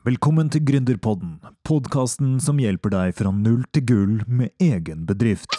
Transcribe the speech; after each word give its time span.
Velkommen 0.00 0.48
til 0.48 0.62
Gründerpodden, 0.64 1.34
podkasten 1.68 2.38
som 2.40 2.56
hjelper 2.56 2.88
deg 2.94 3.10
fra 3.18 3.28
null 3.36 3.66
til 3.76 3.82
gull 3.84 4.14
med 4.24 4.48
egen 4.56 5.02
bedrift. 5.04 5.52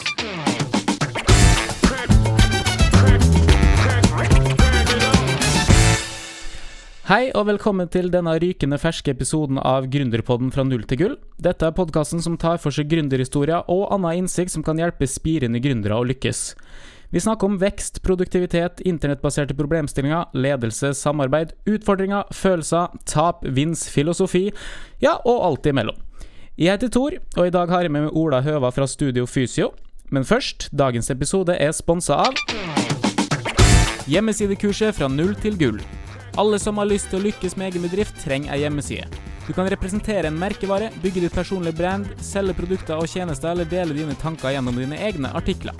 Hei 7.06 7.28
og 7.38 7.46
velkommen 7.52 7.86
til 7.86 8.10
denne 8.10 8.34
rykende 8.42 8.80
ferske 8.82 9.14
episoden 9.14 9.62
av 9.62 9.86
Gründerpodden 9.94 10.50
fra 10.50 10.66
null 10.66 10.82
til 10.90 10.98
gull. 11.04 11.16
Dette 11.38 11.70
er 11.70 11.78
podkasten 11.78 12.18
som 12.26 12.34
tar 12.34 12.58
for 12.58 12.74
seg 12.74 12.90
gründerhistorier 12.90 13.70
og 13.70 13.92
annen 13.94 14.24
innsikt 14.24 14.56
som 14.56 14.66
kan 14.66 14.82
hjelpe 14.82 15.06
spirende 15.06 15.62
gründere 15.62 16.02
å 16.02 16.08
lykkes. 16.10 16.48
Vi 17.12 17.20
snakker 17.20 17.44
om 17.44 17.58
vekst, 17.60 17.98
produktivitet, 18.02 18.80
internettbaserte 18.88 19.52
problemstillinger, 19.54 20.30
ledelse, 20.32 20.94
samarbeid, 20.96 21.50
utfordringer, 21.68 22.24
følelser, 22.32 22.88
tap, 23.04 23.42
vins, 23.44 23.82
filosofi, 23.92 24.46
ja, 25.04 25.18
og 25.28 25.42
alt 25.44 25.68
imellom. 25.68 25.98
Jeg 26.56 26.72
heter 26.72 26.88
Tor, 26.88 27.18
og 27.36 27.46
i 27.46 27.52
dag 27.52 27.68
har 27.68 27.84
jeg 27.84 27.92
med 27.92 28.06
meg 28.06 28.16
Ola 28.16 28.40
Høva 28.40 28.70
fra 28.72 28.86
Studio 28.88 29.26
Fysio. 29.28 29.74
Men 30.08 30.24
først, 30.24 30.70
dagens 30.72 31.12
episode 31.12 31.52
er 31.52 31.74
sponsa 31.76 32.16
av 32.24 32.40
Hjemmesidekurset 34.08 34.96
fra 34.96 35.10
null 35.12 35.34
til 35.44 35.58
gull. 35.60 35.82
Alle 36.40 36.56
som 36.56 36.80
har 36.80 36.88
lyst 36.88 37.10
til 37.12 37.20
å 37.20 37.26
lykkes 37.26 37.58
med 37.60 37.74
egen 37.74 37.84
bedrift, 37.84 38.16
trenger 38.24 38.54
ei 38.56 38.62
hjemmeside. 38.64 39.04
Du 39.44 39.52
kan 39.52 39.68
representere 39.68 40.30
en 40.32 40.40
merkevare, 40.40 40.88
bygge 41.04 41.26
ditt 41.26 41.36
personlige 41.36 41.76
brand, 41.76 42.08
selge 42.24 42.56
produkter 42.56 42.96
og 42.96 43.12
tjenester 43.12 43.52
eller 43.52 43.68
dele 43.68 43.98
dine 44.00 44.16
tanker 44.16 44.56
gjennom 44.56 44.80
dine 44.80 44.96
egne 44.96 45.34
artikler. 45.36 45.76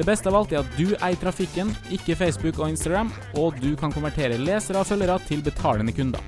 Det 0.00 0.06
beste 0.08 0.30
av 0.30 0.36
alt 0.38 0.52
er 0.54 0.62
at 0.62 0.76
du 0.78 0.94
eier 0.94 1.16
trafikken, 1.20 1.74
ikke 1.92 2.14
Facebook 2.16 2.56
og 2.62 2.70
Instagram, 2.70 3.10
og 3.36 3.58
du 3.60 3.74
kan 3.76 3.92
konvertere 3.92 4.38
lesere 4.40 4.80
og 4.80 4.86
følgere 4.88 5.18
til 5.28 5.42
betalende 5.44 5.92
kunder. 5.92 6.22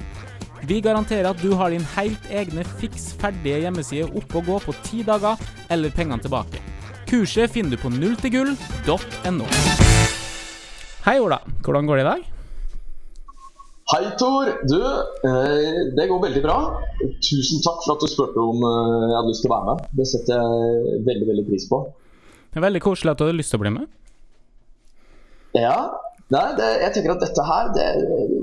Vi 0.69 0.83
garanterer 0.85 1.31
at 1.31 1.41
du 1.41 1.55
har 1.57 1.73
din 1.73 1.87
helt 1.95 2.27
egne 2.29 2.67
fiks 2.83 3.07
ferdige 3.23 3.63
hjemmeside 3.63 4.11
opp 4.11 4.37
og 4.37 4.51
gå 4.51 4.59
på 4.67 4.75
ti 4.85 5.01
dager, 5.07 5.41
eller 5.73 5.95
pengene 5.97 6.21
tilbake. 6.21 6.61
Kurset 7.09 7.55
finner 7.55 7.73
du 7.73 7.81
på 7.81 7.89
nulltilgull.no. 7.95 9.49
Hei, 11.07 11.17
Ola. 11.25 11.41
Hvordan 11.65 11.89
går 11.89 12.03
det 12.03 12.05
i 12.05 12.11
dag? 12.11 12.29
Hei, 13.95 14.03
Tor. 14.21 14.53
Du, 14.69 14.79
eh, 14.85 15.81
det 15.97 16.11
går 16.13 16.23
veldig 16.29 16.45
bra. 16.45 16.59
Tusen 17.25 17.65
takk 17.65 17.81
for 17.87 17.97
at 17.97 18.05
du 18.05 18.13
spurte 18.13 18.37
om 18.53 18.61
eh, 18.61 19.09
jeg 19.09 19.17
hadde 19.17 19.33
lyst 19.33 19.47
til 19.49 19.51
å 19.51 19.57
være 19.57 19.73
med. 19.73 19.91
Det 19.97 20.11
setter 20.13 20.37
jeg 20.37 21.03
veldig 21.09 21.33
veldig 21.33 21.49
pris 21.49 21.69
på. 21.73 21.83
Det 22.53 22.61
er 22.61 22.67
veldig 22.67 22.83
koselig 22.85 23.15
at 23.15 23.21
du 23.21 23.25
hadde 23.25 23.39
lyst 23.39 23.55
til 23.55 23.61
å 23.61 23.65
bli 23.65 23.73
med. 23.73 23.93
Ja, 25.57 25.77
nei, 26.33 26.47
det, 26.59 26.69
jeg 26.83 26.95
tenker 26.97 27.15
at 27.15 27.23
dette 27.25 27.45
her, 27.49 27.71
det, 27.77 27.87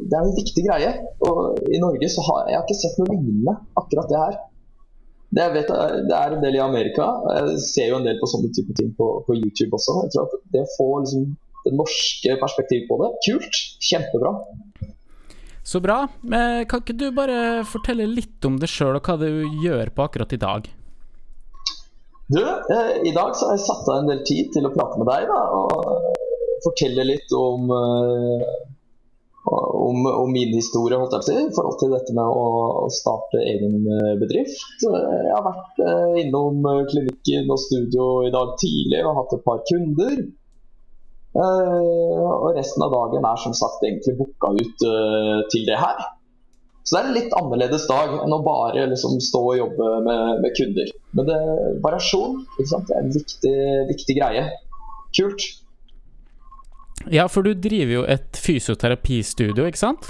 det 0.10 0.18
er 0.18 0.24
en 0.24 0.38
viktig 0.38 0.64
greie. 0.66 0.94
Og 1.30 1.60
i 1.70 1.82
Norge 1.82 2.10
så 2.10 2.24
har 2.26 2.48
jeg 2.50 2.58
har 2.58 2.66
ikke 2.66 2.80
sett 2.80 2.98
noe 3.02 3.12
lignende 3.14 3.54
akkurat 3.78 4.10
det 4.10 4.24
her. 4.24 4.40
Det, 5.30 5.46
vet, 5.54 5.70
det 6.10 6.16
er 6.18 6.34
en 6.34 6.42
del 6.42 6.58
i 6.58 6.64
Amerika. 6.64 7.06
Jeg 7.38 7.62
ser 7.68 7.92
jo 7.92 8.00
en 8.00 8.08
del 8.10 8.18
på 8.18 8.32
sånne 8.32 8.50
type 8.58 8.74
ting 8.80 8.90
på, 8.98 9.12
på 9.28 9.38
YouTube 9.38 9.78
også. 9.78 10.00
Jeg 10.08 10.16
tror 10.16 10.26
at 10.26 10.50
Det 10.56 10.64
å 10.66 10.72
få 10.74 10.90
liksom, 11.04 11.30
det 11.68 11.76
norske 11.78 12.40
perspektivet 12.42 12.90
på 12.90 12.98
det, 13.04 13.12
kult. 13.28 13.62
Kjempebra. 13.92 14.34
Så 15.70 15.84
bra. 15.86 16.00
Men 16.26 16.66
kan 16.66 16.82
ikke 16.82 16.98
du 16.98 17.12
bare 17.14 17.62
fortelle 17.70 18.10
litt 18.10 18.42
om 18.50 18.58
deg 18.58 18.74
sjøl 18.74 18.98
og 18.98 19.06
hva 19.06 19.20
du 19.22 19.46
gjør 19.62 19.94
på 19.94 20.10
akkurat 20.10 20.34
i 20.34 20.42
dag? 20.42 20.70
Du, 22.30 22.42
eh, 22.46 23.10
i 23.10 23.12
dag 23.12 23.36
så 23.36 23.48
har 23.48 23.56
jeg 23.58 23.66
satt 23.66 23.88
av 23.90 24.04
en 24.04 24.10
del 24.12 24.20
tid 24.28 24.52
til 24.54 24.68
å 24.68 24.74
prate 24.74 25.00
med 25.02 25.08
deg 25.10 25.24
da, 25.32 25.38
og 25.50 26.60
fortelle 26.62 27.06
litt 27.08 27.32
om, 27.34 27.72
eh, 27.74 28.44
om, 29.50 30.06
om 30.12 30.30
min 30.30 30.54
historie 30.54 31.00
holdt 31.02 31.16
jeg 31.18 31.24
på 31.24 31.26
å 31.26 31.30
si, 31.30 31.38
i 31.48 31.56
forhold 31.56 31.80
til 31.82 31.96
dette 31.96 32.14
med 32.14 32.38
å, 32.44 32.86
starte 32.94 33.42
egen 33.42 33.82
eh, 33.96 34.14
bedrift. 34.22 34.86
Jeg 34.86 35.34
har 35.34 35.48
vært 35.48 35.82
eh, 35.88 36.20
innom 36.22 36.62
eh, 36.70 36.84
klinikken 36.92 37.50
og 37.50 37.64
studio 37.66 38.12
i 38.28 38.32
dag 38.36 38.54
tidlig 38.62 39.02
og 39.08 39.18
hatt 39.24 39.36
et 39.40 39.46
par 39.50 39.66
kunder. 39.72 40.22
Eh, 41.34 42.30
og 42.30 42.48
resten 42.60 42.86
av 42.86 42.94
dagen 42.94 43.26
er 43.26 43.42
som 43.42 43.58
sagt 43.58 43.90
egentlig 43.90 44.20
booka 44.22 44.54
ut 44.54 44.88
eh, 44.94 45.36
til 45.50 45.66
det 45.66 45.82
her. 45.82 46.06
Så 46.90 46.96
det 46.96 47.00
er 47.00 47.08
en 47.08 47.18
litt 47.20 47.34
annerledes 47.38 47.84
dag 47.86 48.16
enn 48.18 48.34
å 48.34 48.40
bare 48.42 48.88
liksom, 48.90 49.20
stå 49.22 49.44
og 49.52 49.60
jobbe 49.60 49.90
med, 50.08 50.40
med 50.42 50.56
kunder. 50.58 50.88
Men 51.14 51.28
det, 51.28 51.36
variasjon 51.84 52.40
det 52.58 52.66
er 52.66 52.96
en 52.98 53.12
viktig, 53.14 53.58
viktig 53.92 54.16
greie. 54.18 54.48
Kult. 55.14 55.46
Ja, 57.14 57.28
for 57.30 57.46
du 57.46 57.54
driver 57.54 57.94
jo 57.94 58.08
et 58.10 58.40
fysioterapistudio, 58.42 59.68
ikke 59.70 59.84
sant? 59.84 60.10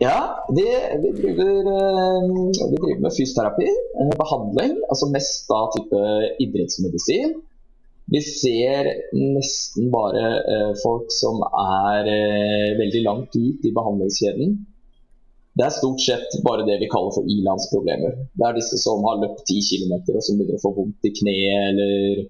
Ja, 0.00 0.46
vi, 0.56 0.64
vi, 1.02 1.10
driver, 1.18 1.68
eh, 1.74 2.24
vi 2.70 2.80
driver 2.80 3.04
med 3.04 3.14
fysioterapi, 3.18 3.68
eh, 3.68 4.14
behandling, 4.22 4.78
altså 4.88 5.10
mest 5.12 5.44
da 5.52 5.60
type 5.76 6.02
idrettsmedisin. 6.46 7.36
Vi 8.08 8.24
ser 8.24 8.88
nesten 9.12 9.92
bare 9.92 10.24
eh, 10.40 10.72
folk 10.80 11.12
som 11.12 11.44
er 11.44 12.08
veldig 12.80 13.04
langt 13.04 13.36
ut 13.36 13.68
i 13.68 13.74
behandlingskjeden. 13.76 14.56
Det 15.58 15.66
er 15.66 15.74
stort 15.74 16.02
sett 16.04 16.34
bare 16.46 16.66
det 16.68 16.76
vi 16.78 16.90
kaller 16.90 17.10
for 17.16 17.26
ilandsproblemer. 17.26 18.14
Det 18.38 18.44
er 18.46 18.58
disse 18.58 18.78
som 18.78 19.02
har 19.08 19.18
løpt 19.24 19.42
10 19.42 19.64
km 19.66 19.94
og 19.98 20.20
som 20.22 20.38
begynner 20.38 20.58
å 20.58 20.62
få 20.62 20.70
vondt 20.76 21.08
i 21.08 21.14
kneet, 21.16 21.70
eller 21.72 22.20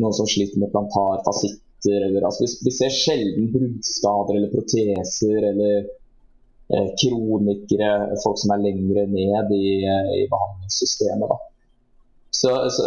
noen 0.00 0.16
som 0.16 0.28
sliter 0.30 0.60
med 0.62 0.72
plantarfasitter. 0.72 2.06
Eller, 2.08 2.24
altså, 2.24 2.46
vi, 2.46 2.68
vi, 2.68 2.72
ser 2.72 2.94
sjelden 2.94 3.50
bruddskader 3.52 4.38
eller 4.38 4.52
proteser 4.54 5.48
eller 5.50 5.80
eh, 5.82 6.88
kronikere, 7.02 7.90
folk 8.22 8.38
som 8.40 8.54
er 8.54 8.62
lengre 8.64 9.04
ned 9.10 9.50
i, 9.56 9.66
eh, 9.82 10.12
i 10.22 10.28
behandlingssystemet. 10.30 11.28
Da. 11.28 11.40
Så, 12.32 12.54
så 12.72 12.86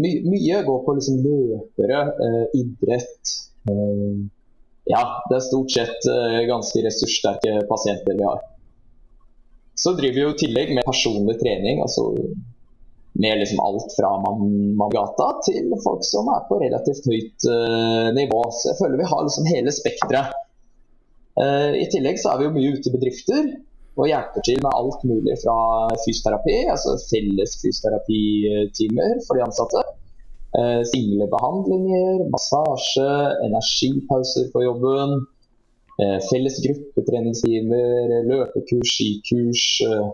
my, 0.00 0.12
mye 0.24 0.62
går 0.64 0.84
på 0.86 0.94
liksom 0.96 1.18
løpere, 1.26 2.06
eh, 2.28 2.46
idrett. 2.62 3.34
Eh, 3.68 4.22
ja, 4.88 5.02
det 5.28 5.36
er 5.36 5.44
stort 5.50 5.74
sett 5.74 6.08
eh, 6.14 6.40
ganske 6.48 6.86
ressurssterke 6.86 7.60
pasienter 7.68 8.16
vi 8.16 8.24
har. 8.30 8.40
Så 9.78 9.94
driver 9.96 10.14
vi 10.14 10.24
jo 10.26 10.32
i 10.34 10.40
tillegg 10.42 10.74
med 10.76 10.86
personlig 10.86 11.38
trening, 11.40 11.80
altså 11.84 12.10
med 13.12 13.38
liksom 13.38 13.60
alt 13.60 13.92
fra 13.96 14.10
Mangata 14.80 15.28
til 15.46 15.72
folk 15.84 16.04
som 16.06 16.28
er 16.32 16.46
på 16.48 16.60
relativt 16.62 17.08
høyt 17.08 17.48
uh, 17.48 18.08
nivå. 18.16 18.40
Så 18.56 18.70
jeg 18.70 18.78
føler 18.80 19.00
vi 19.02 19.10
har 19.10 19.26
liksom 19.26 19.48
hele 19.50 19.74
spekteret. 19.74 20.38
Uh, 21.36 21.72
I 21.76 21.88
tillegg 21.92 22.20
så 22.20 22.32
er 22.32 22.40
vi 22.40 22.48
jo 22.48 22.54
mye 22.56 22.72
ute 22.76 22.88
i 22.88 22.94
bedrifter 22.94 23.52
og 24.00 24.08
hjelper 24.08 24.44
til 24.46 24.60
med 24.64 24.72
alt 24.72 25.02
mulig 25.04 25.34
fra 25.42 25.56
fysioterapi, 26.04 26.62
altså 26.72 26.94
felles 27.10 27.58
fysioterapitimer 27.60 29.18
for 29.26 29.36
de 29.36 29.44
ansatte. 29.44 29.84
Uh, 30.56 30.80
Singlebehandlinger, 30.88 32.24
massasje, 32.32 33.12
energipauser 33.44 34.48
på 34.52 34.64
jobben. 34.64 35.20
Uh, 36.02 36.18
felles 36.26 36.58
gruppetreningstimer, 36.64 38.16
løpekurs, 38.26 38.94
skikurs. 38.96 39.66
Uh, 39.86 40.10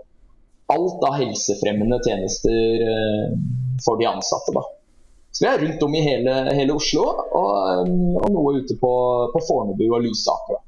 alt 0.69 1.04
av 1.09 1.15
helsefremmende 1.16 1.97
tjenester 2.04 2.82
for 3.81 3.97
de 3.97 4.04
ansatte. 4.10 4.53
Da. 4.53 4.60
Så 5.32 5.44
vi 5.44 5.48
er 5.48 5.62
rundt 5.62 5.84
om 5.87 5.94
i 5.97 6.03
hele, 6.04 6.34
hele 6.53 6.75
Oslo, 6.77 7.06
og, 7.09 7.88
og, 8.21 8.27
noe 8.34 8.59
ute 8.60 8.77
på, 8.77 8.91
på 9.32 9.41
Fornebu 9.47 9.87
og 9.87 10.03
Lysaker. 10.04 10.60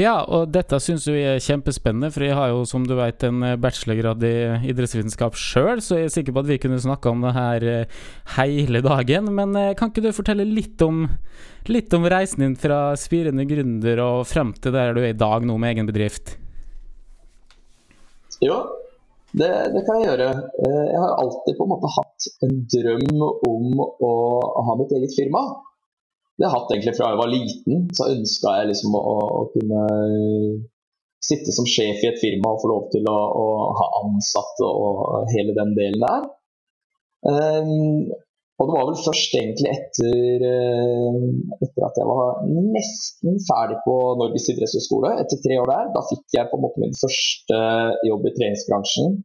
Ja, 0.00 0.22
og 0.24 0.48
dette 0.54 0.78
syns 0.80 1.04
vi 1.04 1.20
er 1.20 1.42
kjempespennende, 1.44 2.08
for 2.14 2.24
jeg 2.24 2.32
har 2.32 2.48
jo, 2.48 2.62
som 2.64 2.86
du 2.88 2.94
vet, 2.96 3.26
en 3.28 3.44
bachelorgrad 3.60 4.22
i 4.24 4.36
idrettsvitenskap 4.72 5.36
sjøl, 5.36 5.82
så 5.84 5.98
jeg 5.98 6.08
er 6.08 6.14
sikker 6.14 6.32
på 6.32 6.40
at 6.40 6.48
vi 6.48 6.56
kunne 6.62 6.80
snakka 6.80 7.12
om 7.12 7.26
det 7.26 7.32
her 7.36 7.66
hele 8.38 8.80
dagen. 8.86 9.28
Men 9.36 9.52
kan 9.76 9.92
ikke 9.92 10.06
du 10.06 10.14
fortelle 10.16 10.48
litt 10.48 10.80
om, 10.86 11.04
litt 11.68 11.92
om 11.92 12.08
reisen 12.08 12.40
din 12.40 12.56
fra 12.56 12.94
spirende 12.96 13.44
gründer 13.50 14.00
og 14.00 14.22
frem 14.30 14.54
til 14.56 14.72
der 14.72 14.96
du 14.96 15.02
er 15.02 15.12
i 15.12 15.18
dag 15.26 15.44
nå 15.44 15.58
med 15.60 15.74
egen 15.74 15.90
bedrift? 15.90 16.38
Jo, 18.40 18.62
det, 19.36 19.50
det, 19.74 19.82
kan 19.84 20.00
jeg 20.00 20.08
gjøre. 20.08 20.30
Jeg 20.64 21.02
har 21.04 21.12
alltid 21.20 21.58
på 21.58 21.66
en 21.66 21.74
måte 21.74 21.92
hatt 21.98 22.30
en 22.48 22.56
drøm 22.78 23.22
om 23.48 23.84
å 24.08 24.14
ha 24.70 24.78
mitt 24.80 24.96
eget 24.96 25.14
firma 25.20 25.44
det 26.42 26.48
har 26.50 26.56
jeg 26.56 26.62
hatt 26.64 26.72
egentlig 26.74 26.92
fra 26.98 27.08
jeg 27.12 27.18
var 27.20 27.30
liten. 27.30 27.82
Så 27.94 28.10
ønska 28.10 28.52
jeg 28.58 28.70
liksom 28.72 28.96
å, 28.98 29.02
å, 29.38 29.42
kunne 29.54 29.82
sitte 31.22 31.54
som 31.54 31.68
sjef 31.70 32.02
i 32.02 32.08
et 32.08 32.18
firma 32.18 32.50
og 32.50 32.64
få 32.64 32.70
lov 32.72 32.88
til 32.90 33.06
å, 33.06 33.14
å 33.14 33.44
ha 33.78 33.86
ansatte 34.00 34.66
og 34.66 35.30
hele 35.30 35.54
den 35.54 35.70
delen 35.78 36.02
der. 36.02 36.26
Um, 37.22 38.10
og 38.58 38.66
det 38.66 38.74
var 38.74 38.88
vel 38.88 38.98
først 39.04 39.36
egentlig 39.38 39.70
etter, 39.70 40.42
uh, 40.42 41.30
etter 41.62 41.86
at 41.86 42.02
jeg 42.02 42.10
var 42.10 42.42
nesten 42.74 43.38
ferdig 43.46 43.78
på 43.86 43.94
Norges 44.18 44.50
idrettshøgskole, 44.50 45.14
etter 45.22 45.38
tre 45.46 45.62
år 45.62 45.70
der. 45.70 45.94
Da 45.94 46.02
fikk 46.10 46.26
jeg 46.40 46.50
på 46.50 46.58
en 46.58 46.66
måte 46.66 46.82
min 46.82 46.98
første 46.98 47.62
jobb 48.10 48.26
i 48.26 48.34
treningsbransjen. 48.34 49.20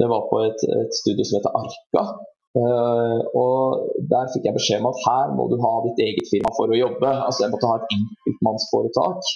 Det 0.00 0.08
var 0.08 0.24
på 0.32 0.40
et, 0.48 0.64
et 0.80 0.96
studio 0.96 1.28
som 1.28 1.42
heter 1.42 1.60
Arka, 1.60 2.06
Uh, 2.52 3.20
og 3.32 3.86
Der 4.10 4.26
fikk 4.28 4.44
jeg 4.44 4.56
beskjed 4.58 4.82
om 4.82 4.90
at 4.90 4.98
her 5.06 5.30
må 5.38 5.46
du 5.48 5.54
ha 5.62 5.72
ditt 5.86 6.02
eget 6.04 6.28
firma 6.28 6.52
for 6.56 6.72
å 6.72 6.76
jobbe. 6.78 7.08
Altså 7.08 7.46
Jeg 7.46 7.54
måtte 7.54 7.70
ha 7.70 7.78
et 7.80 7.94
enkeltmannsforetak. 7.96 9.30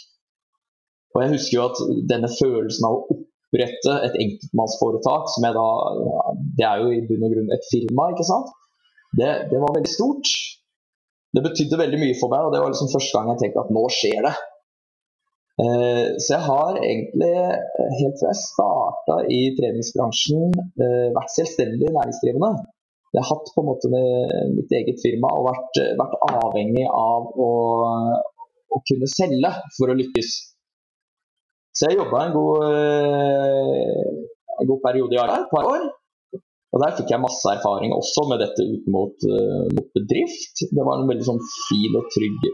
Og 1.14 1.22
jeg 1.22 1.32
husker 1.32 1.56
jo 1.56 1.64
at 1.70 1.80
denne 2.10 2.28
følelsen 2.28 2.88
av 2.88 2.98
å 2.98 3.06
opprette 3.14 3.94
et 4.04 4.18
enkeltmannsforetak, 4.20 5.30
som 5.32 5.46
jeg 5.48 5.56
da 5.56 5.68
Det 6.58 6.66
er 6.68 6.82
jo 6.82 6.92
i 6.92 7.04
bunn 7.08 7.24
og 7.24 7.32
grunn 7.32 7.56
et 7.56 7.70
firma, 7.70 8.10
ikke 8.12 8.28
sant. 8.28 8.52
Det, 9.16 9.30
det 9.52 9.62
var 9.62 9.72
veldig 9.78 9.92
stort. 9.94 10.34
Det 11.36 11.44
betydde 11.44 11.80
veldig 11.80 12.02
mye 12.02 12.19
for 12.20 12.32
meg, 12.32 12.44
og 12.44 12.52
det 12.52 12.60
var 12.60 12.72
liksom 12.72 12.92
første 12.92 13.16
gang 13.16 13.32
jeg 13.32 13.42
tenkte 13.46 13.64
at 13.64 13.72
nå 13.76 13.86
skjer 13.96 14.28
det. 14.28 14.34
Eh, 15.64 16.06
så 16.20 16.34
jeg 16.34 16.44
har 16.44 16.78
egentlig 16.84 17.32
helt 18.00 18.19
fra 18.20 18.32
jeg 18.32 18.40
starta 18.42 19.14
i 19.32 19.40
treningsbransjen 19.56 20.52
eh, 20.52 21.06
vært 21.16 21.32
selvstendig 21.32 21.92
næringsdrivende. 21.96 22.50
Jeg 23.14 23.23
har 23.23 23.31
hatt 23.31 23.53
på 23.55 23.62
en 23.62 23.69
måte 23.69 23.91
mitt 24.56 24.73
eget 24.76 24.99
firma 25.03 25.31
og 25.38 25.47
vært, 25.47 25.79
vært 26.00 26.17
avhengig 26.26 26.85
av 26.91 27.31
å, 27.32 27.50
å, 28.75 28.81
kunne 28.88 29.08
selge 29.08 29.53
for 29.76 29.93
å 29.93 29.97
lykkes. 29.97 30.32
Så 31.76 31.91
jeg 31.91 32.00
jobba 32.00 32.26
en, 32.26 32.37
eh, 32.67 34.03
en, 34.56 34.69
god 34.69 34.82
periode 34.85 35.17
i 35.17 35.23
arbeid, 35.23 35.47
et 35.47 35.55
par 35.55 35.70
år. 35.70 35.88
Og 36.75 36.82
Der 36.82 36.97
fikk 36.99 37.12
jeg 37.14 37.23
masse 37.23 37.49
erfaring 37.49 37.94
også 37.97 38.26
med 38.29 38.43
dette 38.43 38.64
ut 38.69 38.88
mot, 38.93 39.26
mot 39.73 39.87
bedrift. 39.97 40.67
Det 40.67 40.85
var 40.85 41.00
en 41.00 41.08
veldig 41.08 41.25
sånn 41.25 41.41
fin 41.70 41.97
og 41.97 42.11
trygg 42.12 42.50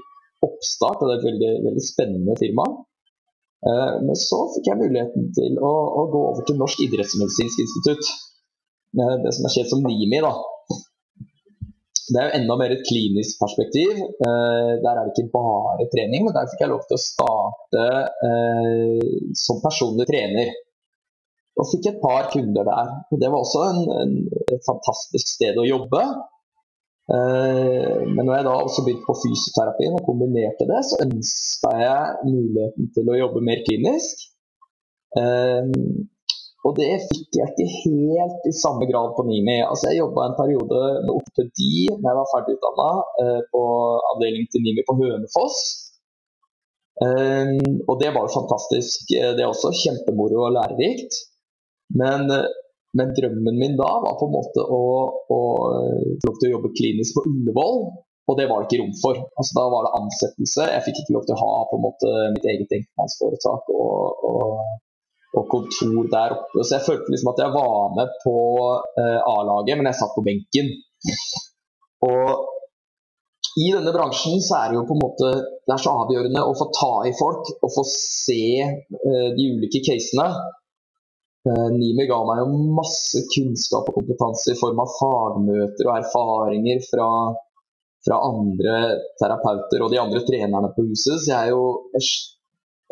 oppstart, 0.47 1.03
og 1.03 1.09
det 1.09 1.15
er 1.15 1.21
et 1.21 1.29
veldig, 1.31 1.53
veldig 1.67 1.85
spennende 1.87 2.37
firma. 2.39 2.67
Eh, 3.63 3.95
men 4.07 4.19
så 4.19 4.41
fikk 4.57 4.71
jeg 4.71 4.81
muligheten 4.81 5.29
til 5.37 5.59
å, 5.63 5.73
å 6.01 6.07
gå 6.11 6.23
over 6.33 6.47
til 6.49 6.59
Norsk 6.61 6.83
idrettsmedisinsk 6.87 7.63
institutt. 7.65 8.11
Det 8.93 9.33
som 9.33 9.47
er 9.49 9.55
kjent 9.55 9.71
som 9.73 9.85
NIMI. 9.87 10.21
da. 10.25 10.33
Det 12.13 12.19
er 12.19 12.27
jo 12.27 12.39
enda 12.41 12.57
mer 12.61 12.75
et 12.75 12.85
klinisk 12.89 13.39
perspektiv. 13.41 13.93
Eh, 14.27 14.73
der 14.83 14.93
er 14.93 15.07
det 15.07 15.15
ikke 15.15 15.33
bare 15.37 15.87
trening, 15.93 16.27
men 16.27 16.35
der 16.35 16.51
fikk 16.51 16.65
jeg 16.65 16.73
lov 16.73 16.83
til 16.89 16.99
å 16.99 17.05
starte 17.05 17.87
eh, 18.29 19.07
som 19.39 19.63
personlig 19.63 20.09
trener. 20.11 20.53
Og 21.61 21.69
fikk 21.71 21.89
et 21.89 22.03
par 22.03 22.29
kunder 22.33 22.69
der. 22.69 22.93
Det 23.23 23.31
var 23.31 23.39
også 23.39 23.65
en, 23.71 23.81
en, 24.03 24.15
et 24.57 24.63
fantastisk 24.67 25.35
sted 25.37 25.61
å 25.61 25.69
jobbe. 25.69 26.03
Eh, 27.13 28.03
men 28.09 28.23
når 28.27 28.35
jeg 28.37 28.49
da 28.49 28.57
også 28.59 28.85
begynte 28.85 29.09
på 29.09 29.19
fysioterapien 29.23 29.97
og 29.97 30.05
kombinerte 30.09 30.69
det, 30.69 30.83
så 30.89 31.01
ønska 31.07 31.75
jeg 31.81 32.29
muligheten 32.29 32.93
til 32.97 33.09
å 33.09 33.21
jobbe 33.25 33.47
mer 33.49 33.65
klinisk. 33.69 34.27
Eh, 36.63 36.69
og 36.69 36.77
det 36.79 36.91
fikk 37.09 37.39
jeg 37.39 37.51
ikke 37.51 37.69
helt 37.83 38.47
i 38.47 38.55
samme 38.55 38.87
grad 38.91 39.15
på 39.17 39.27
Nimi. 39.27 39.59
Altså 39.67 39.91
jeg 39.91 40.03
jobba 40.03 40.29
en 40.29 40.39
periode 40.39 40.83
med 41.03 41.15
ortopedi 41.17 41.89
da 41.91 42.13
jeg 42.13 42.19
var 42.21 42.31
ferdig 42.33 42.57
utdanna 42.59 42.91
eh, 43.23 43.41
på 43.51 43.63
avdeling 44.13 44.47
til 44.53 44.65
Nimi 44.67 44.87
på 44.87 44.99
Hønefoss. 45.01 45.63
Og 47.03 47.95
det 47.99 48.11
var 48.15 48.23
jo 48.23 48.31
fantastisk. 48.31 49.09
Det 49.11 49.41
er 49.41 49.49
også 49.49 49.73
kjempemoro 49.75 50.45
og 50.47 50.53
lærerikt. 50.55 51.17
Men 51.99 52.31
men 52.99 53.15
drømmen 53.17 53.57
min 53.59 53.77
da 53.81 53.89
var 54.05 54.19
på 54.21 54.29
en 54.29 54.35
måte 54.37 54.63
å, 54.63 54.83
å 55.33 55.41
til 56.29 56.49
å 56.49 56.53
jobbe 56.57 56.75
klinisk 56.77 57.17
på 57.17 57.25
Ullevål, 57.31 57.79
og 58.29 58.39
det 58.39 58.47
var 58.51 58.61
det 58.61 58.69
ikke 58.69 58.83
rom 58.83 58.93
for. 59.01 59.19
Altså, 59.41 59.53
da 59.59 59.65
var 59.73 59.87
det 59.87 59.95
ansettelse. 59.99 60.67
Jeg 60.75 60.85
fikk 60.87 61.01
ikke 61.03 61.17
lov 61.17 61.25
til 61.27 61.37
å 61.37 61.43
ha 61.43 61.53
på 61.71 61.79
en 61.79 61.85
måte 61.87 62.13
mitt 62.37 62.47
eget 62.53 62.77
enkeltmannsforetak 62.79 63.73
og, 63.75 64.27
og, 64.29 64.61
og, 65.33 65.45
kontor 65.53 66.09
der 66.13 66.37
oppe. 66.37 66.63
Så 66.63 66.77
jeg 66.77 66.87
følte 66.87 67.13
liksom 67.13 67.33
at 67.33 67.43
jeg 67.45 67.55
var 67.57 67.95
med 67.99 68.17
på 68.25 68.37
eh, 69.01 69.21
A-laget, 69.35 69.79
men 69.79 69.89
jeg 69.91 70.01
satt 70.01 70.17
på 70.17 70.25
benken. 70.27 70.73
Og 72.09 72.49
i 73.61 73.69
denne 73.75 73.93
bransjen 73.93 74.41
så 74.41 74.63
er 74.63 74.71
det 74.71 74.79
jo 74.79 74.87
på 74.89 74.97
en 74.97 75.03
måte 75.03 75.31
det 75.37 75.75
er 75.75 75.83
så 75.83 75.93
avgjørende 76.03 76.45
å 76.49 76.55
få 76.57 76.67
ta 76.73 76.93
i 77.09 77.13
folk 77.17 77.51
og 77.59 77.71
få 77.75 77.85
se 77.89 78.43
eh, 78.65 79.29
de 79.37 79.49
ulike 79.55 79.83
casene. 79.87 80.29
Eh, 81.49 81.69
Nimi 81.75 82.07
ga 82.09 82.21
meg 82.27 82.43
jo 82.43 82.61
masse 82.79 83.25
kunnskap 83.35 83.89
og 83.91 83.99
kompetanse 84.01 84.55
i 84.55 84.59
form 84.61 84.81
av 84.83 84.93
fagmøter 84.97 85.89
og 85.89 85.97
erfaringer 85.99 86.83
fra, 86.89 87.09
fra 88.07 88.21
andre 88.31 88.77
terapeuter 89.21 89.85
og 89.85 89.93
de 89.93 90.01
andre 90.03 90.23
trenerne 90.29 90.73
på 90.77 90.87
huset. 90.89 91.19
Så 91.21 91.33
jeg, 91.33 91.39
er 91.39 91.53
jo, 91.53 91.67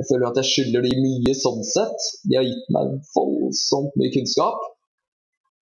jeg, 0.00 0.08
føler 0.08 0.26
at 0.30 0.40
jeg 0.40 0.50
skylder 0.50 0.86
de 0.86 0.96
mye 1.04 1.36
sånn 1.36 1.62
sett. 1.68 2.10
De 2.24 2.38
har 2.38 2.48
gitt 2.48 2.66
meg 2.74 2.98
voldsomt 3.14 3.96
mye 4.00 4.12
kunnskap 4.16 4.68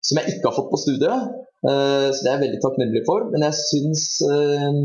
som 0.07 0.21
jeg 0.21 0.37
ikke 0.37 0.47
har 0.47 0.55
fått 0.55 0.71
på 0.71 0.79
studiet. 0.79 1.29
Uh, 1.65 2.07
så 2.13 2.21
det 2.21 2.29
er 2.29 2.35
jeg 2.35 2.43
veldig 2.45 2.63
takknemlig 2.63 3.03
for. 3.09 3.27
Men 3.33 3.47
jeg 3.49 3.59
syns 3.59 4.03
uh, 4.29 4.81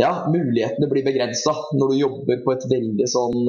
ja, 0.00 0.12
mulighetene 0.32 0.88
blir 0.90 1.06
begrensa 1.06 1.54
når 1.76 1.92
du 1.92 2.00
jobber 2.00 2.44
på 2.46 2.56
et 2.56 2.70
veldig 2.72 3.10
sånn 3.12 3.42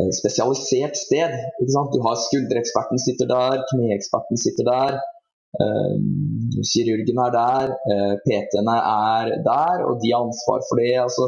Eh, 0.00 0.10
spesialisert 0.20 0.96
sted. 0.96 1.32
Du 1.94 2.00
har 2.06 2.16
skuldereksperten 2.26 2.98
sitter 3.06 3.26
der, 3.36 3.64
kneeksperten 3.70 4.36
sitter 4.44 4.68
der. 4.74 5.00
Kirurgen 6.70 7.18
er 7.26 7.32
der, 7.34 7.72
PT-ene 8.24 8.76
er 8.90 9.32
der, 9.48 9.82
og 9.88 9.98
de 10.02 10.12
har 10.12 10.22
ansvar 10.28 10.60
for 10.68 10.78
det. 10.78 10.92
Altså, 11.06 11.26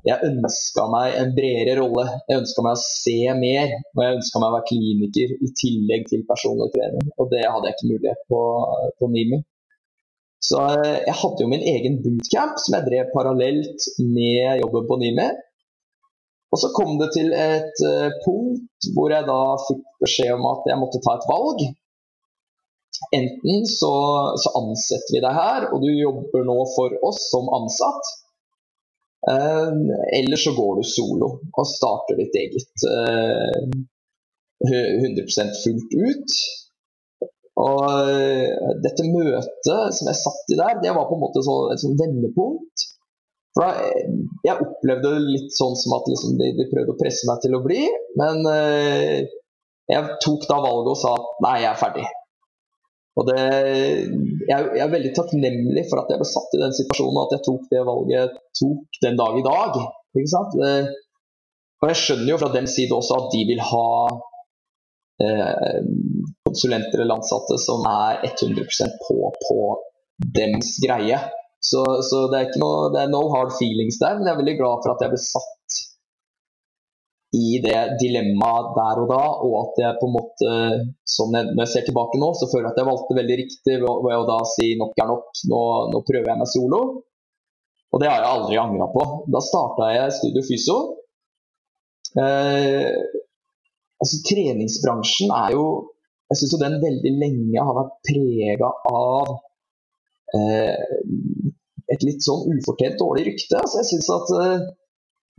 jeg 0.00 0.24
ønska 0.24 0.86
meg 0.90 1.14
en 1.20 1.32
bredere 1.36 1.76
rolle. 1.78 2.06
Jeg 2.30 2.40
ønska 2.42 2.64
meg 2.64 2.78
å 2.78 2.80
se 2.80 3.16
mer. 3.38 3.74
Og 3.92 4.00
jeg 4.02 4.18
ønska 4.18 4.40
meg 4.40 4.48
å 4.48 4.56
være 4.56 4.68
kliniker 4.70 5.34
i 5.36 5.50
tillegg 5.60 6.06
til 6.08 6.24
personlig 6.28 6.70
trening. 6.76 7.10
Og 7.20 7.28
det 7.32 7.42
hadde 7.44 7.68
jeg 7.68 7.76
ikke 7.76 7.90
mulighet 7.90 8.22
på, 8.32 8.40
på 8.98 9.10
NIMI. 9.12 9.42
Så 10.42 10.58
uh, 10.58 10.94
jeg 11.06 11.16
hadde 11.20 11.44
jo 11.44 11.50
min 11.52 11.66
egen 11.74 12.00
bootcamp 12.02 12.56
som 12.58 12.78
jeg 12.78 12.88
drev 12.88 13.12
parallelt 13.12 13.86
med 14.00 14.62
jobben 14.64 14.88
på 14.88 14.98
NIMI. 15.04 15.28
Og 16.52 16.60
så 16.60 16.72
kom 16.76 16.96
det 17.00 17.12
til 17.14 17.30
et 17.36 17.84
uh, 17.84 18.08
punkt 18.24 18.90
hvor 18.96 19.12
jeg 19.12 19.28
da 19.28 19.38
fikk 19.68 19.84
beskjed 20.02 20.34
om 20.34 20.48
at 20.50 20.66
jeg 20.72 20.80
måtte 20.80 21.04
ta 21.04 21.18
et 21.20 21.28
valg. 21.30 21.62
Enten 23.12 23.64
så, 23.68 23.94
så 24.40 24.52
ansetter 24.56 25.16
vi 25.16 25.22
deg 25.24 25.36
her, 25.36 25.68
og 25.72 25.84
du 25.84 25.88
jobber 25.90 26.44
nå 26.48 26.58
for 26.74 26.96
oss 27.06 27.22
som 27.32 27.48
ansatt. 27.60 28.12
Uh, 29.22 29.70
eller 30.18 30.40
så 30.40 30.50
går 30.56 30.80
du 30.80 30.86
solo 30.88 31.28
og 31.46 31.66
starter 31.70 32.16
ditt 32.18 32.34
eget 32.40 32.86
uh, 32.90 33.60
eh, 34.66 34.96
100% 34.98 35.60
fullt 35.62 35.94
ut. 35.94 36.40
Og 37.62 38.08
dette 38.82 39.04
møtet 39.12 39.94
som 39.94 40.08
jeg 40.08 40.18
satt 40.18 40.54
i 40.54 40.56
der, 40.58 40.80
det 40.82 40.94
var 40.96 41.06
på 41.06 41.18
en 41.18 41.22
måte 41.22 41.42
så, 41.44 41.56
et 41.70 41.82
sånn 41.82 41.98
vendepunkt. 42.00 42.86
For 43.54 43.64
da, 43.64 43.70
eh, 43.84 44.08
Jeg 44.46 44.64
opplevde 44.64 45.12
det 45.14 45.22
litt 45.28 45.52
sånn 45.54 45.76
som 45.78 45.94
at 45.98 46.08
liksom 46.10 46.38
de, 46.40 46.50
de, 46.58 46.68
prøvde 46.72 46.94
å 46.94 46.98
presse 46.98 47.28
meg 47.28 47.42
til 47.44 47.54
å 47.54 47.62
bli, 47.62 47.82
men 48.18 48.40
eh, 48.50 49.28
jeg 49.92 50.16
tok 50.24 50.48
da 50.48 50.58
valget 50.64 50.90
og 50.94 50.98
sa 50.98 51.12
nei, 51.44 51.58
jeg 51.62 51.70
er 51.70 51.78
ferdig. 51.78 52.06
Og 53.20 53.28
det, 53.28 53.40
jeg, 54.48 54.48
jeg, 54.48 54.80
er 54.80 54.92
veldig 54.92 55.12
takknemlig 55.16 55.84
for 55.90 56.00
at 56.00 56.12
jeg 56.12 56.22
ble 56.22 56.28
satt 56.30 56.54
i 56.56 56.62
den 56.62 56.76
situasjonen, 56.76 57.18
og 57.18 57.26
at 57.26 57.34
jeg 57.36 57.44
tok 57.48 57.66
det 57.72 57.82
valget 57.88 58.14
jeg 58.16 58.30
tok 58.60 59.00
den 59.04 59.18
dag 59.20 59.36
i 59.36 59.44
dag. 59.46 59.78
Ikke 60.16 60.32
sant? 60.32 60.56
Og 61.82 61.90
jeg 61.90 62.00
skjønner 62.00 62.30
jo 62.30 62.40
fra 62.40 62.52
dem 62.54 62.68
side 62.70 62.96
også 62.96 63.18
at 63.18 63.28
de 63.34 63.42
vil 63.50 63.62
ha 63.68 63.86
eh, 65.26 65.78
konsulenter 66.46 67.02
eller 67.02 67.20
ansatte 67.20 67.58
som 67.60 67.84
er 67.90 68.24
100% 68.30 68.98
på 69.04 69.32
på 69.44 69.58
dems 70.36 70.76
greie. 70.84 71.18
Så, 71.62 71.82
så 72.02 72.26
det, 72.32 72.38
er 72.40 72.60
noe, 72.62 72.90
det, 72.94 73.04
er 73.04 73.10
no 73.12 73.26
hard 73.34 73.52
feelings 73.58 74.00
der, 74.00 74.16
men 74.18 74.26
jeg 74.26 74.34
er 74.34 74.40
veldig 74.40 74.58
glad 74.58 74.82
for 74.82 74.94
at 74.94 75.04
jeg 75.04 75.12
ble 75.12 75.20
satt 75.22 75.82
i 77.32 77.60
det 77.64 77.78
dilemmaet 78.00 78.74
der 78.76 78.98
og 79.02 79.06
da, 79.08 79.20
og 79.46 79.54
at 79.62 79.78
jeg 79.80 79.98
på 80.00 80.08
en 80.08 80.14
måte, 80.18 80.56
som 81.08 81.32
jeg, 81.32 81.48
når 81.52 81.62
jeg 81.64 81.72
ser 81.72 81.86
tilbake 81.86 82.20
nå, 82.20 82.28
så 82.36 82.48
føler 82.50 82.66
jeg 82.68 82.74
at 82.74 82.80
jeg 82.82 82.88
valgte 82.90 83.16
veldig 83.16 83.38
riktig 83.40 83.76
ved, 83.80 84.10
å 84.18 84.26
da 84.28 84.36
si 84.50 84.66
nok 84.80 85.00
er 85.00 85.08
nok, 85.08 85.30
nå, 85.52 85.62
nå, 85.94 86.02
prøver 86.10 86.28
jeg 86.28 86.40
meg 86.42 86.50
solo. 86.52 86.82
Og 87.92 88.02
det 88.02 88.08
har 88.08 88.20
jeg 88.20 88.34
aldri 88.34 88.58
angra 88.60 88.88
på. 88.92 89.06
Da 89.32 89.40
starta 89.44 89.88
jeg 89.92 90.16
Studio 90.18 90.44
Fyso. 90.44 90.76
Eh, 92.20 92.92
altså 94.02 94.20
Treningsbransjen 94.28 95.30
er 95.32 95.54
jo 95.54 95.64
Jeg 96.28 96.40
syns 96.40 96.58
den 96.60 96.74
veldig 96.80 97.12
lenge 97.20 97.64
har 97.64 97.76
vært 97.76 97.94
prega 98.08 98.68
av 98.88 99.32
eh, 100.36 101.48
et 101.92 102.04
litt 102.06 102.24
sånn 102.24 102.46
ufortjent 102.56 102.96
dårlig 103.00 103.26
rykte. 103.28 103.58
Altså, 103.58 103.82
jeg 103.82 103.88
synes 103.90 104.08
at 104.14 104.32
uh, 104.32 104.64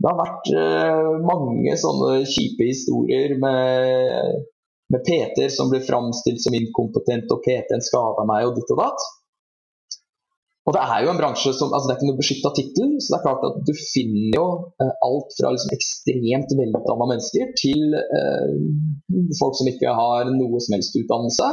det 0.04 0.10
har 0.12 0.18
vært 0.20 0.48
uh, 0.52 1.12
mange 1.24 1.74
sånne 1.80 2.24
kjipe 2.28 2.66
historier 2.68 3.32
med, 3.40 4.42
med 4.92 5.04
PT-er 5.06 5.52
som 5.52 5.70
blir 5.72 5.80
framstilt 5.86 6.42
som 6.44 6.56
inkompetent, 6.58 7.30
og 7.32 7.40
PT-en 7.46 7.84
skada 7.84 8.26
meg, 8.28 8.50
og 8.50 8.58
ditt 8.58 8.72
og 8.74 8.82
datt. 8.82 9.06
Og 10.64 10.76
det 10.76 10.82
er 10.82 11.04
jo 11.04 11.10
en 11.12 11.18
bransje 11.20 11.50
som 11.52 11.72
altså 11.76 11.88
Det 11.88 11.94
er 11.94 11.98
ikke 11.98 12.08
noe 12.08 12.20
beskytta 12.20 12.52
tittel, 12.56 12.92
så 13.00 13.14
det 13.14 13.16
er 13.16 13.24
klart 13.24 13.42
at 13.48 13.56
du 13.64 13.72
finner 13.80 14.36
jo 14.36 14.46
uh, 14.76 14.92
alt 15.08 15.40
fra 15.40 15.56
liksom 15.56 15.72
ekstremt 15.78 16.52
velutdanna 16.60 17.08
mennesker 17.14 17.56
til 17.64 17.98
folk 19.40 19.56
som 19.56 19.72
ikke 19.72 19.96
har 20.04 20.28
noe 20.36 20.60
som 20.60 20.76
helst 20.76 21.00
utdannelse. 21.00 21.52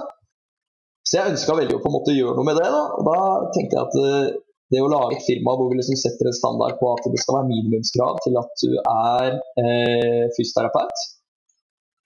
Så 1.07 1.21
jeg 1.21 1.37
ønska 1.37 1.55
veldig 1.55 1.79
å 1.79 1.83
på 1.83 1.87
en 1.87 1.99
måte 2.01 2.19
gjøre 2.19 2.35
noe 2.35 2.51
med 2.51 2.59
det. 2.59 2.67
Da, 2.67 2.83
og 2.99 3.07
da 3.07 3.19
tenkte 3.55 3.79
jeg 3.79 3.87
at 3.87 4.41
det 4.71 4.81
å 4.81 4.89
lage 4.91 5.17
et 5.17 5.25
firma 5.27 5.55
hvor 5.59 5.71
vi 5.71 5.79
liksom 5.79 5.99
setter 5.99 6.29
en 6.29 6.37
standard 6.37 6.77
på 6.79 6.91
at 6.95 7.07
det 7.11 7.19
skal 7.21 7.41
være 7.41 7.49
minimumskrav 7.51 8.21
til 8.25 8.37
at 8.39 8.63
du 8.63 8.75
er 8.79 9.33
eh, 9.59 10.25
fysioterapeut, 10.37 11.05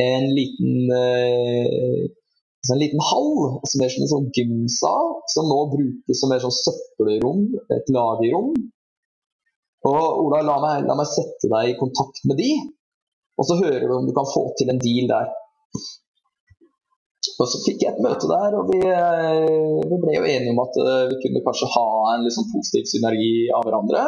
en 0.05 0.29
liten 0.37 0.91
en 2.73 2.79
liten 2.81 3.01
hall, 3.11 3.59
som 3.69 3.83
er 3.83 3.93
en 3.93 4.09
sånn 4.09 4.29
gymsal, 4.33 5.11
som 5.33 5.49
nå 5.51 5.57
brukes 5.73 6.21
som 6.21 6.31
et 6.33 6.41
sånn 6.41 6.55
søppelrom, 6.55 7.43
et 7.75 7.91
lagerrom. 7.93 8.55
Og 9.85 10.23
Ola, 10.23 10.41
la 10.41 10.55
meg, 10.63 10.87
la 10.89 10.95
meg, 10.97 11.09
sette 11.11 11.49
deg 11.51 11.73
i 11.73 11.77
kontakt 11.77 12.23
med 12.25 12.39
de, 12.41 12.49
og 13.37 13.45
så 13.45 13.59
hører 13.59 13.85
du 13.85 13.93
om 13.99 14.07
du 14.07 14.15
kan 14.17 14.25
få 14.31 14.47
til 14.57 14.71
en 14.73 14.81
deal 14.81 15.11
der. 15.11 15.29
Og 17.35 17.49
Så 17.51 17.59
fikk 17.65 17.81
jeg 17.83 17.91
et 17.91 18.03
møte 18.03 18.27
der, 18.29 18.53
og 18.55 18.69
vi, 18.71 18.77
eh, 18.87 19.81
vi 19.89 19.97
ble 19.99 20.13
jo 20.15 20.27
enige 20.27 20.53
om 20.53 20.61
at 20.63 20.77
eh, 20.79 21.07
vi 21.09 21.17
kunne 21.23 21.43
kanskje 21.43 21.71
ha 21.73 21.87
en 22.13 22.23
liksom 22.23 22.47
positiv 22.53 22.85
synergi 22.91 23.49
av 23.55 23.65
hverandre. 23.67 24.05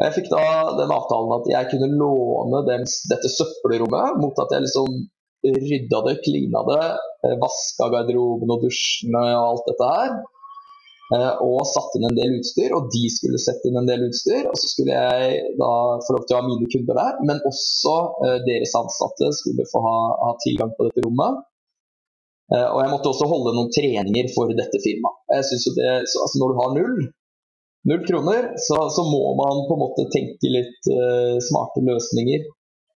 Jeg 0.00 0.14
fikk 0.14 0.30
da 0.32 0.46
den 0.78 0.92
avtalen 0.92 1.34
at 1.36 1.50
jeg 1.50 1.68
kunne 1.72 1.90
låne 2.00 2.62
dem, 2.68 2.86
dette 3.12 3.32
søppelrommet 3.32 4.16
mot 4.22 4.40
at 4.44 4.54
jeg 4.54 4.64
liksom 4.64 4.96
rydda 5.44 6.00
det, 6.08 6.14
klina 6.24 6.62
det, 6.70 6.86
eh, 7.28 7.36
vaska 7.42 7.90
garderoben 7.92 8.54
og 8.54 8.64
dusjene 8.64 9.22
og 9.36 9.50
alt 9.50 9.68
dette 9.68 9.90
her. 9.98 10.16
Og 11.06 11.60
satte 11.70 12.00
inn 12.00 12.08
en 12.08 12.16
del 12.16 12.32
utstyr, 12.40 12.72
og 12.74 12.88
de 12.90 13.04
skulle 13.14 13.38
sette 13.38 13.68
inn 13.68 13.76
en 13.78 13.86
del 13.86 14.08
utstyr. 14.08 14.48
Og 14.50 14.56
så 14.58 14.72
skulle 14.72 14.96
jeg 14.96 15.52
da 15.60 15.68
få 16.02 16.16
lov 16.16 16.24
til 16.24 16.34
å 16.34 16.40
ha 16.40 16.46
mine 16.48 16.66
kunder 16.72 16.98
der, 16.98 17.20
men 17.28 17.44
også 17.46 17.92
deres 18.48 18.74
ansatte 18.74 19.28
skulle 19.38 19.68
få 19.70 19.84
ha, 19.84 19.98
ha, 20.24 20.32
tilgang 20.42 20.74
på 20.74 20.88
dette 20.88 21.04
rommet. 21.06 21.45
Uh, 22.46 22.68
og 22.70 22.78
jeg 22.78 22.90
måtte 22.92 23.10
også 23.10 23.26
holde 23.26 23.54
noen 23.56 23.72
treninger 23.74 24.28
for 24.34 24.52
dette 24.54 24.78
firmaet. 24.84 25.22
Jeg 25.34 25.46
synes 25.48 25.64
det, 25.78 25.94
så, 26.12 26.20
altså 26.22 26.40
Når 26.40 26.52
du 26.52 26.60
har 26.60 26.76
null, 26.76 27.00
null 27.90 28.04
kroner, 28.06 28.52
så, 28.62 28.78
så, 28.94 29.06
må 29.08 29.22
man 29.40 29.64
på 29.66 29.74
en 29.74 29.82
måte 29.82 30.06
tenke 30.14 30.52
litt 30.54 30.90
uh, 30.92 31.34
smarte 31.42 31.82
løsninger. 31.88 32.46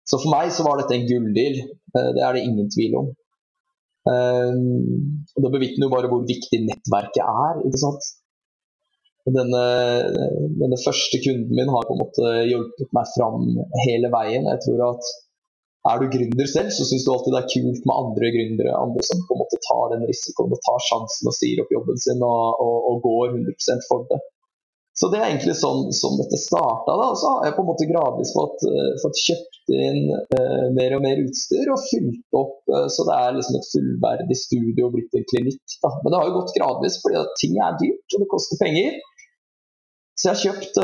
Så 0.07 0.19
for 0.19 0.33
meg 0.33 0.51
så 0.55 0.67
var 0.67 0.81
dette 0.81 0.95
en 0.95 1.07
gulldeal. 1.07 1.57
det 1.95 2.21
er 2.23 2.35
det 2.35 2.43
ingen 2.47 2.69
tvil 2.75 2.99
om. 2.99 3.09
Uh, 4.07 4.55
Det 5.35 5.51
bevitner 5.55 5.87
jo 5.87 5.93
bare 5.95 6.11
hvor 6.11 6.27
viktig 6.27 6.63
nettverket 6.67 7.23
er. 7.23 7.63
ikke 7.67 7.83
sant? 7.83 8.11
Denne, 9.27 9.63
denne, 10.55 10.77
første 10.79 11.19
kunden 11.19 11.51
min 11.51 11.71
har 11.71 11.87
på 11.87 11.95
en 11.95 11.99
måte 11.99 12.29
hjulpet 12.47 12.93
meg 12.95 13.09
fram 13.15 13.47
hele 13.83 14.11
veien. 14.13 14.47
Jeg 14.47 14.61
tror 14.63 14.83
at 14.93 15.09
Er 15.87 16.01
du 16.01 16.07
gründer 16.13 16.49
selv, 16.49 16.71
så 16.75 16.87
syns 16.89 17.05
du 17.05 17.11
alltid 17.13 17.35
det 17.35 17.41
er 17.43 17.51
kult 17.53 17.83
med 17.87 17.95
andre 17.95 18.31
gründere. 18.35 18.79
Andre 18.79 19.05
som 19.07 19.21
på 19.27 19.35
en 19.35 19.43
måte 19.43 19.59
tar 19.67 19.93
den 19.93 20.07
risikoen 20.09 20.55
og 20.55 20.63
tar 20.65 20.81
sjansen 20.87 21.29
og 21.29 21.37
sier 21.37 21.61
opp 21.63 21.71
jobben 21.75 22.01
sin 22.03 22.23
og, 22.25 22.63
og, 22.63 22.77
og 22.91 23.05
går 23.05 23.37
100% 23.37 23.87
for 23.89 24.09
det. 24.11 24.19
Så 24.97 25.11
det 25.13 25.19
er 25.19 25.27
egentlig 25.27 25.53
sånn, 25.59 25.91
sånn 25.93 26.17
dette 26.17 26.39
starta. 26.41 26.95
Så 27.19 27.29
har 27.29 27.43
jeg 27.45 27.53
på 27.53 27.61
en 27.61 27.69
måte 27.69 27.85
gradvis 27.89 28.31
fått, 28.33 28.63
uh, 28.65 28.93
fått 29.03 29.19
kjøpt 29.21 29.73
inn 29.77 30.07
uh, 30.09 30.63
mer 30.73 30.95
og 30.97 31.03
mer 31.05 31.21
utstyr 31.21 31.69
og 31.69 31.83
fylt 31.91 32.39
opp 32.39 32.71
uh, 32.73 32.87
så 32.89 33.05
det 33.05 33.17
er 33.19 33.35
liksom 33.37 33.59
et 33.59 33.69
fullverdig 33.75 34.37
studio 34.41 34.87
og 34.87 34.95
blitt 34.95 35.19
en 35.19 35.27
klinikk. 35.29 35.61
Da. 35.83 35.93
Men 36.01 36.09
det 36.09 36.17
har 36.17 36.31
jo 36.31 36.39
gått 36.39 36.55
gradvis 36.57 36.97
fordi 37.03 37.23
ting 37.43 37.61
er 37.61 37.77
dyrt 37.77 38.17
og 38.17 38.25
det 38.25 38.29
koster 38.33 38.61
penger. 38.63 38.97
Så 40.17 40.31
jeg 40.31 40.33
har 40.33 40.43
kjøpt, 40.47 40.79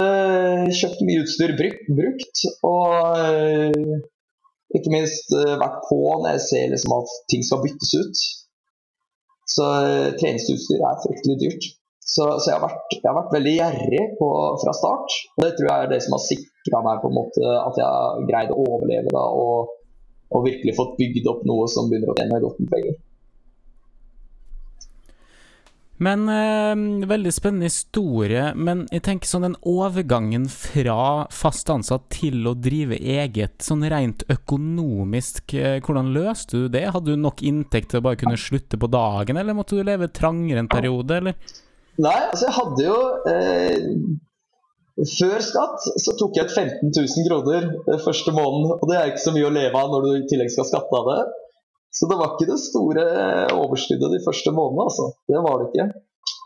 kjøpt 0.78 1.00
mye 1.08 1.22
utstyr 1.24 1.56
brukt 1.58 2.44
og 2.70 4.04
ikke 4.78 4.94
minst 4.94 5.34
vært 5.34 5.84
på 5.88 6.00
når 6.24 6.36
jeg 6.36 6.44
ser 6.48 6.74
liksom 6.74 6.96
at 6.98 7.14
ting 7.32 7.46
skal 7.46 7.62
byttes 7.64 7.94
ut. 8.00 8.26
Så 9.54 9.70
treningsutstyr 10.18 10.82
er 10.82 11.02
fryktelig 11.04 11.40
dyrt. 11.44 11.72
Så, 12.04 12.26
så 12.40 12.50
jeg, 12.50 12.58
har 12.58 12.66
vært, 12.66 12.92
jeg, 12.92 13.06
har 13.08 13.16
vært, 13.16 13.32
veldig 13.38 13.54
gjerrig 13.56 14.04
på, 14.20 14.28
fra 14.64 14.74
start. 14.76 15.16
Og 15.38 15.46
det 15.46 15.54
tror 15.56 15.70
jeg 15.70 15.86
er 15.86 15.94
det 15.94 16.02
som 16.04 16.18
har 16.18 16.26
sikra 16.26 16.82
meg 16.86 17.00
på 17.04 17.12
en 17.12 17.18
måte 17.18 17.54
at 17.62 17.80
jeg 17.80 17.88
har 17.88 18.28
greid 18.28 18.52
å 18.52 18.60
overleve 18.66 19.14
da, 19.14 19.24
og, 19.24 19.72
og, 20.34 20.44
virkelig 20.48 20.76
fått 20.78 20.98
bygd 21.00 21.30
opp 21.32 21.46
noe 21.48 21.70
som 21.72 21.88
begynner 21.90 22.12
å 22.12 22.18
tjene 22.20 22.42
godt 22.44 22.60
med 22.64 22.74
penger. 22.76 23.00
Men 26.04 26.26
eh, 26.32 27.08
Veldig 27.08 27.34
spennende 27.34 27.70
historie. 27.70 28.50
Men 28.56 28.86
jeg 28.94 29.06
tenker 29.08 29.30
sånn 29.30 29.48
den 29.48 29.58
overgangen 29.70 30.48
fra 30.52 31.26
fast 31.34 31.70
ansatt 31.72 32.10
til 32.14 32.48
å 32.50 32.56
drive 32.58 32.98
eget, 32.98 33.60
sånn 33.64 33.86
rent 33.92 34.26
økonomisk, 34.32 35.56
eh, 35.56 35.80
hvordan 35.84 36.14
løste 36.16 36.66
du 36.66 36.72
det? 36.74 36.88
Hadde 36.96 37.14
du 37.14 37.20
nok 37.20 37.44
inntekt 37.46 37.94
til 37.94 38.02
å 38.02 38.08
bare 38.08 38.20
kunne 38.20 38.40
slutte 38.40 38.80
på 38.80 38.90
dagen, 38.92 39.40
eller 39.40 39.58
måtte 39.58 39.78
du 39.78 39.86
leve 39.86 40.12
trangere 40.14 40.64
en 40.64 40.72
periode, 40.72 41.22
eller? 41.22 41.62
Nei, 42.02 42.20
altså 42.32 42.48
jeg 42.48 42.56
hadde 42.58 42.86
jo 42.88 43.00
eh, 43.30 43.84
Før 45.14 45.44
skatt 45.46 45.84
så 46.02 46.14
tok 46.18 46.38
jeg 46.38 46.50
ut 46.50 46.56
15 46.56 46.90
000 46.90 47.28
kroner 47.28 47.68
eh, 47.70 48.02
første 48.02 48.34
måneden. 48.34 48.76
Og 48.80 48.90
det 48.90 48.98
er 48.98 49.12
ikke 49.12 49.26
så 49.28 49.34
mye 49.36 49.48
å 49.50 49.54
leve 49.54 49.80
av 49.80 49.94
når 49.94 50.06
du 50.06 50.12
i 50.18 50.28
tillegg 50.30 50.52
skal 50.54 50.68
skatte 50.70 51.00
av 51.00 51.10
det. 51.10 51.22
Så 51.94 52.10
det 52.10 52.18
var 52.20 52.34
ikke 52.34 52.50
det 52.50 52.60
store 52.64 53.04
overskuddet 53.54 54.16
de 54.16 54.24
første 54.26 54.54
månedene, 54.56 54.88
altså. 54.90 55.06
Det 55.30 55.42
var 55.46 55.60
det 55.60 55.68
ikke. 55.70 55.90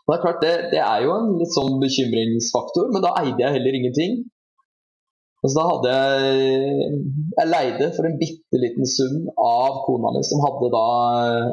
Det 0.08 0.16
er 0.16 0.24
klart, 0.24 0.42
det, 0.44 0.56
det 0.74 0.82
er 0.84 1.04
jo 1.04 1.13
en 1.18 1.30
litt 1.39 1.54
sånn 1.56 1.77
bekymringsfaktor, 1.84 2.89
men 2.94 3.04
da 3.04 3.13
eide 3.22 3.44
jeg 3.44 3.56
heller 3.58 3.77
ingenting. 3.80 4.20
Og 5.46 5.54
da 5.54 5.63
hadde 5.70 5.92
jeg 5.94 6.96
Jeg 7.38 7.50
leide 7.51 7.88
for 7.96 8.08
en 8.08 8.18
bitte 8.22 8.62
liten 8.63 8.88
sum 8.89 9.27
av 9.38 9.84
kona 9.86 10.12
mi, 10.16 10.24
som 10.25 10.42
hadde 10.42 10.72
da 10.74 10.86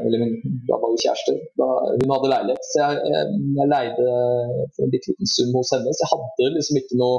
Eller 0.06 0.24
da 0.70 0.78
var 0.80 0.94
jo 0.94 1.02
kjærester. 1.04 1.36
Da, 1.60 1.68
hun 2.00 2.14
hadde 2.14 2.32
leilighet. 2.32 2.68
Så 2.70 2.80
jeg, 2.80 3.02
jeg, 3.12 3.34
jeg, 3.58 3.70
leide 3.74 4.06
for 4.74 4.86
en 4.86 4.94
bitte 4.94 5.12
liten 5.12 5.32
sum 5.34 5.52
hos 5.58 5.74
henne. 5.76 5.92
Så 5.92 6.06
jeg 6.06 6.12
hadde 6.14 6.52
liksom 6.56 6.80
ikke 6.80 7.00
noe 7.02 7.18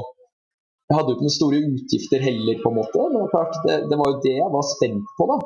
Jeg 0.90 0.98
hadde 0.98 1.12
jo 1.12 1.18
ikke 1.18 1.28
noen 1.28 1.38
store 1.40 1.62
utgifter 1.76 2.26
heller, 2.30 2.58
på 2.64 2.72
en 2.72 2.80
måte. 2.80 3.06
Men 3.14 3.22
det, 3.22 3.30
klart, 3.36 3.62
det, 3.68 3.78
det 3.92 4.02
var 4.02 4.12
jo 4.12 4.24
det 4.26 4.36
jeg 4.40 4.52
var 4.58 4.68
spent 4.72 5.14
på, 5.20 5.30
da. 5.32 5.38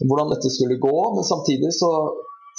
Hvordan 0.00 0.32
dette 0.32 0.50
skulle 0.52 0.80
gå. 0.80 0.96
Men 1.14 1.26
samtidig 1.26 1.72
så, 1.76 1.90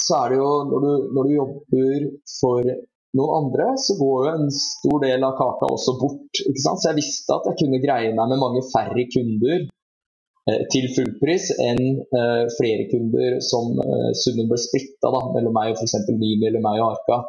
så 0.06 0.22
er 0.22 0.32
det 0.32 0.40
jo 0.40 0.50
når 0.70 0.86
du, 0.86 0.92
når 1.16 1.28
du 1.28 1.36
jobber 1.36 2.08
for 2.38 2.72
noen 3.18 3.34
andre, 3.42 3.68
så 3.76 3.96
går 3.98 4.24
jo 4.24 4.32
en 4.32 4.48
stor 4.56 5.02
del 5.04 5.26
av 5.26 5.36
kaka 5.40 5.68
også 5.74 5.96
bort. 6.00 6.42
ikke 6.46 6.64
sant? 6.64 6.80
Så 6.80 6.90
jeg 6.90 7.00
visste 7.02 7.36
at 7.36 7.48
jeg 7.50 7.60
kunne 7.60 7.82
greie 7.82 8.14
meg 8.16 8.32
med 8.32 8.40
mange 8.40 8.62
færre 8.70 9.04
kunder 9.12 9.58
eh, 9.66 10.62
til 10.72 10.88
fullpris 10.96 11.50
enn 11.60 11.82
eh, 12.00 12.44
flere 12.56 12.88
kunder 12.92 13.38
som 13.44 13.76
eh, 13.84 14.10
summen 14.22 14.48
ble 14.48 14.60
splitta 14.60 15.12
mellom 15.34 15.52
meg 15.58 15.74
og 15.74 15.82
f.eks. 15.82 15.98
Mimi 16.14 16.48
eller 16.48 16.64
meg 16.64 16.80
og 16.80 16.94
Arka. 16.94 17.22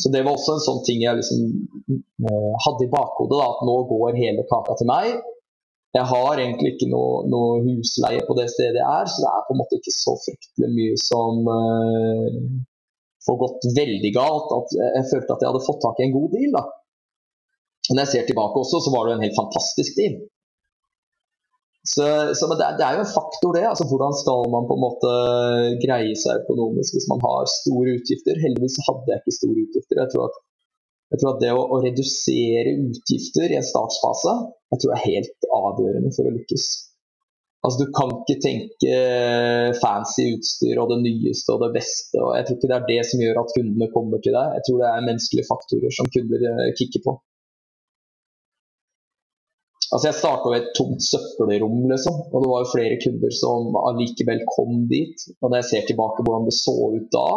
Så 0.00 0.12
det 0.14 0.22
var 0.24 0.36
også 0.36 0.56
en 0.56 0.64
sånn 0.64 0.84
ting 0.86 1.02
jeg 1.02 1.18
liksom 1.18 1.42
eh, 1.98 2.52
hadde 2.64 2.86
i 2.86 2.92
bakhodet, 2.92 3.36
da, 3.36 3.50
at 3.50 3.66
nå 3.66 3.76
går 3.90 4.20
hele 4.20 4.46
kaka 4.48 4.78
til 4.78 4.88
meg. 4.88 5.18
Jeg 5.96 6.06
har 6.06 6.38
egentlig 6.38 6.74
ikke 6.74 6.88
noe, 6.92 7.22
noe, 7.30 7.60
husleie 7.64 8.22
på 8.26 8.36
det 8.38 8.46
stedet 8.52 8.78
jeg 8.78 8.86
er, 8.86 9.08
så 9.10 9.22
det 9.24 9.30
er 9.30 9.46
på 9.46 9.54
en 9.54 9.60
måte 9.60 9.78
ikke 9.80 9.94
så 9.94 10.12
fryktelig 10.22 10.68
mye 10.76 10.98
som 11.02 11.48
uh, 11.50 12.36
får 13.26 13.40
gått 13.40 13.66
veldig 13.78 14.12
galt. 14.14 14.52
At 14.58 14.76
jeg 14.78 15.08
følte 15.10 15.34
at 15.34 15.42
jeg 15.42 15.50
hadde 15.50 15.66
fått 15.66 15.82
tak 15.82 15.98
i 15.98 16.06
en 16.06 16.14
god 16.14 16.36
deal. 16.36 16.52
da. 16.58 16.64
Når 17.90 18.02
jeg 18.04 18.12
ser 18.12 18.28
tilbake 18.28 18.62
også, 18.62 18.82
så 18.84 18.92
var 18.94 19.08
det 19.08 19.16
en 19.16 19.26
helt 19.26 19.40
fantastisk 19.40 19.98
deal. 19.98 20.20
Så, 21.80 22.06
så 22.36 22.44
det, 22.50 22.60
det, 22.78 22.84
er, 22.84 22.98
jo 22.98 23.02
en 23.06 23.14
faktor, 23.18 23.50
det. 23.56 23.64
altså 23.66 23.86
Hvordan 23.90 24.14
skal 24.20 24.46
man 24.54 24.68
på 24.68 24.76
en 24.76 24.84
måte 24.84 25.10
greie 25.84 26.14
seg 26.22 26.44
økonomisk 26.44 26.94
hvis 26.94 27.08
man 27.10 27.22
har 27.24 27.50
store 27.50 27.96
utgifter? 27.98 28.38
Heldigvis 28.44 28.78
hadde 28.86 29.10
jeg 29.10 29.22
ikke 29.22 29.38
store 29.40 29.64
utgifter. 29.64 30.02
Jeg 30.02 30.12
tror 30.12 30.28
at 30.28 30.36
jeg 31.10 31.20
tror 31.20 31.34
at 31.34 31.42
det 31.42 31.50
å, 31.54 31.62
å, 31.74 31.80
redusere 31.82 32.76
utgifter 32.86 33.50
i 33.50 33.58
en 33.58 33.66
startsfase 33.66 34.36
jeg 34.70 34.82
tror 34.82 34.94
er 34.94 35.06
helt 35.08 35.48
avgjørende 35.56 36.12
for 36.14 36.28
å 36.30 36.34
lykkes. 36.36 36.66
Altså, 37.60 37.82
du 37.82 37.90
kan 37.92 38.12
ikke 38.14 38.36
tenke 38.40 39.00
fancy 39.82 40.30
utstyr 40.36 40.78
og 40.80 40.92
det 40.94 41.00
nyeste 41.02 41.52
og 41.52 41.64
det 41.66 41.72
beste. 41.74 42.20
og 42.22 42.36
Jeg 42.38 42.46
tror 42.46 42.56
ikke 42.56 42.70
det 42.70 42.76
er 42.78 42.86
det 42.86 43.00
som 43.08 43.24
gjør 43.24 43.40
at 43.42 43.50
kundene 43.56 43.90
kommer 43.92 44.22
til 44.24 44.36
deg. 44.36 44.54
Jeg 44.56 44.64
tror 44.68 44.78
det 44.80 44.92
er 44.92 45.08
menneskelige 45.08 45.48
faktorer 45.50 45.96
som 45.96 46.08
kunder 46.14 46.46
eh, 46.52 46.70
kikker 46.78 47.04
på. 47.04 47.16
Altså, 49.90 50.06
Jeg 50.06 50.18
starta 50.20 50.54
ved 50.54 50.62
et 50.62 50.72
tomt 50.78 51.02
søppelrom, 51.02 51.82
liksom, 51.90 52.22
og 52.30 52.38
det 52.38 52.52
var 52.52 52.62
jo 52.62 52.72
flere 52.72 53.00
kunder 53.02 53.36
som 53.42 53.76
allikevel 53.82 54.46
kom 54.54 54.86
dit. 54.94 55.26
Og 55.42 55.50
når 55.50 55.60
jeg 55.60 55.70
ser 55.72 55.90
tilbake 55.90 56.24
hvordan 56.24 56.46
det 56.48 56.56
så 56.56 56.76
ut 56.94 57.10
da, 57.12 57.28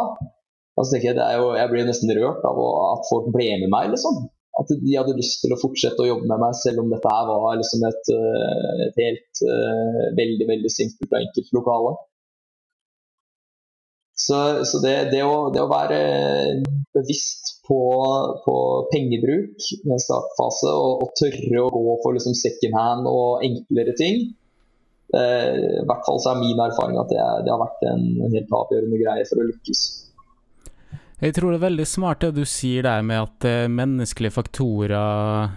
Altså, 0.79 0.97
jeg, 0.97 1.17
jo, 1.37 1.51
jeg 1.53 1.69
blir 1.69 1.85
nesten 1.85 2.13
rørt 2.17 2.45
av 2.49 2.57
at 2.57 3.03
folk 3.11 3.27
ble 3.35 3.51
med 3.61 3.69
meg, 3.73 3.91
liksom. 3.93 4.23
At 4.61 4.69
de 4.69 4.93
hadde 4.93 5.15
lyst 5.17 5.41
til 5.41 5.53
å 5.53 5.59
fortsette 5.61 6.01
å 6.01 6.07
jobbe 6.07 6.29
med 6.29 6.41
meg, 6.41 6.55
selv 6.57 6.83
om 6.83 6.89
dette 6.93 7.09
her 7.09 7.29
var 7.29 7.57
liksom 7.57 7.85
et, 7.89 8.09
eh, 8.13 8.81
et, 8.87 8.99
helt 9.01 9.41
uh, 9.49 10.01
veldig 10.17 10.49
veldig 10.49 10.71
simpelt 10.73 11.09
og 11.09 11.19
enkelt 11.19 11.55
lokale. 11.57 11.93
Så, 14.23 14.37
så 14.69 14.79
det, 14.83 14.93
det, 15.09 15.23
å, 15.25 15.49
det, 15.53 15.61
å, 15.63 15.71
være 15.71 15.97
bevisst 16.93 17.55
på, 17.65 17.79
på 18.45 18.55
pengebruk 18.93 19.65
i 19.73 19.79
en 19.89 20.01
startfase, 20.01 20.69
og, 20.69 21.01
og, 21.01 21.15
tørre 21.17 21.65
å 21.65 21.73
gå 21.73 21.97
for 22.05 22.17
liksom 22.17 22.37
second 22.37 22.77
hand 22.77 23.09
og 23.09 23.41
enklere 23.45 23.97
ting, 23.97 24.21
eh, 25.17 25.49
i 25.81 25.85
hvert 25.89 26.05
fall 26.05 26.21
så 26.21 26.35
er 26.35 26.43
min 26.43 26.61
erfaring 26.61 27.01
at 27.01 27.09
det, 27.09 27.25
det 27.47 27.53
har 27.55 27.65
vært 27.65 27.85
en 27.89 28.07
helt 28.37 28.57
avgjørende 28.61 29.01
greie 29.01 29.27
for 29.31 29.41
å 29.41 29.49
lykkes. 29.49 29.83
Jeg 31.23 31.37
tror 31.37 31.53
det 31.53 31.61
er 31.61 31.67
veldig 31.69 31.85
smart 31.87 32.19
det 32.19 32.33
du 32.35 32.41
sier 32.43 32.83
der 32.83 33.03
med 33.07 33.21
at 33.21 33.45
eh, 33.47 33.69
menneskelige 33.71 34.35
faktorer 34.35 34.91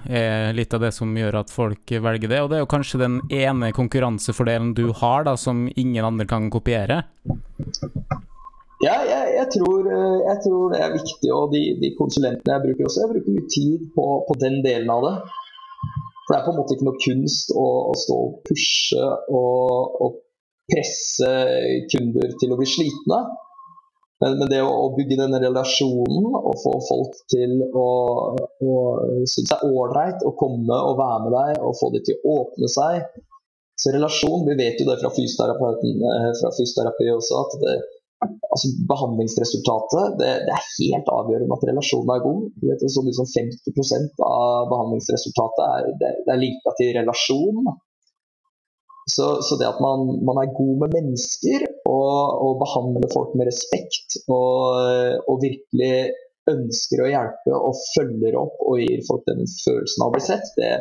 er 0.07 0.53
litt 0.55 0.75
av 0.77 0.85
det 0.85 0.93
som 0.95 1.11
gjør 1.19 1.41
at 1.41 1.51
folk 1.51 1.91
velger 1.91 2.31
det, 2.31 2.39
og 2.45 2.53
det 2.53 2.61
er 2.61 2.63
jo 2.63 2.69
kanskje 2.71 3.01
den 3.03 3.17
ene 3.35 3.73
konkurransefordelen 3.75 4.77
du 4.79 4.93
har 5.01 5.27
da, 5.27 5.35
som 5.35 5.65
ingen 5.75 6.07
andre 6.07 6.29
kan 6.31 6.47
kopiere? 6.55 7.01
Ja, 8.85 8.95
jeg, 9.09 9.33
jeg, 9.35 9.49
tror, 9.57 9.89
eh, 9.91 10.19
jeg 10.29 10.39
tror, 10.45 10.71
det 10.71 10.85
er 10.85 10.95
viktig, 10.95 11.31
og 11.35 11.51
de, 11.57 11.63
de, 11.81 11.91
konsulentene 11.99 12.55
jeg 12.55 12.65
bruker 12.69 12.87
også, 12.87 13.03
jeg 13.03 13.13
bruker 13.17 13.35
mye 13.35 13.51
tid 13.57 13.89
på, 13.97 14.05
på, 14.29 14.37
den 14.45 14.61
delen 14.67 14.93
av 14.93 15.03
det. 15.09 15.15
For 16.27 16.31
det 16.31 16.39
er 16.39 16.45
på 16.47 16.53
en 16.53 16.61
måte 16.61 16.77
ikke 16.77 16.87
noe 16.87 17.03
kunst 17.03 17.51
å, 17.57 17.67
å 17.91 17.97
stå 18.05 18.21
og 18.29 18.39
pushe 18.47 19.09
og, 19.35 19.99
og 20.05 20.23
presse 20.71 21.33
kunder 21.91 22.39
til 22.39 22.55
å 22.55 22.61
bli 22.61 22.71
slitne. 22.71 23.21
Men, 24.23 24.39
men 24.41 24.49
det 24.49 24.63
å, 24.65 24.69
å, 24.71 24.93
bygge 24.97 25.19
denne 25.21 25.41
relasjonen 25.43 26.29
og 26.39 26.55
få 26.63 26.73
folk 26.87 27.19
til 27.33 27.59
å, 27.69 27.89
å 28.65 28.77
synes 29.29 29.51
det 29.51 29.57
er 29.59 29.67
ålreit 29.69 30.25
å 30.25 30.33
komme 30.41 30.79
og 30.89 30.97
være 31.01 31.19
med 31.27 31.35
deg 31.37 31.65
og 31.67 31.77
få 31.81 31.91
dem 31.93 32.07
til 32.07 32.17
å 32.23 32.39
åpne 32.43 32.71
seg 32.73 33.05
Så 33.77 33.93
relasjon, 33.93 34.47
vi 34.49 34.57
vet 34.57 34.81
jo 34.81 34.87
det 34.89 34.97
fra 35.03 35.11
eh, 35.13 36.31
fysioterapi 36.57 37.11
også, 37.13 37.43
at 37.43 37.57
det, 37.61 37.75
altså 38.25 38.71
behandlingsresultatet 38.89 40.17
det, 40.21 40.31
det, 40.47 40.55
er 40.55 40.71
helt 40.79 41.11
avgjørende 41.13 41.59
at 41.59 41.67
relasjonen 41.71 42.13
er 42.15 42.23
god. 42.25 42.47
Du 42.57 42.71
vet, 42.71 42.85
så 42.89 43.05
mye 43.05 43.19
som 43.19 43.29
50 43.29 44.25
av 44.25 44.71
behandlingsresultatet 44.73 45.65
er, 45.67 45.91
det, 46.01 46.13
det 46.25 46.33
er 46.33 46.41
linka 46.41 46.73
til 46.81 46.95
relasjon. 46.97 47.69
Så, 49.07 49.27
så, 49.47 49.55
det 49.61 49.69
at 49.69 49.79
man, 49.79 50.09
man, 50.27 50.41
er 50.43 50.55
god 50.57 50.81
med 50.83 50.95
mennesker 50.97 51.63
og, 51.87 52.41
og 52.43 52.57
behandler 52.59 53.07
folk 53.13 53.37
med 53.39 53.47
respekt 53.47 54.17
og, 54.27 54.75
og, 55.31 55.37
virkelig 55.45 56.11
ønsker 56.51 57.05
å 57.05 57.11
hjelpe 57.13 57.55
og 57.55 57.79
følger 57.93 58.35
opp 58.39 58.59
og 58.67 58.83
gir 58.83 59.05
folk 59.07 59.23
den 59.31 59.47
følelsen 59.47 60.03
av 60.03 60.11
å 60.11 60.15
bli 60.17 60.25
sett, 60.27 60.51
det, 60.59 60.73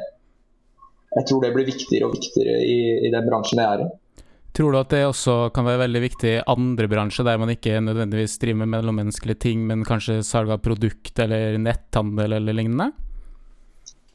jeg 1.16 1.30
tror 1.30 1.46
det 1.46 1.54
blir 1.56 1.70
viktigere 1.70 2.10
og 2.10 2.18
viktigere 2.18 2.58
i, 2.66 2.80
i 3.08 3.14
den 3.14 3.30
bransjen 3.30 3.62
jeg 3.62 3.78
er 3.78 3.86
i. 3.86 3.88
Tror 4.56 4.72
du 4.72 4.80
at 4.80 4.92
det 4.94 5.02
også 5.04 5.34
kan 5.56 5.66
være 5.68 5.84
veldig 5.84 6.02
viktig 6.06 6.30
i 6.32 6.44
andre 6.50 6.88
bransjer, 6.92 7.28
der 7.28 7.40
man 7.42 7.52
ikke 7.52 7.82
nødvendigvis 7.84 8.38
driver 8.40 8.62
med 8.62 8.72
mellommenneskelige 8.72 9.42
ting, 9.48 9.66
men 9.68 9.84
kanskje 9.88 10.22
salg 10.24 10.54
av 10.54 10.62
produkt 10.64 11.20
eller 11.20 11.58
netthandel 11.60 12.38
eller 12.38 12.56
lignende? 12.56 12.88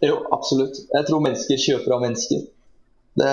Jo, 0.00 0.16
absolutt. 0.32 0.80
Jeg 0.94 1.08
tror 1.08 1.20
mennesker 1.26 1.60
kjøper 1.60 1.96
av 1.96 2.06
mennesker. 2.06 2.46
Det, 3.18 3.30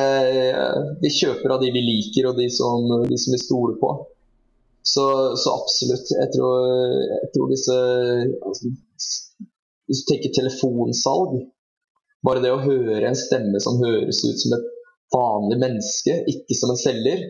vi 1.04 1.10
kjøper 1.14 1.54
av 1.54 1.62
de 1.62 1.70
vi 1.74 1.84
liker 1.86 2.32
og 2.32 2.40
de 2.40 2.48
som, 2.54 2.88
de 3.06 3.18
som 3.22 3.36
vi 3.36 3.42
stoler 3.42 3.78
på. 3.82 3.92
Så, 4.88 5.04
så, 5.36 5.54
absolutt. 5.54 6.10
Jeg 6.16 6.32
tror, 6.34 6.68
jeg 7.12 7.30
tror 7.34 7.50
disse 7.52 7.76
altså, 8.48 8.70
Hvis 9.88 10.00
du 10.00 10.06
tenker 10.08 10.32
telefonsalg 10.38 11.42
Bare 12.24 12.40
det 12.44 12.54
å 12.54 12.62
høre 12.64 13.10
en 13.10 13.18
stemme 13.20 13.60
som 13.64 13.82
høres 13.84 14.22
ut 14.24 14.40
som 14.40 14.56
et 14.56 14.70
vanlig 15.14 15.58
menneske, 15.62 16.16
ikke 16.28 16.56
som 16.58 16.72
en 16.74 16.80
selger, 16.80 17.22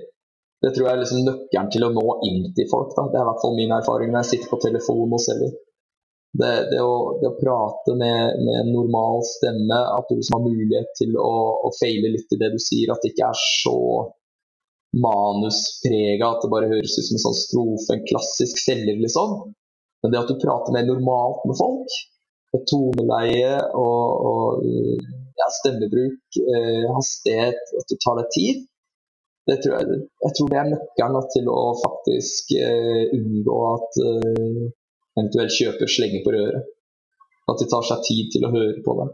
det 0.64 0.72
tror 0.74 0.88
jeg 0.88 0.96
er 0.96 1.02
liksom 1.04 1.26
nøkkelen 1.28 1.68
til 1.74 1.86
å 1.86 1.92
nå 1.94 2.06
inn 2.26 2.48
til 2.58 2.70
folk. 2.72 2.96
Da. 2.96 3.04
Det 3.12 3.20
er 3.20 3.26
i 3.26 3.28
hvert 3.28 3.44
fall 3.44 3.58
min 3.60 3.74
erfaring 3.76 4.14
når 4.14 4.24
jeg 4.24 4.30
sitter 4.32 4.54
på 4.54 4.62
telefon 4.64 5.14
og 5.14 5.22
selger. 5.22 5.52
Det, 6.38 6.52
det, 6.70 6.82
å, 6.84 7.18
det, 7.22 7.32
å, 7.32 7.38
prate 7.40 7.96
med, 7.98 8.42
med, 8.44 8.56
en 8.62 8.74
normal 8.76 9.24
stemme, 9.26 9.78
at 9.98 10.10
du 10.10 10.20
liksom 10.20 10.38
har 10.38 10.44
mulighet 10.46 10.92
til 11.00 11.16
å, 11.18 11.32
å 11.66 11.72
feile 11.80 12.12
litt 12.14 12.36
i 12.36 12.40
det 12.42 12.52
du 12.54 12.60
sier, 12.62 12.92
at 12.94 13.02
det 13.02 13.14
ikke 13.14 13.32
er 13.32 13.40
så 13.42 13.80
manusprega 14.98 16.30
at 16.30 16.44
det 16.44 16.52
bare 16.52 16.70
høres 16.72 16.94
ut 16.98 17.08
som 17.08 17.18
en 17.18 17.24
sånn 17.26 17.40
strofe, 17.40 17.96
en 17.96 18.06
klassisk 18.08 18.62
selger, 18.62 19.00
liksom. 19.02 19.34
Men 20.04 20.14
det 20.14 20.22
at 20.22 20.32
du 20.32 20.38
prater 20.42 20.76
mer 20.76 20.86
normalt 20.88 21.44
med 21.50 21.58
folk, 21.60 21.98
med 22.54 22.64
toneleie 22.70 23.58
og, 23.76 24.30
og 24.30 24.64
ja, 25.42 25.50
stemmebruk, 25.60 26.40
eh, 26.54 26.88
hastighet, 26.96 27.78
at 27.82 27.92
du 27.92 27.98
tar 28.04 28.22
deg 28.22 28.34
tid, 28.38 28.66
det 29.48 29.62
tror 29.64 29.78
jeg, 29.78 30.02
jeg 30.26 30.36
tror 30.38 30.50
det 30.52 30.60
er 30.60 30.72
nøkkelen 30.74 31.28
til 31.34 31.50
å 31.52 31.62
faktisk 31.80 32.52
eh, 32.60 33.04
unngå 33.16 33.60
at 33.74 34.00
eh, 34.04 34.66
eventuelt 35.18 35.54
kjøper 35.54 35.92
slenger 35.92 36.26
på 36.26 36.34
røret. 36.36 36.74
At 37.48 37.62
de 37.62 37.68
tar 37.72 37.86
seg 37.88 38.04
tid 38.06 38.34
til 38.34 38.46
å 38.46 38.54
høre 38.54 38.82
på 38.86 38.96
deg. 39.02 39.14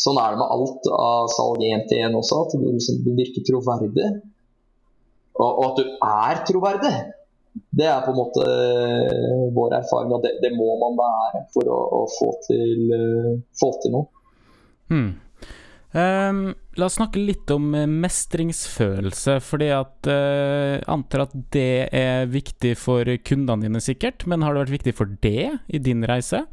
Sånn 0.00 0.18
er 0.20 0.32
det 0.32 0.40
med 0.40 0.52
alt 0.54 0.86
av 0.96 1.28
salg 1.34 1.64
1 1.64 1.88
til 1.90 2.02
1 2.06 2.16
også, 2.16 2.42
at 2.44 2.54
du, 2.56 2.68
liksom, 2.72 3.00
du 3.04 3.10
virker 3.18 3.44
troverdig. 3.44 4.10
Og, 5.40 5.50
og, 5.50 5.64
at 5.66 5.80
du 5.80 5.90
er 6.08 6.44
troverdig. 6.48 6.92
Det 7.80 7.88
er 7.90 8.04
på 8.04 8.12
en 8.12 8.20
måte 8.20 8.44
uh, 8.46 9.48
vår 9.56 9.74
erfaring, 9.80 10.12
og 10.14 10.22
det, 10.24 10.36
det, 10.44 10.52
må 10.56 10.70
man 10.80 10.96
være 11.00 11.42
for 11.52 11.68
å, 11.68 11.80
å 11.98 12.00
få, 12.14 12.30
til, 12.46 12.94
uh, 12.94 13.32
få, 13.58 13.72
til, 13.82 13.96
noe. 13.96 14.24
Hmm. 14.92 15.10
Um, 15.90 16.52
la 16.78 16.86
oss 16.86 17.00
snakke 17.00 17.18
litt 17.18 17.50
om 17.50 17.72
eh, 17.74 17.88
mestringsfølelse, 17.90 19.40
fordi 19.42 19.72
at 19.74 20.06
uh, 20.06 20.78
antar 20.86 21.24
at 21.24 21.32
det 21.50 21.88
er 21.90 22.30
viktig 22.30 22.76
for 22.78 23.08
kundene 23.26 23.66
dine, 23.66 23.82
sikkert. 23.82 24.22
Men 24.30 24.46
har 24.46 24.54
det 24.54 24.62
vært 24.64 24.76
viktig 24.76 24.94
for 25.00 25.10
det 25.26 25.48
i 25.66 25.80
din 25.82 26.06
reise? 26.06 26.44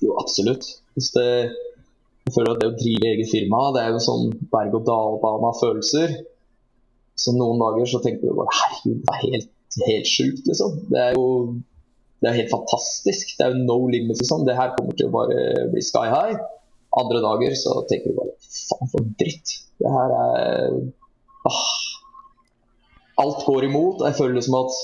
Jo, 0.00 0.14
absolutt. 0.20 0.64
Det, 0.96 1.28
jeg 2.24 2.32
føler 2.32 2.54
at 2.54 2.62
det 2.62 2.70
å 2.70 2.78
drive 2.78 3.12
eget 3.12 3.32
firma, 3.34 3.66
det 3.76 3.84
er 3.84 3.92
jo 3.92 4.00
sånn 4.06 4.32
berg-og-dal-bane 4.52 5.52
av 5.52 5.60
følelser. 5.60 6.16
Så 7.20 7.36
noen 7.36 7.60
dager 7.60 7.92
så 7.92 8.00
tenker 8.04 8.32
du 8.32 8.40
bare 8.40 8.56
herregud, 8.56 9.04
det 9.04 9.12
er 9.12 9.22
helt, 9.28 9.78
helt 9.84 10.08
sjukt, 10.08 10.48
liksom. 10.48 10.80
Det 10.88 11.04
er 11.10 11.18
jo 11.18 11.28
det 12.24 12.30
er 12.30 12.38
helt 12.40 12.52
fantastisk. 12.54 13.34
Det 13.36 13.44
er 13.44 13.52
jo 13.52 13.64
no 13.68 13.78
limit. 13.92 14.16
Liksom. 14.16 14.46
Det 14.48 14.56
her 14.56 14.72
kommer 14.78 14.96
til 14.96 15.10
å 15.10 15.12
bare 15.12 15.66
bli 15.74 15.82
sky 15.84 16.06
high. 16.08 16.38
Andre 16.96 17.20
dager 17.20 17.56
så 17.60 17.82
tenker 17.90 18.14
du 18.14 18.16
bare 18.16 18.32
faen 18.40 18.90
for 18.92 19.10
dritt. 19.20 19.58
Det 19.82 19.92
her 19.92 20.14
er 20.22 20.78
ah. 21.50 21.66
Alt 23.20 23.44
går 23.44 23.68
imot. 23.68 24.06
Jeg 24.08 24.16
føler 24.16 24.38
det 24.38 24.46
som 24.48 24.56
at 24.62 24.80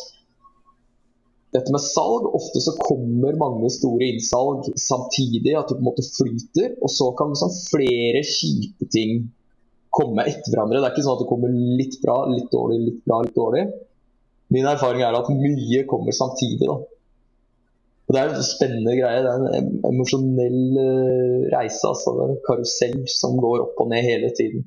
dette 1.57 1.73
med 1.75 1.83
salg, 1.83 2.29
ofte 2.37 2.61
så 2.63 2.77
kommer 2.79 3.41
mange 3.41 3.73
store 3.75 4.13
innsalg 4.13 4.69
samtidig, 4.79 5.57
at 5.59 5.73
det 5.73 5.81
på 5.81 5.83
en 5.83 5.89
måte 5.89 6.05
flyter. 6.07 6.77
Og 6.85 6.93
så 6.93 7.09
kan 7.19 7.33
liksom 7.33 7.57
flere 7.73 8.21
kjipe 8.27 8.91
ting 8.93 9.25
komme 9.91 10.29
etter 10.29 10.53
hverandre. 10.53 10.79
Det 10.79 10.91
er 10.91 10.95
ikke 10.95 11.09
sånn 11.09 11.17
at 11.17 11.25
det 11.25 11.33
kommer 11.33 11.57
litt 11.81 11.97
bra, 12.05 12.21
litt 12.31 12.53
dårlig, 12.53 12.83
litt 12.85 13.03
bra, 13.09 13.25
litt 13.25 13.39
dårlig. 13.39 13.67
Min 14.53 14.69
erfaring 14.69 15.03
er 15.07 15.17
at 15.17 15.33
mye 15.33 15.87
kommer 15.89 16.15
samtidig. 16.15 16.69
da. 16.69 16.83
Og 18.11 18.17
Det 18.17 18.21
er 18.21 18.33
en 18.35 18.43
spennende 18.43 18.97
greie. 18.99 19.23
Det 19.23 19.31
er 19.31 19.61
en 19.61 19.69
emosjonell 19.87 20.63
uh, 20.75 21.43
reise. 21.53 21.87
altså 21.87 22.17
En 22.25 22.41
karusell 22.43 23.05
som 23.07 23.37
går 23.39 23.63
opp 23.69 23.79
og 23.85 23.91
ned 23.93 24.03
hele 24.03 24.33
tiden. 24.35 24.65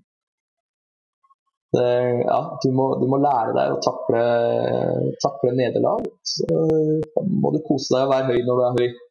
Det, 1.73 1.87
ja, 2.23 2.37
du 2.63 2.69
må, 2.71 2.85
du 3.01 3.07
må, 3.09 3.17
lære 3.19 3.51
deg 3.57 3.73
å 3.73 3.81
takle, 3.83 4.21
takle 5.19 5.51
nederlag. 5.57 6.05
Så 6.23 6.47
må 7.27 7.51
du 7.51 7.59
kose 7.67 7.97
deg 7.97 8.05
og 8.05 8.13
være 8.13 8.29
høy 8.29 8.45
når 8.47 8.61
du 8.61 8.63
er 8.63 8.77
høy. 8.77 9.01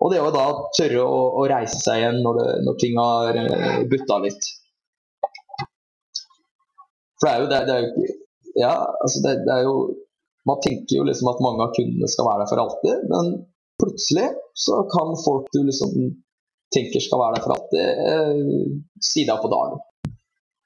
Og 0.00 0.12
det 0.12 0.20
å 0.26 0.32
da 0.34 0.44
tørre 0.76 1.06
å, 1.06 1.20
å 1.40 1.44
reise 1.48 1.80
seg 1.80 2.02
igjen 2.02 2.20
når, 2.24 2.36
det, 2.36 2.50
når 2.66 2.76
ting 2.84 3.00
har 3.00 3.38
uh, 3.40 3.78
butta 3.88 4.18
litt. 4.26 4.50
For 7.16 7.30
det 7.30 7.32
er 7.32 7.40
jo 7.40 7.48
det, 7.54 7.62
det 7.68 7.78
er 7.78 7.86
jo 7.86 8.10
Ja, 8.60 8.74
altså 9.00 9.24
det, 9.24 9.34
det, 9.46 9.56
er 9.56 9.66
jo 9.68 9.74
Man 10.48 10.60
tenker 10.64 10.98
jo 10.98 11.04
liksom 11.06 11.28
at 11.32 11.42
mange 11.44 11.64
av 11.64 11.72
kundene 11.76 12.08
skal 12.10 12.28
være 12.28 12.42
der 12.42 12.50
for 12.50 12.62
alltid, 12.64 13.08
men 13.12 13.32
plutselig 13.80 14.28
så 14.64 14.82
kan 14.92 15.14
folk 15.24 15.48
du 15.54 15.62
liksom 15.66 15.94
tenker 16.74 17.02
skal 17.02 17.22
være 17.22 17.36
der 17.36 17.44
for 17.44 17.56
alltid, 17.56 17.86
eh, 18.10 18.74
si 19.10 19.24
deg 19.26 19.40
på 19.42 19.50
dagen. 19.50 19.80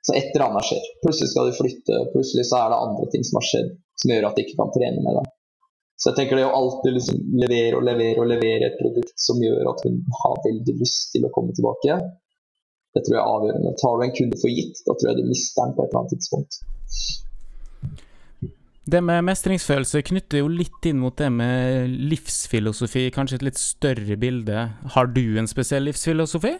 Så 0.04 0.12
et 0.18 0.34
eller 0.34 0.50
annet 0.50 0.66
skjer. 0.68 0.90
Plutselig 1.04 1.30
skal 1.32 1.48
du 1.48 1.56
flytte, 1.56 2.00
plutselig 2.12 2.44
så 2.50 2.60
er 2.60 2.74
det 2.74 2.82
andre 2.86 3.06
ting 3.12 3.24
som 3.24 3.40
har 3.40 3.48
skjedd 3.48 3.70
som 4.02 4.12
gjør 4.12 4.28
at 4.28 4.36
de 4.36 4.44
ikke 4.44 4.58
kan 4.58 4.74
trene 4.74 5.00
med 5.04 5.16
deg. 5.18 5.30
Så 5.96 6.10
jeg 6.10 6.18
tenker 6.18 6.36
det 6.36 6.46
å 6.48 6.56
alltid 6.58 6.96
liksom 6.98 7.20
levere 7.40 7.78
og 7.78 7.86
levere 7.86 8.20
og 8.20 8.28
levere 8.28 8.68
et 8.68 8.80
produkt 8.80 9.14
som 9.26 9.40
gjør 9.40 9.70
at 9.70 9.84
hun 9.86 10.00
har 10.20 10.40
veldig 10.44 10.74
lyst 10.80 11.14
til 11.14 11.24
å 11.24 11.32
komme 11.32 11.54
tilbake, 11.56 11.96
det 12.94 13.02
tror 13.06 13.16
jeg 13.16 13.22
er 13.22 13.36
avgjørende. 13.36 13.74
Tar 13.80 13.94
du 13.96 14.04
en 14.04 14.16
kunde 14.18 14.40
for 14.42 14.52
gitt, 14.52 14.82
da 14.86 14.94
tror 14.94 15.10
jeg 15.10 15.20
du 15.20 15.30
mister 15.30 15.62
den 15.62 15.76
på 15.76 15.84
et 15.84 15.88
eller 15.88 16.02
annet 16.02 16.14
tidspunkt. 16.16 16.58
Det 18.84 19.00
med 19.00 19.24
mestringsfølelse 19.24 20.02
knytter 20.04 20.42
jo 20.42 20.50
litt 20.52 20.84
inn 20.84 20.98
mot 21.00 21.14
det 21.16 21.30
med 21.32 21.88
livsfilosofi, 22.10 23.06
kanskje 23.14 23.38
et 23.38 23.46
litt 23.46 23.60
større 23.60 24.16
bilde. 24.20 24.66
Har 24.92 25.08
du 25.14 25.38
en 25.40 25.48
spesiell 25.48 25.86
livsfilosofi? 25.88 26.52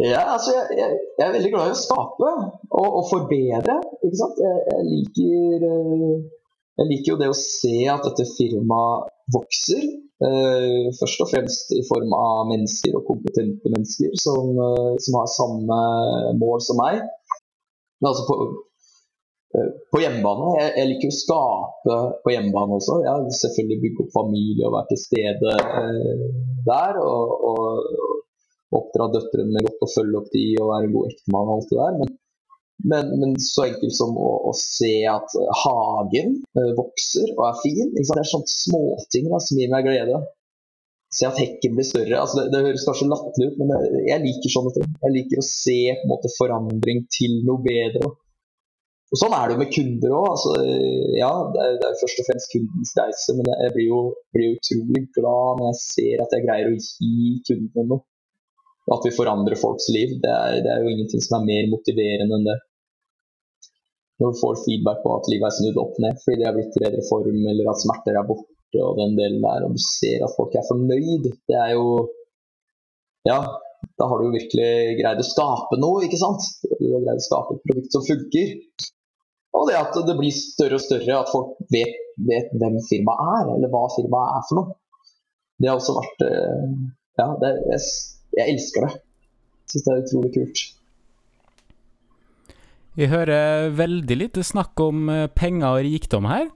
Ja, 0.00 0.24
altså 0.34 0.54
jeg, 0.56 0.78
jeg, 0.80 0.98
jeg 1.18 1.26
er 1.26 1.34
veldig 1.36 1.50
glad 1.52 1.70
i 1.70 1.74
å 1.74 1.78
skape 1.78 2.28
og, 2.32 2.86
og 2.88 3.04
forbedre. 3.10 3.76
Ikke 4.00 4.18
sant? 4.18 4.38
Jeg, 4.42 4.60
jeg, 4.72 4.86
liker, 4.88 5.66
eh, 5.68 6.14
jeg 6.80 6.90
liker 6.90 7.12
jo 7.12 7.18
det 7.20 7.28
å 7.30 7.36
se 7.38 7.74
at 7.92 8.06
dette 8.08 8.26
firmaet 8.34 9.10
vokser. 9.34 9.84
Uh, 10.20 10.90
først 10.98 11.22
og 11.24 11.30
fremst 11.30 11.70
i 11.72 11.78
form 11.88 12.10
av 12.12 12.42
mennesker 12.50 12.92
og 12.98 13.06
kompetente 13.08 13.70
mennesker 13.72 14.10
som, 14.20 14.50
uh, 14.52 14.90
som 15.00 15.16
har 15.16 15.30
samme 15.32 15.78
mål 16.36 16.60
som 16.66 16.76
meg. 16.82 16.98
Men 18.00 18.10
altså 18.10 18.26
på 19.50 20.00
hjemmebane. 20.02 20.52
Jeg, 20.60 20.72
jeg, 20.78 20.88
liker 20.92 21.10
å 21.10 21.16
skape 21.16 21.98
på 22.24 22.34
hjemmebane 22.34 22.78
også. 22.78 23.00
Jeg 23.02 23.10
har 23.10 23.36
selvfølgelig 23.40 23.82
bygge 23.84 24.04
opp 24.04 24.14
familie 24.14 24.68
og 24.68 24.76
være 24.76 24.90
til 24.92 25.00
stede 25.02 25.54
eh, 25.82 26.24
der. 26.68 27.00
Og, 27.02 27.36
og, 27.50 28.08
oppdra 28.70 29.08
døtrene 29.10 29.50
med 29.50 29.64
godt 29.66 29.80
og 29.82 29.90
følge 29.90 30.18
opp 30.20 30.26
de 30.30 30.44
og 30.62 30.68
være 30.70 30.86
en 30.86 30.92
god 30.94 31.06
ektemann 31.08 31.48
og 31.48 31.56
alt 31.56 31.72
det 31.72 31.78
der. 31.80 31.96
Men 31.98 32.12
men, 32.80 33.10
men, 33.20 33.32
så 33.44 33.66
enkelt 33.66 33.92
som 33.92 34.14
å, 34.16 34.28
å 34.48 34.52
se 34.56 35.02
at 35.04 35.34
hagen 35.64 36.38
eh, 36.56 36.70
vokser 36.78 37.32
og 37.34 37.42
er 37.50 37.58
fin. 37.60 37.90
Det 37.92 38.04
er 38.06 38.28
sånne 38.30 38.48
småting 38.48 39.26
da, 39.28 39.40
som 39.44 39.60
gir 39.60 39.72
meg 39.72 39.84
glede. 39.84 40.20
Se 41.12 41.26
at 41.26 41.40
hekken 41.42 41.74
blir 41.76 41.84
større. 41.84 42.22
Altså, 42.22 42.38
det, 42.40 42.46
det, 42.54 42.62
høres 42.70 42.86
kanskje 42.88 43.10
latterlig 43.10 43.50
ut, 43.50 43.58
men 43.60 43.74
jeg, 43.74 44.04
jeg, 44.06 44.24
liker 44.24 44.54
sånne 44.54 44.74
ting. 44.76 44.88
Jeg 45.04 45.16
liker 45.16 45.42
å 45.42 45.46
se 45.50 45.78
måte, 46.08 46.32
forandring 46.38 47.04
til 47.12 47.36
noe 47.44 47.60
bedre. 47.66 48.14
Og 49.10 49.18
Sånn 49.18 49.34
er 49.34 49.48
det 49.48 49.56
jo 49.56 49.60
med 49.64 49.72
kunder 49.74 50.12
òg. 50.14 50.26
Altså, 50.30 50.52
ja, 51.18 51.30
det 51.54 51.62
er, 51.64 51.76
det 51.82 51.88
er, 51.88 51.98
først 51.98 52.22
og 52.22 52.28
fremst 52.28 52.52
kundens 52.52 52.92
reise, 52.98 53.34
men 53.34 53.50
jeg 53.50 53.74
blir 53.74 53.88
jo, 53.88 54.00
blir 54.36 54.54
utrolig 54.54 55.04
glad 55.16 55.58
når 55.58 55.72
jeg 55.72 55.80
ser 55.82 56.24
at 56.24 56.36
jeg 56.36 56.46
greier 56.46 56.70
å 56.70 56.76
gi 56.78 57.32
kundene 57.48 57.86
noe. 57.90 58.06
At 58.90 59.04
vi 59.06 59.14
forandrer 59.14 59.58
folks 59.58 59.90
liv. 59.94 60.16
Det 60.22 60.30
er, 60.30 60.60
det 60.64 60.70
er 60.72 60.84
jo 60.84 60.92
ingenting 60.94 61.22
som 61.22 61.40
er 61.40 61.48
mer 61.48 61.72
motiverende 61.74 62.38
enn 62.38 62.46
det 62.48 62.58
når 64.20 64.34
du 64.34 64.40
får 64.40 64.62
feedback 64.64 65.02
på 65.04 65.12
at 65.16 65.28
livet 65.32 65.48
er 65.48 65.56
snudd 65.56 65.80
opp 65.80 65.98
ned 66.04 66.18
fordi 66.22 66.40
det 66.40 66.48
har 66.48 66.56
blitt 66.56 66.78
bedre 66.82 67.04
form, 67.08 67.40
eller 67.52 67.70
at 67.72 67.82
smerter 67.82 68.18
er 68.20 68.26
borte 68.28 68.84
og 68.84 69.00
den 69.00 69.16
delen 69.18 69.40
der, 69.42 69.64
og 69.66 69.74
du 69.74 69.82
ser 69.82 70.26
at 70.26 70.36
folk 70.36 70.54
er 70.54 70.66
fornøyd, 70.68 71.30
det 71.50 71.58
er 71.58 71.74
jo 71.78 71.86
Ja, 73.28 73.40
da 74.00 74.06
har 74.08 74.20
du 74.20 74.28
jo 74.28 74.36
virkelig 74.36 74.96
greid 75.00 75.20
å 75.20 75.26
skape 75.26 75.76
noe, 75.80 76.04
ikke 76.06 76.20
sant? 76.20 76.44
Du 76.68 76.86
har 76.86 77.02
greid 77.04 77.20
å 77.20 77.24
skape 77.24 77.56
et 77.56 77.66
produkt 77.68 77.96
som 77.96 78.04
funker. 78.06 78.54
Og 79.56 79.66
det 79.66 79.78
at 79.78 79.96
det 80.06 80.16
blir 80.18 80.34
større 80.34 80.78
og 80.78 80.84
større, 80.84 81.20
at 81.22 81.30
folk 81.32 81.56
vet, 81.74 81.96
vet 82.28 82.52
hvem 82.60 82.78
firmaet 82.86 83.40
er, 83.40 83.54
eller 83.56 83.72
hva 83.72 83.84
firmaet 83.96 84.36
er 84.36 84.44
for 84.48 84.60
noe. 84.60 84.76
Det 85.60 85.68
har 85.68 85.80
også 85.80 85.96
vært 85.98 86.26
eh, 86.26 86.68
Ja, 87.20 87.26
det, 87.42 87.50
jeg, 87.68 87.88
jeg 88.38 88.54
elsker 88.54 88.86
det. 88.86 88.92
Syns 89.70 89.86
det 89.86 89.92
er 89.92 90.04
utrolig 90.04 90.30
kult. 90.38 90.62
Vi 92.98 93.06
hører 93.10 93.68
veldig 93.78 94.16
lite 94.22 94.46
snakk 94.46 94.80
om 94.82 95.10
eh, 95.12 95.28
penger 95.36 95.76
og 95.76 95.84
rikdom 95.86 96.30
her. 96.30 96.48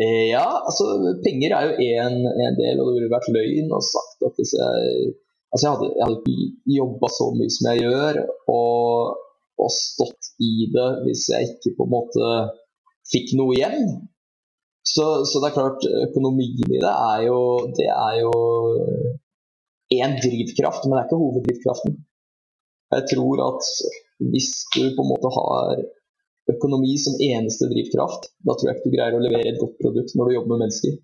Eh, 0.00 0.30
ja, 0.32 0.44
altså 0.64 1.14
penger 1.24 1.54
er 1.56 1.68
jo 1.68 1.88
en, 2.04 2.20
en 2.28 2.58
del, 2.58 2.80
og 2.80 2.90
det 2.90 2.96
ville 2.96 3.12
vært 3.12 3.32
løgn 3.34 3.72
å 3.76 3.82
sagt 3.84 4.24
at 4.28 4.40
hvis 4.40 4.56
jeg 4.58 5.18
Altså 5.50 5.66
jeg 5.66 5.72
hadde, 5.74 5.86
jeg 5.96 6.06
hadde 6.06 6.18
ikke 6.30 6.74
jobba 6.76 7.08
så 7.10 7.24
mye 7.34 7.50
som 7.50 7.66
jeg 7.72 7.80
gjør, 7.82 8.18
og, 8.54 9.16
og, 9.60 9.72
stått 9.74 10.32
i 10.42 10.68
det 10.74 10.88
hvis 11.04 11.26
jeg 11.32 11.50
ikke 11.52 11.76
på 11.78 11.86
en 11.86 11.94
måte 11.94 12.30
fikk 13.10 13.34
noe 13.38 13.56
igjen. 13.56 13.86
Så, 14.86 15.06
så 15.28 15.42
det 15.42 15.50
er 15.50 15.56
klart, 15.58 15.84
økonomien 16.08 16.64
i 16.64 16.80
det 16.80 16.90
er 16.90 17.26
jo 17.26 17.40
Det 17.76 17.88
er 17.92 18.14
jo 18.22 18.32
én 19.92 20.16
drivkraft, 20.22 20.86
men 20.86 20.96
det 20.96 21.00
er 21.00 21.08
ikke 21.08 21.20
hoveddrivkraften. 21.20 21.96
Jeg 22.94 23.06
tror 23.12 23.42
at 23.46 23.66
hvis 24.32 24.50
du 24.74 24.82
på 24.96 25.04
en 25.04 25.10
måte 25.10 25.30
har 25.34 25.82
økonomi 26.50 26.94
som 26.98 27.18
eneste 27.22 27.68
drivkraft, 27.70 28.30
da 28.46 28.54
tror 28.54 28.70
jeg 28.70 28.78
ikke 28.78 28.90
du 28.90 28.94
greier 28.96 29.18
å 29.18 29.22
levere 29.22 29.52
et 29.52 29.60
godt 29.62 29.76
produkt 29.82 30.14
når 30.16 30.30
du 30.30 30.36
jobber 30.36 30.54
med 30.54 30.64
mennesker. 30.66 30.96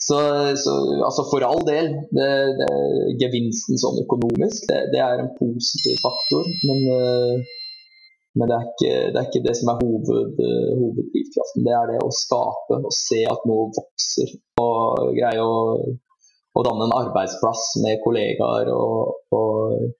Så, 0.00 0.16
så 0.56 0.74
altså 1.04 1.26
for 1.28 1.44
all 1.44 1.62
del, 1.68 1.92
det, 2.16 2.28
det, 2.60 2.68
gevinsten 3.20 3.80
sånn 3.80 4.00
økonomisk, 4.00 4.64
det, 4.70 4.78
det, 4.94 5.00
er 5.04 5.20
en 5.20 5.32
positiv 5.36 6.00
faktor. 6.00 6.48
Men, 6.68 6.86
eh, 6.96 7.56
men 8.40 8.54
er 8.56 8.64
ikke, 8.70 8.92
det, 9.12 9.18
er 9.18 9.28
ikke, 9.28 9.44
det 9.44 9.56
som 9.58 9.72
er 9.72 9.80
hoved, 9.82 10.40
hoveddrivkraften. 10.80 11.66
Det 11.66 11.74
er 11.76 11.92
det 11.92 12.02
å 12.04 12.12
skape 12.14 12.78
og 12.80 12.92
se 12.96 13.24
at 13.28 13.48
noe 13.50 13.68
vokser. 13.76 14.36
Og 14.62 15.12
greie 15.18 15.44
å, 15.44 15.56
å 16.56 16.66
danne 16.66 16.86
en 16.88 16.98
arbeidsplass 17.02 17.72
med 17.84 18.00
kollegaer 18.04 18.70
og, 18.72 19.18
og 19.36 19.90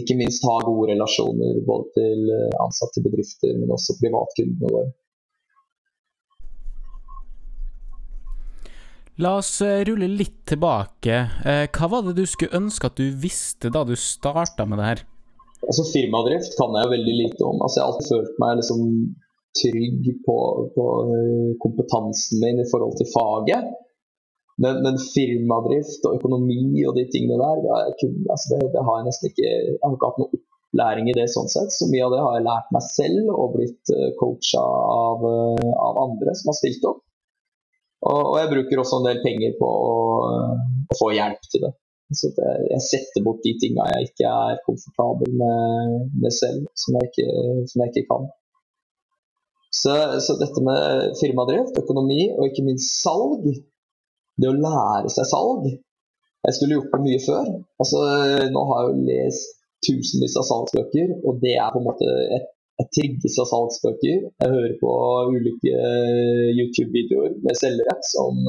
ikke 0.00 0.16
minst 0.16 0.44
ha 0.48 0.56
gode 0.64 0.92
relasjoner 0.92 1.60
både 1.68 1.90
til 1.98 2.32
eh, 2.32 2.58
ansatte 2.64 3.02
bedrifter, 3.04 3.52
men 3.60 3.74
også 3.76 3.98
privatkundene 4.00 4.72
våre. 4.72 4.88
La 9.22 9.36
oss 9.38 9.60
eh, 9.62 9.84
rulle 9.86 10.08
litt 10.10 10.40
tilbake. 10.50 11.18
Eh, 11.46 11.64
hva 11.70 11.88
var 11.92 12.06
det 12.06 12.16
du 12.18 12.24
skulle 12.26 12.58
ønske 12.58 12.88
at 12.88 12.98
du 12.98 13.12
visste 13.22 13.70
da 13.70 13.84
du 13.86 13.94
starta 13.98 14.66
med 14.66 14.80
det 14.82 14.88
her? 14.88 15.02
Altså 15.62 15.84
Firmadrift 15.92 16.56
kan 16.58 16.74
jeg 16.74 16.88
jo 16.88 16.94
veldig 16.96 17.14
lite 17.20 17.44
om. 17.46 17.60
Altså 17.62 17.78
Jeg 17.78 17.84
har 17.84 17.92
alltid 17.92 18.10
følt 18.10 18.40
meg 18.42 18.56
liksom 18.58 18.82
trygg 19.62 20.08
på, 20.26 20.36
på 20.74 20.86
kompetansen 21.62 22.40
min 22.42 22.62
i 22.64 22.68
forhold 22.72 22.96
til 22.98 23.10
faget. 23.12 23.68
Men, 24.62 24.82
men, 24.84 24.98
firmadrift 25.14 26.04
og 26.08 26.18
økonomi 26.18 26.82
og 26.86 26.96
de 26.98 27.06
tingene 27.12 27.38
der, 27.40 27.62
det, 27.64 28.08
altså 28.30 28.52
det, 28.52 28.58
det, 28.74 28.82
har 28.84 28.98
jeg 28.98 29.06
nesten 29.08 29.30
ikke 29.30 29.46
Jeg 29.46 29.78
har 29.80 29.94
ikke 29.96 30.10
hatt 30.10 30.20
noe 30.20 30.30
opplæring 30.36 31.08
i 31.08 31.16
det 31.16 31.28
sånn 31.32 31.50
sett. 31.52 31.72
Så 31.74 31.88
mye 31.92 32.04
av 32.06 32.12
det 32.14 32.20
har 32.24 32.36
jeg 32.36 32.48
lært 32.48 32.74
meg 32.74 32.84
selv 32.88 33.32
og 33.32 33.56
blitt 33.56 33.94
eh, 33.94 34.10
coacha 34.20 34.62
av, 34.62 35.24
eh, 35.30 35.72
av, 35.86 36.02
andre 36.08 36.36
som 36.38 36.52
har 36.52 36.58
stilt 36.58 36.84
opp. 36.90 37.02
Og, 38.02 38.18
og, 38.18 38.36
jeg 38.40 38.50
bruker 38.50 38.82
også 38.82 38.98
en 38.98 39.08
del 39.08 39.22
penger 39.22 39.54
på 39.60 39.68
å, 39.68 39.96
å 40.90 40.98
få 40.98 41.12
hjelp 41.14 41.48
til 41.52 41.66
det. 41.66 41.72
Så 42.12 42.28
det, 42.36 42.48
jeg 42.68 42.84
setter 42.84 43.24
bort 43.24 43.40
de 43.44 43.54
tinga 43.60 43.86
jeg 43.94 44.10
ikke 44.10 44.28
er 44.28 44.58
komfortabel 44.66 45.30
med, 45.40 45.94
med 46.20 46.34
selv, 46.36 46.66
som 46.76 46.98
jeg, 46.98 47.08
ikke, 47.08 47.28
som 47.70 47.84
jeg 47.84 47.92
ikke, 47.92 48.08
kan. 48.10 48.26
Så, 49.72 49.94
så 50.20 50.36
dette 50.40 50.64
med 50.66 51.14
firmadrift, 51.22 51.78
økonomi 51.80 52.26
og 52.34 52.50
ikke 52.50 52.66
minst 52.66 52.98
salg 53.00 53.46
det 54.40 54.50
å 54.50 54.58
lære 54.58 55.12
seg 55.12 55.28
salg 55.28 55.64
Jeg 55.70 56.56
skulle 56.56 56.76
gjort 56.76 56.92
det 56.92 57.02
mye 57.06 57.22
før. 57.22 57.48
Altså, 57.80 58.02
nå 58.52 58.64
har 58.68 58.82
jeg 58.82 58.90
jo 58.90 59.06
lest 59.08 59.58
tusenvis 59.86 60.36
av 60.38 60.46
salgsbøker, 60.48 61.14
og 61.26 61.40
det 61.42 61.56
er 61.58 61.72
på 61.72 61.80
en 61.80 61.86
måte 61.88 62.08
et, 62.36 62.50
et 62.80 62.88
trigges 62.96 63.36
av 63.42 63.48
salgsbøker. 63.50 64.24
Jeg 64.42 64.54
hører 64.54 64.78
på 64.80 64.92
ulike 65.34 65.74
YouTube-videoer 66.56 67.36
med 67.44 67.58
selgere 67.60 67.98
som, 68.08 68.40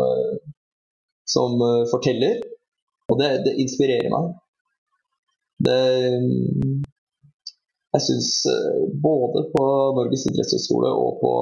som 1.35 1.59
forteller, 1.91 2.39
og 3.11 3.19
det, 3.19 3.29
det 3.47 3.57
inspirerer 3.65 4.09
meg. 4.13 4.31
Det, 5.63 5.79
jeg 7.93 8.05
syns 8.07 8.29
både 9.03 9.43
på 9.53 9.65
Norges 9.99 10.25
idrettshøgskole 10.31 10.89
og 11.03 11.19
på, 11.21 11.33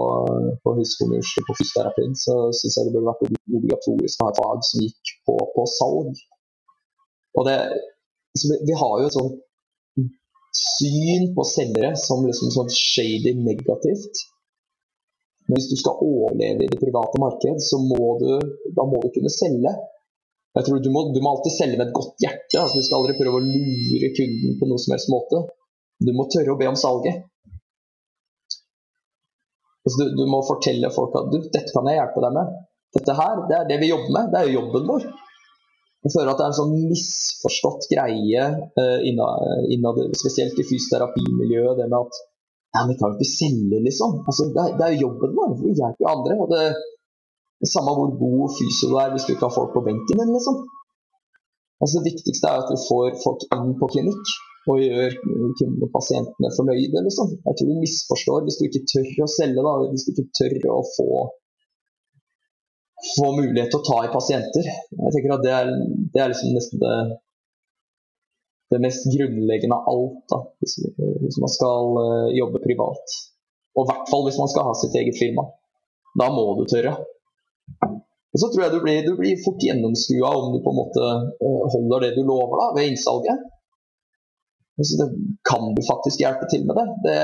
på 0.65 0.74
Oslo 0.84 1.08
på 1.48 1.56
fysioterapien, 1.62 2.17
så 2.26 2.36
syns 2.58 2.76
jeg 2.78 2.89
det 2.89 2.96
burde 2.98 3.08
vært 3.08 3.24
obligatorisk 3.30 4.20
å 4.20 4.28
ha 4.28 4.34
et 4.34 4.41
fag 4.41 4.67
som 4.67 4.84
gikk 4.84 5.13
på, 5.30 5.38
på 5.56 5.65
salg. 5.78 6.20
Og 7.39 7.48
det, 7.48 7.56
vi 8.67 8.76
har 8.82 9.00
jo 9.00 9.08
et 9.08 9.15
sånt 9.15 9.39
syn 10.56 11.32
på 11.36 11.46
selgere 11.48 11.94
som 12.00 12.26
liksom 12.28 12.52
sånn 12.54 12.72
shady 12.76 13.34
negativt. 13.40 14.26
Men 15.48 15.58
hvis 15.58 15.72
du 15.72 15.78
skal 15.80 16.04
overleve 16.06 16.66
i 16.66 16.70
det 16.72 16.80
private 16.80 17.20
marked, 17.22 17.64
så 17.64 17.80
må 17.84 18.18
du, 18.22 18.30
da 18.76 18.86
må 18.88 19.02
du 19.04 19.10
kunne 19.16 19.32
selge. 19.34 19.74
Jeg 20.56 20.68
tror 20.68 20.84
du 20.84 20.92
må, 20.92 21.06
du 21.16 21.20
må 21.24 21.34
alltid 21.34 21.56
selge 21.56 21.80
med 21.80 21.90
et 21.90 21.96
godt 21.96 22.24
hjerte. 22.24 22.60
altså 22.60 22.80
Du 22.80 22.86
skal 22.88 23.02
aldri 23.02 23.18
prøve 23.20 23.40
å 23.40 23.46
lure 23.46 24.12
kunden 24.18 24.58
på 24.60 24.68
noe 24.68 24.84
som 24.84 24.96
helst 24.96 25.12
måte. 25.12 25.46
Du 26.02 26.12
må 26.18 26.28
tørre 26.32 26.54
å 26.54 26.60
be 26.60 26.68
om 26.72 26.80
salget. 26.80 27.24
Altså 29.82 29.98
du, 30.04 30.12
du, 30.20 30.26
må 30.30 30.44
fortelle 30.46 30.92
folk 30.94 31.16
at 31.18 31.32
du, 31.34 31.40
dette 31.48 31.72
kan 31.74 31.88
jeg 31.90 31.98
hjelpe 31.98 32.24
deg 32.26 32.36
med. 32.38 32.56
Dette 32.98 33.16
her, 33.18 33.44
det 33.50 33.58
er 33.58 33.70
det 33.70 33.80
vi 33.82 33.90
jobber 33.90 34.12
med. 34.18 34.32
Det 34.34 34.42
er 34.42 34.50
jo 34.50 34.58
jobben 34.60 34.90
vår. 34.92 35.08
Jeg 36.02 36.14
føler 36.16 36.32
at 36.32 36.40
det 36.40 36.46
er 36.46 36.52
en 36.52 36.58
sånn 36.58 36.72
misforstått 36.90 37.88
greie 37.92 38.46
uh, 38.82 39.00
innad, 39.06 40.00
spesielt 40.18 40.58
i 40.58 40.66
fysioterapimiljøet, 40.66 41.78
det 41.78 41.88
med 41.92 42.00
at 42.00 42.22
ja, 42.72 42.86
vi 42.88 42.96
kan 42.98 43.16
ikke 43.16 43.28
selge, 43.28 43.82
liksom. 43.86 44.22
Altså, 44.26 44.48
det, 44.56 44.64
er, 44.86 44.94
jo 44.96 45.10
jobben 45.10 45.34
vår. 45.38 45.56
Vi 45.60 45.74
hjelper 45.76 46.06
jo 46.06 46.12
andre. 46.12 46.38
og 46.40 46.54
det, 46.54 46.62
det 47.62 47.70
Samme 47.70 47.94
hvor 47.98 48.14
god 48.18 48.54
fysio 48.58 48.94
du 48.94 48.96
er 49.02 49.12
hvis 49.14 49.28
du 49.28 49.34
ikke 49.36 49.50
har 49.50 49.58
folk 49.58 49.76
på 49.76 49.84
benken 49.86 50.22
din, 50.22 50.32
liksom. 50.38 50.62
Altså, 51.82 52.00
det 52.00 52.14
viktigste 52.14 52.48
er 52.48 52.64
at 52.64 52.72
vi 52.72 52.80
får 52.88 53.20
folk 53.26 53.46
inn 53.58 53.76
på 53.82 53.92
klinikk 53.92 54.34
og 54.70 54.78
gjør 54.78 55.16
kundene 55.58 55.88
og 55.88 55.94
pasientene 55.96 56.52
fornøyde. 56.58 57.04
Liksom. 57.08 57.36
Jeg 57.46 57.58
tror 57.58 57.70
du 57.70 57.84
misforstår 57.84 58.48
hvis 58.48 58.60
du 58.60 58.66
ikke 58.68 58.84
tør 58.94 59.24
å 59.26 59.30
selge, 59.36 59.66
da, 59.68 59.74
hvis 59.92 60.06
du 60.06 60.12
ikke 60.14 60.28
tør 60.40 60.58
å 60.78 60.82
få 60.96 61.10
få 63.16 63.32
mulighet 63.38 63.72
til 63.72 63.80
å 63.82 63.86
ta 63.88 63.98
i 64.06 64.14
pasienter. 64.14 64.70
Jeg 64.98 65.14
tenker 65.16 65.36
at 65.36 65.44
Det 65.46 65.54
er, 65.58 65.72
det 66.14 66.22
er 66.22 66.32
liksom 66.32 66.56
nesten 66.56 66.82
det, 66.82 66.96
det, 68.74 68.82
mest 68.86 69.08
grunnleggende 69.14 69.78
av 69.78 69.90
alt, 69.92 70.20
da, 70.32 70.42
hvis, 70.62 70.78
hvis, 70.98 71.40
man 71.44 71.54
skal 71.54 71.98
uh, 72.00 72.28
jobbe 72.36 72.64
privat. 72.66 73.18
Og 73.78 73.86
i 73.86 73.90
hvert 73.92 74.12
fall 74.12 74.28
hvis 74.28 74.40
man 74.42 74.52
skal 74.52 74.68
ha 74.70 74.76
sitt 74.78 74.98
eget 75.00 75.20
firma. 75.20 75.48
Da 76.20 76.28
må 76.34 76.46
du 76.60 76.66
tørre. 76.68 76.98
Og 78.32 78.40
Så 78.40 78.48
tror 78.52 78.66
jeg 78.66 78.76
du 78.76 78.82
blir, 78.84 79.02
du 79.04 79.16
blir 79.20 79.40
fort 79.44 79.64
gjennomskua 79.64 80.30
om 80.40 80.54
du 80.54 80.62
på 80.64 80.72
en 80.72 80.82
måte 80.82 81.08
uh, 81.42 81.66
holder 81.76 82.08
det 82.08 82.14
du 82.20 82.24
lover 82.28 82.60
da, 82.64 82.70
ved 82.78 82.92
innsalget. 82.92 83.48
Så 84.82 84.98
det 84.98 85.10
kan 85.50 85.76
du 85.76 85.82
faktisk 85.86 86.24
hjelpe 86.24 86.48
til 86.50 86.64
med 86.66 86.78
det. 86.80 86.88
Det 87.06 87.20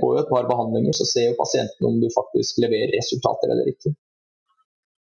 går 0.00 0.12
jo 0.14 0.20
et 0.22 0.30
par 0.32 0.46
behandlinger, 0.48 0.94
så 0.96 1.04
ser 1.08 1.28
jo 1.28 1.40
pasienten 1.40 1.88
om 1.88 1.98
du 2.00 2.08
faktisk 2.14 2.62
leverer 2.64 2.94
resultater 2.94 3.52
eller 3.52 3.68
ikke. 3.72 3.92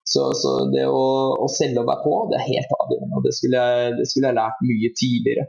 Så, 0.08 0.24
så 0.40 0.52
det 0.72 0.86
å, 0.88 1.04
å, 1.36 1.48
selge 1.52 1.82
og 1.82 1.90
være 1.90 2.04
på, 2.06 2.16
det 2.32 2.38
er 2.40 2.48
helt 2.48 2.76
avgjørende. 2.78 3.20
og 3.20 3.26
Det 3.26 3.34
skulle 3.36 3.64
jeg, 3.64 3.96
det 4.00 4.06
skulle 4.08 4.30
jeg 4.30 4.40
lært 4.40 4.68
mye 4.70 4.92
tidligere. 5.02 5.48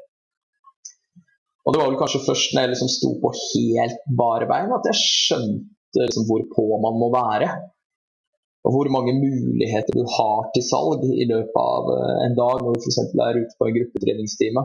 Og 1.64 1.74
Det 1.74 1.80
var 1.80 1.90
vel 1.90 1.98
kanskje 2.00 2.24
først 2.24 2.54
når 2.54 2.64
jeg 2.64 2.72
liksom 2.72 2.90
sto 2.90 3.10
på 3.22 3.30
helt 3.38 4.06
bare 4.18 4.48
bein 4.50 4.72
at 4.74 4.88
jeg 4.88 5.02
skjønte 5.02 6.06
liksom 6.06 6.24
hvor 6.28 6.46
på 6.54 6.64
man 6.84 6.96
må 6.98 7.10
være. 7.14 7.50
Og 8.66 8.74
hvor 8.74 8.90
mange 8.92 9.14
muligheter 9.14 9.94
du 9.94 10.02
har 10.16 10.48
til 10.54 10.64
salg 10.66 11.04
i 11.06 11.28
løpet 11.28 11.60
av 11.60 11.92
eh, 11.94 12.16
en 12.26 12.34
dag 12.40 12.64
når 12.64 12.74
du 12.74 12.82
f.eks. 12.82 12.98
er 13.04 13.38
ute 13.38 13.54
på 13.60 13.68
en 13.68 13.76
gruppetreningstime. 13.76 14.64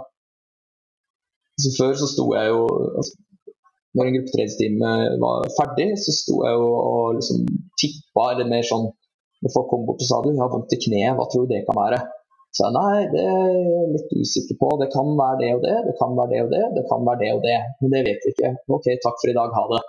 Så 1.62 1.76
før 1.78 1.94
så 2.02 2.10
sto 2.10 2.26
jeg 2.34 2.50
jo 2.50 2.64
altså, 2.98 3.14
Når 3.94 4.08
en 4.10 4.16
gruppetreningstime 4.18 4.92
var 5.22 5.44
ferdig, 5.54 5.92
så 6.02 6.16
sto 6.18 6.40
jeg 6.48 6.58
jo 6.58 6.70
og 6.74 7.20
liksom 7.20 7.44
tippa, 7.78 8.32
eller 8.32 8.50
mer 8.50 8.66
sånn 8.66 8.88
når 9.44 9.54
folk 9.54 9.70
kom 9.72 9.88
bort 9.88 10.04
og 10.04 10.08
sa 10.10 10.20
du, 10.24 10.32
har 10.40 10.52
vondt 10.52 10.76
i 10.76 10.80
kneet, 10.86 11.16
hva 11.18 11.26
tror 11.30 11.46
du 11.46 11.54
det 11.54 11.66
kan 11.68 11.80
være? 11.80 12.00
Så 12.54 12.68
jeg 12.68 12.76
nei, 12.76 12.98
det 13.10 13.22
er 13.26 13.48
jeg 13.50 13.92
litt 13.96 14.12
usikker 14.14 14.58
på. 14.62 14.68
Det 14.84 14.88
kan 14.94 15.08
være 15.18 15.40
det 15.42 15.52
og 15.56 15.64
det, 15.64 15.78
det 15.88 15.94
kan 15.98 16.12
være 16.20 16.32
det 16.34 16.42
og 16.44 16.52
det, 16.52 16.64
det 16.76 16.84
kan 16.92 17.08
være 17.08 17.22
det 17.24 17.32
og 17.34 17.42
det. 17.46 17.56
Men 17.82 17.96
det 17.96 18.02
vet 18.08 18.28
vi 18.28 18.34
ikke. 18.36 18.52
Ok, 18.78 18.90
takk 19.02 19.18
for 19.18 19.32
i 19.32 19.38
dag, 19.38 19.56
ha 19.58 19.64
det. 19.72 19.80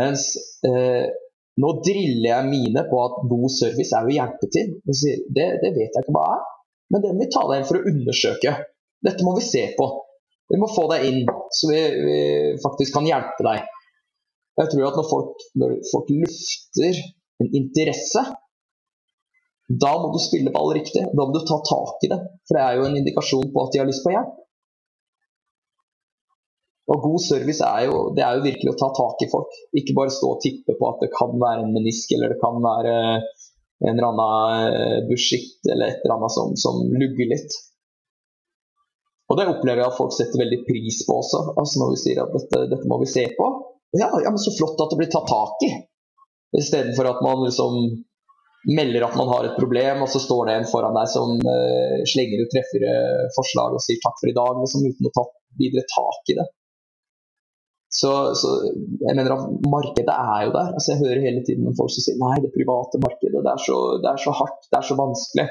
Mens 0.00 0.24
eh, 0.66 1.06
nå 1.62 1.70
driller 1.86 2.28
jeg 2.28 2.48
mine 2.50 2.82
på 2.88 3.02
at 3.04 3.20
god 3.30 3.46
service 3.54 3.94
er 3.94 4.08
jo 4.08 4.16
hjelpe 4.16 4.50
til. 4.56 4.74
Det, 4.88 5.46
det 5.62 5.70
vet 5.76 5.94
jeg 5.94 6.02
ikke 6.02 6.16
hva 6.16 6.24
er, 6.34 6.42
men 6.92 7.04
det 7.04 7.12
må 7.14 7.22
vi 7.22 7.30
ta 7.32 7.44
deg 7.46 7.60
inn 7.60 7.68
for 7.68 7.78
å 7.78 7.92
undersøke. 7.92 8.56
Dette 9.06 9.26
må 9.26 9.36
vi 9.38 9.46
se 9.46 9.66
på. 9.78 9.88
Vi 10.52 10.58
må 10.60 10.68
få 10.68 10.88
deg 10.90 11.06
inn, 11.08 11.22
så 11.54 11.70
vi, 11.70 11.78
vi 12.08 12.16
faktisk 12.64 12.98
kan 12.98 13.06
hjelpe 13.08 13.46
deg. 13.46 13.70
Jeg 14.60 14.72
tror 14.72 14.88
at 14.90 14.98
når 14.98 15.06
folk, 15.08 15.44
når 15.62 15.78
folk 15.88 16.10
lufter 16.12 16.98
en 17.42 17.50
interesse 17.58 18.22
da 19.80 19.92
må 20.02 20.10
du 20.12 20.18
spille 20.20 20.52
ball 20.52 20.72
riktig. 20.76 21.04
Da 21.14 21.24
må 21.24 21.32
du 21.32 21.40
ta 21.46 21.58
tak 21.64 22.04
i 22.04 22.10
det. 22.12 22.18
For 22.48 22.58
det 22.58 22.62
er 22.62 22.78
jo 22.78 22.86
en 22.88 22.98
indikasjon 22.98 23.52
på 23.54 23.64
at 23.64 23.72
de 23.72 23.80
har 23.80 23.88
lyst 23.88 24.04
på 24.04 24.12
hjelp. 24.14 24.38
Og 26.92 27.04
god 27.06 27.22
service 27.24 27.64
er 27.64 27.86
jo, 27.86 27.98
det 28.16 28.24
er 28.26 28.36
jo 28.36 28.44
virkelig 28.44 28.72
å 28.72 28.78
ta 28.80 28.90
tak 28.96 29.22
i 29.24 29.30
folk. 29.32 29.54
Ikke 29.78 29.94
bare 29.96 30.12
stå 30.12 30.32
og 30.34 30.40
tippe 30.44 30.74
på 30.76 30.88
at 30.90 31.04
det 31.04 31.12
kan 31.14 31.32
være 31.40 31.62
en 31.64 31.74
menisk 31.76 32.10
eller 32.12 32.34
det 32.34 32.40
kan 32.42 32.58
være 32.64 32.94
en 33.82 33.92
eller 33.92 34.08
annen 34.10 35.04
eh, 35.06 35.28
eller 35.72 35.86
et 35.86 36.02
eller 36.02 36.16
annet 36.16 36.34
som, 36.34 36.50
som 36.58 36.82
lugger 36.90 37.30
litt. 37.30 37.54
Og 39.30 39.38
det 39.38 39.46
opplever 39.48 39.80
jeg 39.80 39.88
at 39.88 39.96
folk 39.96 40.12
setter 40.12 40.42
veldig 40.42 40.60
pris 40.66 41.00
på 41.06 41.16
også. 41.22 41.44
Altså 41.54 41.80
når 41.80 41.94
vi 41.94 42.02
sier 42.02 42.20
at 42.26 42.34
dette, 42.34 42.66
dette 42.74 42.90
må 42.90 42.98
vi 43.00 43.08
se 43.08 43.24
på. 43.38 43.48
Ja, 43.96 44.10
ja, 44.20 44.28
men 44.28 44.42
så 44.42 44.52
flott 44.58 44.80
at 44.82 44.92
det 44.92 45.00
blir 45.00 45.12
tatt 45.12 45.30
tak 45.30 45.64
i. 45.68 45.70
Istedenfor 46.58 47.08
at 47.08 47.20
man 47.24 47.44
liksom 47.46 47.76
melder 48.76 49.06
at 49.06 49.16
man 49.18 49.30
har 49.32 49.46
et 49.46 49.58
problem, 49.58 50.04
og 50.04 50.10
så 50.12 50.20
står 50.22 50.48
det 50.48 50.56
en 50.56 50.68
foran 50.70 50.94
deg 50.94 51.08
som 51.10 51.34
uh, 51.34 52.00
slenger 52.06 52.44
ut 52.44 52.52
treffere 52.52 52.96
forslag 53.36 53.74
og 53.74 53.82
sier 53.82 53.98
takk 54.02 54.18
for 54.20 54.30
i 54.30 54.36
dag, 54.36 54.60
liksom, 54.60 54.84
uten 54.86 55.08
å 55.08 55.14
ta 55.16 55.24
videre 55.58 55.86
tak 55.90 56.34
i 56.34 56.36
det. 56.38 56.46
Så, 57.92 58.10
så, 58.40 58.52
jeg 59.02 59.16
mener 59.18 59.34
at 59.34 59.48
markedet 59.68 60.14
er 60.14 60.46
jo 60.46 60.52
der. 60.54 60.70
Altså, 60.72 60.94
jeg 60.94 61.02
hører 61.02 61.26
hele 61.26 61.42
tiden 61.44 61.66
om 61.68 61.74
folk 61.76 61.92
som 61.92 62.06
sier 62.06 62.20
nei, 62.20 62.38
det 62.40 62.54
private 62.54 63.00
markedet 63.02 63.42
det 63.42 63.50
er, 63.52 63.60
så, 63.60 63.80
det 64.00 64.08
er 64.12 64.22
så 64.22 64.32
hardt, 64.38 64.62
det 64.70 64.78
er 64.78 64.86
så 64.88 64.96
vanskelig. 65.00 65.48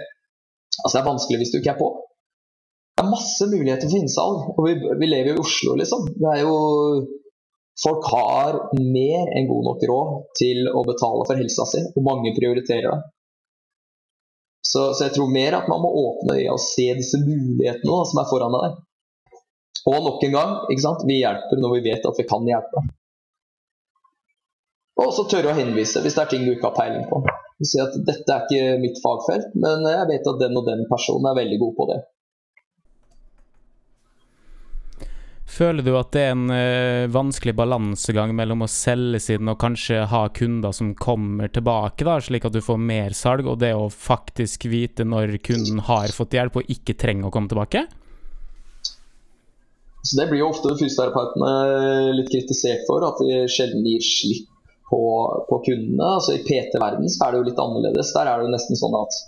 Altså, 0.82 0.94
det 0.96 1.02
er 1.02 1.12
vanskelig 1.12 1.42
hvis 1.42 1.54
du 1.54 1.60
ikke 1.60 1.76
er 1.76 1.82
på. 1.84 1.92
Det 2.98 3.04
er 3.06 3.12
masse 3.12 3.48
muligheter 3.52 3.92
for 3.92 4.00
innsalg. 4.00 4.48
Og 4.56 4.66
vi, 4.66 4.74
vi 5.04 5.12
lever 5.12 5.34
jo 5.34 5.38
i 5.38 5.44
Oslo, 5.44 5.76
liksom. 5.84 6.10
Det 6.18 6.32
er 6.32 6.42
jo 6.42 6.56
Folk 7.80 8.06
har 8.12 8.58
mer 8.76 9.32
enn 9.32 9.48
god 9.50 9.68
nok 9.70 9.84
råd 9.90 10.14
til 10.38 10.68
å 10.70 10.84
betale 10.86 11.26
for 11.28 11.40
helsa 11.40 11.66
si, 11.70 11.82
og 11.96 12.06
mange 12.06 12.34
prioriterer 12.36 12.90
det. 12.92 13.02
Så, 14.62 14.92
så, 14.94 15.08
jeg 15.08 15.16
tror 15.16 15.32
mer 15.32 15.58
at 15.58 15.70
man 15.72 15.82
må 15.84 15.90
åpne 16.04 16.38
øya 16.38 16.54
og 16.54 16.62
se 16.62 16.86
disse 16.96 17.20
mulighetene 17.24 17.90
da, 17.90 18.02
som 18.08 18.22
er 18.22 18.30
foran 18.30 18.58
deg. 18.58 18.76
Og 19.90 20.04
nok 20.06 20.26
en 20.28 20.36
gang, 20.36 20.52
vi 21.10 21.18
hjelper 21.24 21.62
når 21.62 21.74
vi 21.78 21.86
vet 21.90 22.06
at 22.06 22.20
vi 22.20 22.28
kan 22.30 22.46
hjelpe. 22.48 22.84
Og 25.02 25.14
så 25.18 25.26
tørre 25.32 25.52
å 25.52 25.58
henvise 25.58 26.04
hvis 26.04 26.16
det 26.18 26.24
er 26.24 26.30
ting 26.30 26.46
du 26.46 26.54
ikke 26.54 26.70
har 26.70 26.78
peiling 26.78 27.08
på. 27.10 27.24
Si 27.66 27.82
at 27.82 27.96
dette 28.06 28.36
er 28.36 28.46
ikke 28.46 28.78
mitt 28.82 29.02
fagfelt, 29.02 29.54
men 29.58 29.86
jeg 29.90 30.08
vet 30.12 30.30
at 30.30 30.40
den 30.42 30.58
og 30.58 30.68
den 30.70 30.86
personen 30.90 31.30
er 31.30 31.40
veldig 31.42 31.60
god 31.62 31.76
på 31.78 31.88
det. 31.92 32.00
Føler 35.52 35.84
du 35.84 35.92
at 36.00 36.14
det 36.16 36.22
er 36.24 36.30
en 36.32 36.52
uh, 36.54 37.12
vanskelig 37.12 37.54
balansegang 37.60 38.32
mellom 38.38 38.64
å 38.64 38.70
selge 38.72 39.20
siden 39.20 39.52
og 39.52 39.60
kanskje 39.60 40.06
ha 40.08 40.22
kunder 40.32 40.72
som 40.76 40.94
kommer 40.96 41.52
tilbake, 41.52 42.06
da, 42.08 42.20
slik 42.24 42.48
at 42.48 42.56
du 42.56 42.62
får 42.64 42.80
mer 42.80 43.16
salg, 43.18 43.50
og 43.52 43.60
det 43.60 43.74
å 43.76 43.90
faktisk 43.92 44.70
vite 44.72 45.04
når 45.04 45.36
kunden 45.44 45.84
har 45.90 46.14
fått 46.16 46.38
hjelp 46.38 46.62
og 46.62 46.72
ikke 46.72 46.96
trenger 47.02 47.28
å 47.28 47.34
komme 47.36 47.52
tilbake? 47.52 47.84
Så 50.02 50.18
Det 50.18 50.30
blir 50.32 50.42
jo 50.42 50.50
ofte 50.54 50.72
fysioterapeutene 50.80 52.16
litt 52.16 52.32
kritisert 52.32 52.88
for, 52.88 53.04
at 53.06 53.20
de 53.22 53.44
sjelden 53.52 53.84
gir 53.86 54.02
slipp 54.02 54.48
på, 54.88 55.02
på 55.50 55.60
kundene. 55.68 56.08
Altså 56.16 56.38
I 56.38 56.42
PT-verden 56.48 57.12
er 57.12 57.36
det 57.36 57.42
jo 57.42 57.48
litt 57.50 57.62
annerledes. 57.62 58.16
Der 58.16 58.32
er 58.32 58.40
det 58.40 58.48
jo 58.48 58.56
nesten 58.56 58.80
sånn 58.80 58.98
at 58.98 59.20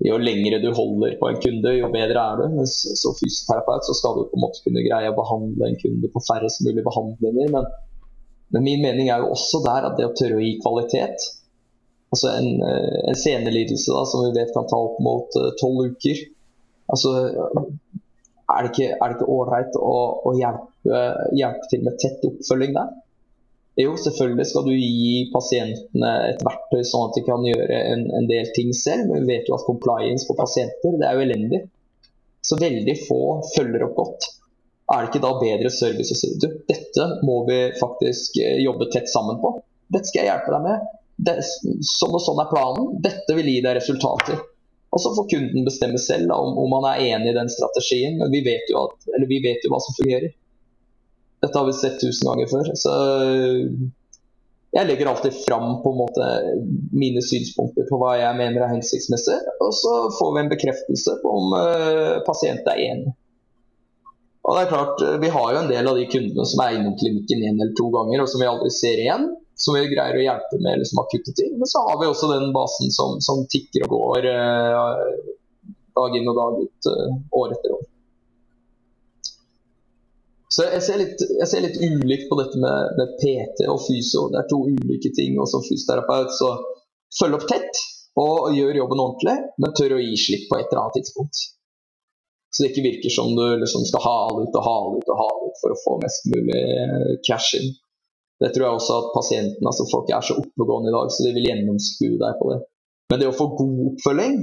jo 0.00 0.16
lengre 0.20 0.60
du 0.62 0.70
holder 0.72 1.16
på 1.20 1.28
en 1.28 1.40
kunde, 1.42 1.74
jo 1.76 1.90
bedre 1.92 2.22
er 2.22 2.40
du. 2.40 2.46
Mens 2.56 2.78
som 3.00 3.16
fysioterapeut 3.18 3.84
så 3.84 3.96
skal 3.98 4.16
du 4.16 4.22
på 4.30 4.38
en 4.38 4.44
måte 4.46 4.62
kunne 4.64 4.84
greie 4.86 5.10
å 5.10 5.18
behandle 5.18 5.68
en 5.68 5.80
kunde 5.82 6.12
på 6.12 6.22
færrest 6.24 6.64
mulig 6.64 6.84
behandlinger. 6.86 7.52
Men, 7.52 7.68
men, 8.54 8.64
min 8.64 8.80
mening 8.84 9.10
er 9.10 9.20
jo 9.20 9.34
også 9.34 9.60
der 9.66 9.90
at 9.90 9.98
det 9.98 10.08
å 10.08 10.16
tørre 10.16 10.40
å 10.40 10.44
gi 10.44 10.56
kvalitet 10.62 11.28
Altså 12.10 12.26
en, 12.34 12.56
eh, 12.66 12.94
en 13.06 13.14
senelidelse 13.14 13.92
da, 13.94 14.00
som 14.10 14.24
vi 14.24 14.32
vet 14.34 14.48
kan 14.50 14.64
ta 14.66 14.74
opp 14.82 14.96
mot 14.98 15.36
eh, 15.38 15.52
tolv 15.60 15.84
uh, 15.84 15.92
uker. 15.92 16.24
Altså 16.90 17.12
er 18.50 18.66
det 18.66 18.72
ikke 18.74 19.28
ålreit 19.30 19.76
å, 19.78 19.92
å 20.26 20.32
hjelpe, 20.34 21.04
hjelpe 21.38 21.70
til 21.70 21.84
med 21.86 22.00
tett 22.02 22.26
oppfølging 22.26 22.74
der? 22.74 22.90
Jo, 23.80 23.94
selvfølgelig 23.96 24.46
skal 24.50 24.66
du 24.66 24.72
gi 24.74 25.30
pasientene 25.32 26.10
et 26.32 26.42
verktøy 26.44 26.82
sånn 26.84 27.06
at 27.06 27.16
de 27.16 27.22
kan 27.24 27.46
gjøre 27.46 27.78
en, 27.94 28.02
en, 28.18 28.26
del 28.28 28.50
ting 28.56 28.74
selv. 28.76 29.08
Men 29.08 29.24
vi 29.24 29.36
vet 29.36 29.48
jo 29.48 29.56
at 29.56 29.66
compliance 29.68 30.26
på 30.28 30.36
pasienter 30.38 30.98
det 31.00 31.08
er 31.08 31.16
jo 31.16 31.24
elendig. 31.24 31.62
Så 32.44 32.58
veldig 32.60 32.96
få 33.06 33.22
følger 33.54 33.86
opp 33.86 33.96
godt. 34.00 34.28
er 34.90 35.04
det 35.04 35.10
ikke 35.10 35.22
da 35.22 35.32
bedre 35.38 35.70
service 35.70 36.12
å 36.12 36.18
si 36.18 36.32
du, 36.42 36.48
dette 36.66 37.04
må 37.22 37.44
vi 37.46 37.58
faktisk 37.78 38.40
eh, 38.42 38.58
jobbe 38.64 38.88
tett 38.90 39.08
sammen 39.12 39.38
på. 39.42 39.52
Dette 39.92 40.10
skal 40.10 40.24
jeg 40.24 40.32
hjelpe 40.32 40.54
deg 40.56 40.64
med. 40.66 40.88
Det, 41.20 41.36
sånn 41.86 42.16
og 42.16 42.24
sånn 42.24 42.40
er 42.42 42.50
planen. 42.50 42.94
Dette 43.04 43.36
vil 43.38 43.48
gi 43.52 43.60
deg 43.64 43.78
resultater. 43.78 44.40
Og 44.90 45.02
så 45.02 45.12
får 45.14 45.28
kunden 45.30 45.66
bestemme 45.66 46.00
selv 46.02 46.32
om, 46.34 46.56
om 46.58 46.72
han 46.80 46.88
er 46.90 47.04
enig 47.14 47.30
i 47.30 47.36
den 47.36 47.50
strategien, 47.52 48.16
men 48.18 48.32
vi 48.34 48.42
vet, 48.42 48.66
jo 48.72 48.88
at, 48.88 49.10
vi 49.30 49.38
vet 49.44 49.62
jo 49.62 49.70
hva 49.70 49.78
som 49.84 49.94
fungerer. 49.94 50.32
Dette 51.40 51.56
har 51.56 51.66
vi 51.66 51.76
sett 51.76 52.00
tusen 52.00 52.28
ganger 52.28 52.50
før. 52.50 52.70
Så 52.76 52.94
jeg 54.70 54.86
legger 54.86 55.08
alltid 55.10 55.34
fram 55.46 55.80
på 55.82 55.92
en 55.92 55.98
måte 55.98 56.26
mine 56.94 57.22
synspunkter 57.26 57.88
på 57.88 57.98
hva 57.98 58.12
jeg 58.20 58.36
mener 58.38 58.62
er 58.62 58.74
hensiktsmessig, 58.76 59.38
og 59.58 59.72
så 59.74 59.94
får 60.18 60.34
vi 60.36 60.42
en 60.44 60.52
bekreftelse 60.52 61.16
på 61.22 61.32
om 61.40 61.56
uh, 61.56 62.20
pasient 62.26 62.68
er 62.70 62.84
enig. 62.84 63.14
Og 64.46 64.56
det 64.56 64.62
er 64.62 64.70
klart, 64.70 65.02
Vi 65.22 65.28
har 65.34 65.52
jo 65.52 65.58
en 65.60 65.68
del 65.70 65.88
av 65.90 65.98
de 65.98 66.06
kundene 66.10 66.46
som 66.48 66.62
er 66.64 66.78
innom 66.78 66.94
klinikken 66.98 67.42
én 67.44 67.58
eller 67.58 67.74
to 67.78 67.90
ganger, 67.92 68.22
og 68.22 68.30
som 68.30 68.40
vi 68.42 68.48
aldri 68.48 68.70
ser 68.74 69.02
igjen. 69.02 69.28
Som 69.60 69.76
vi 69.76 69.90
greier 69.90 70.16
å 70.16 70.22
hjelpe 70.24 70.56
med 70.64 70.80
liksom, 70.80 71.02
akutte 71.02 71.34
ting. 71.36 71.58
Men 71.60 71.68
så 71.68 71.82
har 71.84 71.98
vi 72.00 72.08
også 72.08 72.30
den 72.30 72.48
basen 72.54 72.88
som, 72.94 73.18
som 73.20 73.42
tikker 73.52 73.84
og 73.84 73.92
går 73.92 74.30
uh, 74.32 75.02
dag 75.98 76.16
inn 76.16 76.30
og 76.30 76.38
dag 76.38 76.62
ut, 76.62 76.88
uh, 76.88 77.18
år 77.42 77.56
etter 77.58 77.76
år. 77.76 77.84
Så 80.50 80.66
jeg 80.66 80.82
ser, 80.82 80.98
litt, 80.98 81.20
jeg 81.22 81.46
ser 81.46 81.62
litt 81.62 81.78
ulikt 81.78 82.26
på 82.30 82.36
dette 82.40 82.58
med, 82.58 82.96
med, 82.98 83.14
PT 83.20 83.68
og 83.70 83.84
fysio. 83.84 84.26
Det 84.32 84.40
er 84.40 84.48
to 84.50 84.58
ulike 84.66 85.12
ting. 85.14 85.36
Og 85.38 85.46
som 85.50 85.62
fysioterapeut 85.62 86.34
så 86.34 86.50
følg 87.20 87.38
opp 87.38 87.46
tett 87.50 87.82
og 88.18 88.50
gjør 88.56 88.80
jobben 88.80 89.02
ordentlig, 89.04 89.36
men 89.62 89.74
tør 89.78 89.94
å 89.96 90.00
gi 90.02 90.16
slipp 90.18 90.48
på 90.50 90.58
et 90.58 90.66
eller 90.66 90.82
annet 90.82 90.98
tidspunkt. 90.98 91.44
Så 92.50 92.64
det 92.64 92.72
ikke 92.72 92.88
virker 92.88 93.14
som 93.14 93.30
du 93.38 93.44
liksom 93.62 93.84
skal 93.86 94.02
hale 94.02 94.42
ut 94.42 94.56
og 94.58 94.66
hale 94.66 94.98
ut 94.98 95.12
og 95.14 95.20
hale 95.22 95.50
ut 95.52 95.60
for 95.62 95.74
å 95.74 95.78
få 95.84 95.94
mest 96.02 96.26
mulig 96.32 96.64
eh, 96.82 97.12
cash 97.28 97.54
in. 97.60 97.70
Det 98.42 98.50
tror 98.50 98.66
jeg 98.66 98.80
også 98.80 98.96
at 98.96 99.12
pasientene, 99.14 99.68
altså 99.70 99.86
folk 99.92 100.10
er 100.10 100.24
så 100.24 100.34
oppegående 100.40 100.90
i 100.90 100.96
dag, 100.96 101.12
så 101.14 101.28
de 101.28 101.34
vil 101.36 101.46
gjennomskue 101.46 102.18
deg 102.18 102.40
på 102.40 102.50
det. 102.50 102.58
Men 103.12 103.22
det 103.22 103.28
å 103.30 103.36
få 103.36 103.46
god 103.54 103.80
oppfølging, 103.92 104.36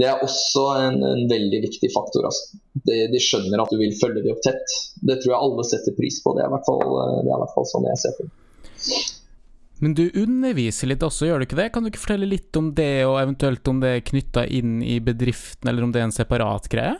det 0.00 0.06
er 0.10 0.22
også 0.26 0.62
en, 0.74 0.96
en 1.06 1.26
veldig 1.30 1.60
viktig 1.68 1.90
faktor. 1.94 2.26
Altså. 2.26 2.58
De, 2.86 2.96
de, 3.12 3.20
skjønner 3.22 3.62
at 3.62 3.70
du 3.70 3.78
vil 3.78 3.94
følge 4.00 4.24
dem 4.24 4.34
opp 4.34 4.42
tett. 4.42 4.78
Det 5.06 5.20
tror 5.22 5.30
jeg 5.30 5.42
alle 5.46 5.66
setter 5.68 5.94
pris 5.98 6.18
på. 6.24 6.34
Det 6.34 6.42
er 6.42 6.50
i 6.50 6.54
hvert 6.56 6.66
fall, 6.66 6.82
eh, 6.82 7.20
det 7.22 7.30
i 7.30 7.42
hvert 7.44 7.54
fall 7.54 7.68
sånn 7.70 7.86
jeg 7.92 8.02
ser 8.02 8.16
på 8.18 8.26
det. 8.26 8.34
Men 9.84 9.94
du 9.98 10.04
underviser 10.18 10.90
litt 10.90 11.02
også, 11.04 11.28
gjør 11.28 11.42
du 11.42 11.46
ikke 11.46 11.58
det? 11.60 11.70
Kan 11.74 11.84
du 11.84 11.92
ikke 11.92 12.02
fortelle 12.02 12.30
litt 12.30 12.56
om 12.58 12.72
det, 12.74 13.04
og 13.06 13.20
eventuelt 13.20 13.70
om 13.70 13.82
det 13.82 13.90
er 13.90 14.06
knytta 14.06 14.46
inn 14.46 14.78
i 14.82 14.98
bedriften, 15.02 15.70
eller 15.70 15.86
om 15.86 15.92
det 15.94 16.02
er 16.02 16.08
en 16.08 16.14
separat 16.14 16.70
greie? 16.72 16.94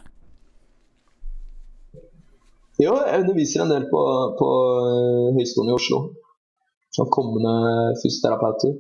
Jo, 2.83 2.97
jeg 2.99 3.23
underviser 3.23 3.63
en 3.63 3.71
del 3.75 3.87
på, 3.91 4.03
på 4.39 4.49
eh, 4.87 5.35
Høgskolen 5.39 5.75
i 5.75 5.79
Oslo. 5.81 6.05
Som 6.95 7.11
kommende 7.11 7.55
fysioterapeuter. 8.05 8.77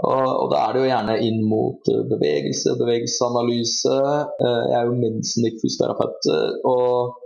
Og, 0.00 0.48
da 0.52 0.62
er 0.62 0.72
det 0.72 0.80
jo 0.82 0.88
gjerne 0.88 1.16
inn 1.26 1.42
mot 1.44 1.90
eh, 1.92 2.04
bevegelse, 2.08 2.76
bevegelsesanalyse. 2.80 3.98
Eh, 4.46 4.62
jeg 4.70 4.78
er 4.78 4.88
jo 4.88 4.96
Mensendik 5.02 5.60
fysioterapeut. 5.60 6.30
Og, 6.70 7.18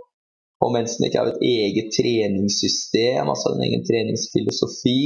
og 0.65 0.73
Mensendik 0.75 1.15
er 1.15 1.29
jo 1.29 1.35
et 1.35 1.47
eget 1.47 1.93
treningssystem, 1.95 3.31
altså 3.31 3.53
en 3.53 3.65
egen 3.69 3.87
treningsfilosofi. 3.87 5.01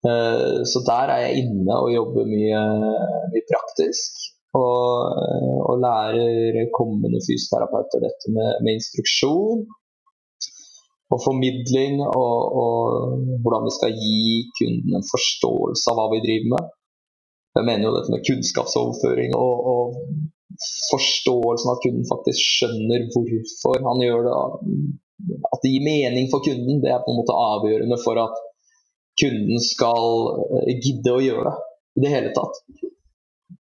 Så 0.00 0.80
der 0.86 1.10
er 1.12 1.18
jeg 1.26 1.42
inne 1.42 1.74
og 1.76 1.90
jobber 1.92 2.24
mye, 2.24 2.60
mye 3.34 3.42
praktisk. 3.50 4.14
Og, 4.56 5.18
og 5.68 5.76
lærer 5.82 6.70
kommende 6.72 7.20
fysioterapeuter 7.26 8.00
dette 8.06 8.32
med, 8.32 8.48
med, 8.64 8.78
instruksjon 8.80 9.60
og 11.10 11.22
formidling, 11.24 12.00
og, 12.06 12.36
og, 12.62 13.14
hvordan 13.42 13.66
vi 13.66 13.72
skal 13.76 13.96
gi 13.98 14.26
kunden 14.58 14.98
en 14.98 15.06
forståelse 15.08 15.90
av 15.90 15.98
hva 15.98 16.10
vi 16.12 16.20
driver 16.26 16.52
med. 16.54 16.68
Jeg 17.58 17.66
mener 17.66 17.86
jo 17.88 17.94
dette 17.96 18.12
med 18.14 18.26
kunnskapsoverføring 18.28 19.34
og, 19.34 19.70
og 19.72 19.82
forståelsen 20.90 21.72
at 21.72 21.82
kunden 21.84 22.06
faktisk 22.10 22.52
skjønner 22.58 23.08
hvorfor 23.14 23.80
han 23.88 24.04
gjør 24.04 24.28
det. 24.28 24.36
At 25.50 25.64
det 25.64 25.72
gir 25.72 25.84
mening 25.86 26.30
for 26.30 26.44
kunden, 26.46 26.78
det 26.84 26.92
er 26.92 27.02
på 27.02 27.12
en 27.12 27.18
måte 27.20 27.34
avgjørende 27.36 27.98
for 28.04 28.20
at 28.22 28.38
kunden 29.20 29.60
skal 29.64 30.06
eh, 30.60 30.78
gidde 30.78 31.16
å 31.16 31.24
gjøre 31.24 31.50
det 31.50 31.56
i 31.98 32.04
det 32.04 32.14
hele 32.14 32.30
tatt. 32.36 32.62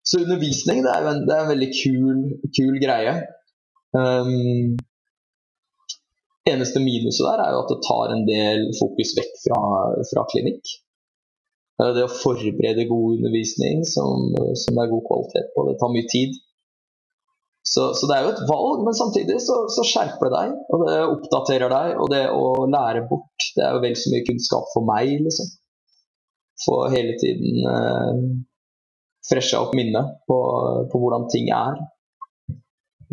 Så 0.07 0.23
undervisning 0.23 0.83
det 0.85 0.93
er, 0.93 1.07
en, 1.11 1.25
det 1.27 1.35
er 1.35 1.45
en 1.45 1.53
veldig 1.55 1.71
kul, 1.75 2.19
kul 2.59 2.77
greie. 2.83 3.15
Um, 3.97 4.77
eneste 6.51 6.83
minuset 6.83 7.25
der 7.27 7.43
er 7.45 7.55
jo 7.55 7.63
at 7.65 7.71
det 7.73 7.85
tar 7.87 8.15
en 8.15 8.27
del 8.29 8.67
fokus 8.79 9.15
vekk 9.19 9.39
fra, 9.45 9.61
fra 10.11 10.27
klinikk. 10.33 10.75
Det 11.77 12.07
å 12.07 12.13
forberede 12.23 12.87
god 12.89 13.19
undervisning 13.19 13.83
som, 13.85 14.31
som, 14.57 14.79
er 14.81 14.89
god 14.89 15.03
kvalitet 15.11 15.51
på, 15.53 15.67
det 15.69 15.77
tar 15.81 15.93
mye 15.93 16.09
tid. 16.09 16.39
Så, 17.67 17.91
så 17.99 18.07
det 18.09 18.17
er 18.17 18.25
jo 18.25 18.33
et 18.33 18.45
valg, 18.49 18.85
men 18.87 18.97
samtidig 18.97 19.41
så, 19.43 19.59
så, 19.75 19.85
skjerper 19.85 20.31
det 20.31 20.39
deg. 20.39 20.55
Og 20.73 20.85
det 20.87 20.99
oppdaterer 21.03 21.73
deg. 21.73 21.95
Og 22.01 22.11
det 22.13 22.23
å 22.31 22.65
lære 22.71 23.05
bort, 23.11 23.49
det 23.59 23.65
er 23.67 23.75
jo 23.75 23.83
vel 23.83 23.97
så 23.99 24.13
mye 24.13 24.27
kunnskap 24.29 24.71
for 24.73 24.87
meg, 24.89 25.17
liksom. 25.27 25.51
Få 26.63 26.77
hele 26.95 27.19
tiden 27.21 27.67
eh, 27.69 28.23
fresha 29.29 29.61
opp 29.61 29.75
minnet 29.77 30.15
på, 30.31 30.39
på, 30.93 31.03
hvordan 31.03 31.27
ting 31.33 31.51
er. 31.53 31.83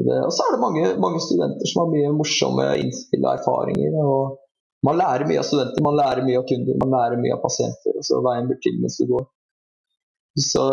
Og 0.01 0.31
så 0.33 0.45
er 0.45 0.55
det 0.55 0.61
mange, 0.61 0.85
mange, 1.01 1.19
studenter 1.21 1.69
som 1.69 1.83
har 1.83 1.91
mye 1.91 2.15
morsomme 2.17 2.65
innspill 2.81 3.25
og 3.27 3.35
erfaringer. 3.37 3.97
og 4.01 4.39
Man 4.87 4.97
lærer 4.97 5.27
mye 5.29 5.41
av 5.41 5.45
studenter, 5.47 5.85
man 5.85 5.99
lærer 5.99 6.25
mye 6.25 6.39
av 6.41 6.47
kunder, 6.49 6.79
man 6.81 6.95
lærer 6.95 7.21
mye 7.21 7.35
av 7.35 7.43
pasienter. 7.43 7.93
og 7.99 8.07
så 8.07 8.23
Veien 8.25 8.49
blir 8.49 8.59
til 8.63 8.79
mens 8.81 8.97
du 8.97 9.05
går. 9.11 9.27
Så 10.33 10.63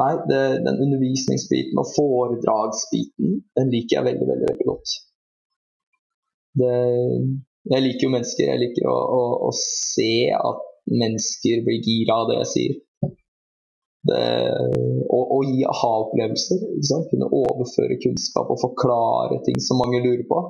nei, 0.00 0.10
det, 0.30 0.40
den 0.64 0.80
undervisningsbiten 0.86 1.80
og 1.82 1.90
foredragsbiten, 1.92 3.36
den 3.58 3.72
liker 3.74 3.98
jeg 3.98 4.06
veldig, 4.08 4.28
veldig, 4.32 4.48
veldig 4.54 4.68
godt. 4.70 4.94
Det, 6.60 6.76
jeg 7.74 7.84
liker 7.84 8.06
jo 8.06 8.14
mennesker. 8.16 8.46
Jeg 8.48 8.62
liker 8.64 8.88
å, 8.88 8.96
å, 8.96 9.24
å 9.50 9.50
se 9.60 10.12
at 10.32 10.64
mennesker 10.90 11.60
blir 11.66 11.84
gira 11.84 12.22
av 12.22 12.30
det 12.30 12.40
jeg 12.40 12.50
sier. 12.54 12.78
Det, 14.08 14.20
og, 15.12 15.24
og, 15.36 15.42
gi 15.44 15.64
aha-opplevelser. 15.68 16.62
Kunne 17.10 17.28
overføre 17.36 18.00
kunnskap 18.04 18.48
og 18.52 18.62
forklare 18.62 19.40
ting 19.46 19.60
som 19.60 19.80
mange 19.82 20.00
lurer 20.04 20.24
på. 20.30 20.40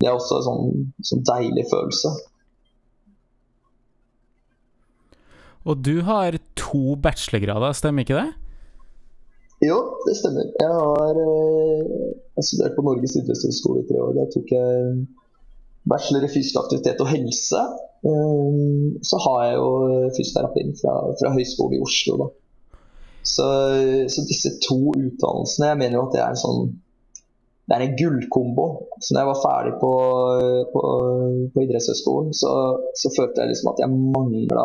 Det 0.00 0.08
er 0.08 0.16
også 0.16 0.38
en 0.38 0.46
sånn, 0.46 0.84
sånn 1.04 1.24
deilig 1.28 1.66
følelse. 1.68 2.12
Og 5.68 5.82
du 5.84 6.00
har 6.06 6.38
to 6.56 6.96
bachelorgrader, 7.04 7.76
stemmer 7.76 8.06
ikke 8.06 8.16
det? 8.16 8.30
Jo, 9.60 9.76
det 10.06 10.16
stemmer. 10.16 10.48
Jeg 10.56 10.72
har 10.72 11.18
eh, 11.20 12.12
jeg 12.38 12.46
studert 12.48 12.76
på 12.78 12.84
Norges 12.86 13.18
idrettshøgskole 13.20 13.82
i 13.82 13.88
tre 13.90 14.00
år. 14.00 14.14
Der 14.16 14.30
tok 14.32 14.54
jeg 14.56 14.94
bachelor 15.90 16.24
i 16.24 16.30
fysisk 16.32 16.56
aktivitet 16.62 17.02
og 17.04 17.10
helse. 17.12 17.60
Eh, 18.08 18.56
så 19.04 19.20
har 19.26 19.42
jeg 19.50 19.58
jo 19.60 19.68
fysioterapien 20.16 20.72
fra, 20.80 20.94
fra 21.20 21.34
Høgskolen 21.36 21.76
i 21.76 21.82
Oslo. 21.84 22.16
da. 22.22 22.30
Så, 23.22 23.46
så, 24.08 24.22
disse 24.24 24.54
to 24.64 24.94
utdannelsene 24.94 25.66
Jeg 25.68 25.78
mener 25.82 25.98
jo 25.98 26.06
at 26.06 26.14
det 26.14 26.22
er 26.22 26.30
en 26.32 26.40
sånn 26.40 26.62
det 27.70 27.76
er 27.76 27.82
en 27.84 27.92
gullkombo. 27.94 28.64
Så 28.98 29.14
når 29.14 29.20
jeg 29.20 29.28
var 29.28 29.42
ferdig 29.44 29.72
på, 29.78 29.90
på, 30.72 30.80
på 31.54 31.62
idrettshøyskolen, 31.62 32.32
så, 32.34 32.50
så, 32.98 33.12
følte 33.14 33.44
jeg 33.44 33.52
liksom 33.52 33.70
at 33.70 33.82
jeg 33.84 33.92
mangla 33.94 34.64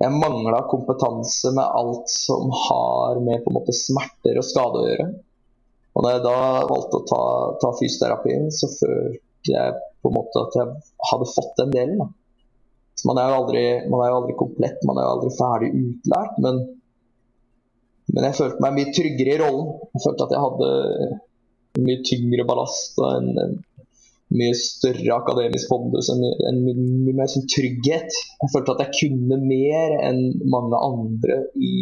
jeg 0.00 0.16
mangla 0.16 0.62
kompetanse 0.68 1.52
med 1.56 1.64
alt 1.64 2.12
som 2.12 2.52
har 2.52 3.22
med 3.24 3.40
på 3.40 3.52
en 3.52 3.56
måte 3.56 3.72
smerter 3.76 4.36
og 4.40 4.46
skade 4.48 4.80
å 4.80 4.86
gjøre. 4.90 5.08
Og 5.96 6.04
når 6.04 6.14
jeg 6.14 6.24
da 6.24 6.36
valgte 6.70 7.00
å 7.00 7.06
ta, 7.08 7.22
ta 7.60 7.72
fysioterapien, 7.76 8.46
så 8.54 8.68
følte 8.76 9.52
jeg 9.54 9.74
på 10.00 10.12
en 10.12 10.16
måte 10.16 10.44
at 10.44 10.56
jeg 10.56 10.76
hadde 11.10 11.32
fått 11.34 11.52
den 11.60 11.74
delen. 11.74 12.12
Man 13.08 13.20
er, 13.20 13.32
jo 13.32 13.40
aldri, 13.42 13.64
man 13.88 14.04
er 14.04 14.12
jo 14.12 14.20
aldri 14.20 14.36
komplett, 14.36 14.80
man 14.88 15.00
er 15.00 15.06
jo 15.06 15.12
aldri 15.16 15.32
ferdig 15.36 15.70
utlært. 15.82 16.40
Men 16.44 16.62
men 18.10 18.26
jeg 18.26 18.38
følte 18.38 18.64
meg 18.64 18.76
mye 18.76 18.92
tryggere 18.94 19.34
i 19.34 19.40
rollen. 19.40 19.74
Jeg 19.94 20.04
følte 20.06 20.26
at 20.26 20.34
jeg 20.34 20.44
hadde 20.44 20.70
mye 21.86 22.02
tyngre 22.06 22.46
ballast 22.48 22.98
og 22.98 23.10
en, 23.14 23.28
en 23.38 23.52
mye 24.34 24.56
større 24.58 25.16
akademisk 25.16 25.70
pondus. 25.70 26.10
En, 26.12 26.24
en, 26.50 26.60
mye 27.04 27.16
mer 27.20 27.30
sånn 27.30 27.48
trygghet. 27.50 28.20
Jeg 28.42 28.52
følte 28.54 28.76
at 28.76 28.84
jeg 28.86 28.98
kunne 28.98 29.40
mer 29.44 29.96
enn 30.00 30.22
mange 30.50 30.82
andre 30.90 31.40
i, 31.54 31.74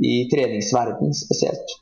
i 0.00 0.16
treningsverden 0.32 1.12
spesielt. 1.16 1.78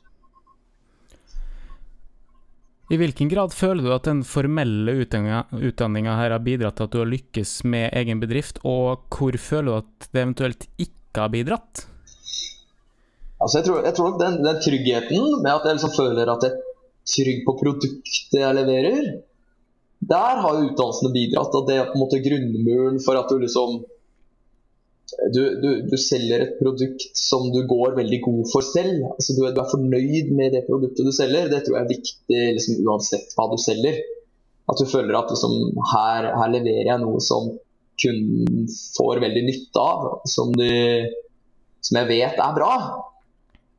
I 2.91 2.97
hvilken 2.99 3.29
grad 3.31 3.53
føler 3.55 3.85
du 3.85 3.93
at 3.95 4.03
den 4.09 4.19
formelle 4.27 4.97
utdanninga 4.99 6.17
her 6.19 6.33
har 6.35 6.43
bidratt 6.43 6.75
til 6.75 6.89
at 6.89 6.91
du 6.91 6.97
har 6.99 7.07
lykkes 7.07 7.53
med 7.71 7.95
egen 7.95 8.19
bedrift, 8.19 8.59
og 8.67 9.05
hvor 9.15 9.37
føler 9.39 9.69
du 9.69 9.77
at 9.77 10.09
det 10.11 10.25
eventuelt 10.25 10.67
ikke 10.75 11.23
har 11.23 11.31
bidratt? 11.31 11.85
Altså 13.41 13.59
jeg, 13.59 13.65
tror, 13.67 13.79
jeg 13.87 13.97
tror 13.97 14.17
den, 14.21 14.37
den, 14.45 14.59
tryggheten 14.61 15.23
med 15.41 15.51
at 15.51 15.65
jeg 15.65 15.77
liksom 15.77 15.95
føler 15.95 16.29
at 16.29 16.45
jeg 16.45 16.51
er 16.53 16.59
trygg 17.11 17.39
på 17.47 17.55
produktet 17.57 18.37
jeg 18.37 18.57
leverer, 18.57 19.07
der 20.11 20.41
har 20.43 20.59
utdannelsene 20.59 21.13
bidratt. 21.13 21.55
At 21.57 21.67
det 21.69 21.77
er 21.77 21.89
på 21.89 21.97
en 21.97 22.03
måte 22.03 22.21
grunnmuren 22.25 23.01
for 23.05 23.17
at 23.17 23.31
du 23.31 23.41
liksom 23.41 23.81
du, 25.35 25.41
du, 25.61 25.69
du, 25.91 25.97
selger 25.99 26.45
et 26.45 26.53
produkt 26.59 27.03
som 27.17 27.49
du 27.51 27.59
går 27.67 27.97
veldig 27.97 28.21
god 28.23 28.45
for 28.51 28.65
selv. 28.65 29.03
Altså, 29.11 29.35
du, 29.35 29.43
er, 29.49 29.59
fornøyd 29.73 30.31
med 30.37 30.55
det 30.55 30.63
produktet 30.69 31.07
du 31.07 31.11
selger. 31.15 31.49
Det 31.51 31.63
tror 31.65 31.77
jeg 31.77 31.83
er 31.83 31.91
viktig 31.91 32.43
liksom, 32.57 32.79
uansett 32.87 33.35
hva 33.35 33.49
du 33.51 33.57
selger. 33.61 33.99
At 34.71 34.79
du 34.79 34.87
føler 34.87 35.17
at 35.19 35.33
liksom, 35.33 35.57
her, 35.91 36.29
her, 36.37 36.53
leverer 36.55 36.93
jeg 36.93 37.03
noe 37.03 37.19
som 37.23 37.51
kunden 38.01 38.69
får 38.95 39.21
veldig 39.25 39.43
nytte 39.49 39.83
av. 39.83 40.07
Som, 40.31 40.55
de, 40.57 40.71
som 41.83 42.01
jeg 42.01 42.11
vet 42.13 42.39
er 42.39 42.57
bra. 42.57 42.73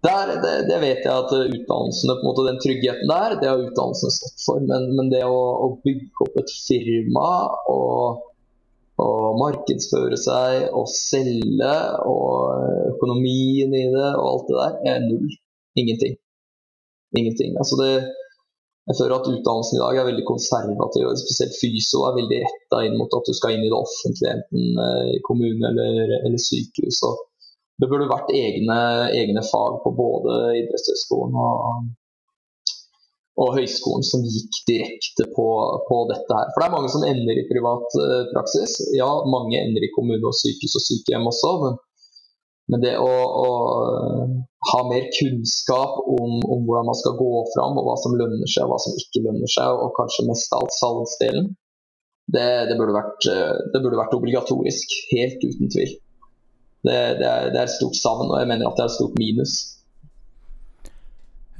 Der, 0.02 0.32
det, 0.42 0.52
det, 0.66 0.78
vet 0.82 1.04
jeg 1.06 1.12
at 1.14 1.30
utdannelsene, 1.30 2.16
på 2.18 2.24
en 2.24 2.26
måte 2.26 2.46
den 2.48 2.58
tryggheten 2.62 3.10
der, 3.10 3.36
det 3.38 3.46
har 3.46 3.60
utdannelsene 3.62 4.14
stått 4.16 4.44
for. 4.46 4.64
Men, 4.66 4.88
men 4.98 5.12
det 5.12 5.22
å, 5.28 5.38
å, 5.62 5.68
bygge 5.84 6.26
opp 6.26 6.38
et 6.42 6.54
firma 6.66 7.28
og 7.70 8.28
og, 9.02 9.38
markedsføre 9.40 10.18
seg 10.20 10.66
og 10.76 10.88
selge 10.90 11.76
og 12.06 12.92
økonomien 12.92 13.72
i 13.74 13.86
det 13.90 14.10
og 14.18 14.26
alt 14.28 14.50
det 14.50 14.58
der 14.58 14.92
er 14.92 15.06
null. 15.06 15.30
Ingenting. 15.80 16.18
Ingenting. 17.16 17.56
Altså 17.60 17.78
det, 17.80 17.92
jeg 18.90 18.98
føler 18.98 19.16
at 19.16 19.30
utdannelsen 19.30 19.78
i 19.78 19.82
dag 19.82 19.98
er 20.00 20.08
veldig 20.10 20.26
konservativ. 20.28 21.08
Spesielt 21.22 21.58
fyso 21.60 22.04
er 22.08 22.18
veldig 22.20 22.40
retta 22.44 22.82
inn 22.86 22.98
mot 23.00 23.16
at 23.16 23.28
du 23.28 23.34
skal 23.36 23.56
inn 23.56 23.66
i 23.66 23.72
det 23.72 23.78
offentlige, 23.78 24.36
enten 24.36 24.82
eh, 24.86 25.10
i 25.16 25.20
kommune 25.28 25.72
eller, 25.72 26.16
eller 26.20 26.40
sykehus. 26.42 27.00
Og 27.08 27.22
det 27.82 27.88
burde 27.90 28.06
vært 28.10 28.30
egne, 28.30 28.78
egne 29.18 29.42
fag 29.42 29.80
på 29.82 29.90
både 29.98 30.38
idrettshøyskolen 30.60 31.34
og 31.42 31.90
og 33.40 33.54
høyskolen 33.56 34.04
som 34.04 34.24
gikk 34.28 34.58
direkte 34.68 35.24
på, 35.32 35.46
på, 35.88 36.00
dette 36.10 36.36
her. 36.36 36.50
For 36.52 36.60
det 36.60 36.66
er 36.66 36.74
mange 36.74 36.90
som 36.92 37.06
ender 37.06 37.40
i 37.40 37.48
privat 37.48 37.96
uh, 37.96 38.26
praksis. 38.32 38.76
Ja, 38.96 39.08
mange 39.24 39.56
ender 39.56 39.84
i 39.84 39.92
kommune 39.96 40.20
og 40.28 40.36
sykehus 40.36 40.76
og 40.78 40.84
sykehjem 40.84 41.30
også. 41.30 41.52
Men, 41.62 41.78
men 42.72 42.84
det 42.84 42.92
å, 43.00 43.08
å, 43.08 43.48
ha 44.68 44.82
mer 44.86 45.08
kunnskap 45.16 45.96
om, 46.04 46.36
om, 46.44 46.60
hvordan 46.68 46.90
man 46.90 47.00
skal 47.00 47.16
gå 47.18 47.32
fram, 47.56 47.80
og 47.80 47.88
hva 47.88 47.96
som 48.04 48.14
lønner 48.20 48.52
seg 48.52 48.66
og 48.66 48.74
hva 48.74 48.82
som 48.84 49.00
ikke 49.00 49.24
lønner 49.24 49.50
seg, 49.50 49.80
og 49.80 49.96
kanskje 49.96 50.28
mest 50.28 50.52
av 50.52 50.62
alt 50.62 50.76
salgsdelen, 50.76 51.50
det, 52.32 52.48
det, 52.68 52.76
burde 52.78 52.94
vært, 52.94 53.26
eh, 53.32 53.56
det, 53.72 53.80
burde 53.80 53.98
vært, 53.98 54.14
obligatorisk. 54.14 54.94
Helt 55.10 55.42
uten 55.42 55.72
tvil. 55.72 55.96
Det, 56.82 56.96
det 57.20 57.28
er, 57.28 57.52
er, 57.52 57.62
et 57.62 57.76
stort 57.76 57.98
savn, 57.98 58.26
og 58.30 58.40
jeg 58.40 58.50
mener 58.50 58.66
at 58.66 58.78
det 58.78 58.84
er 58.84 58.90
et 58.90 58.96
stort 58.96 59.18
minus. 59.20 59.54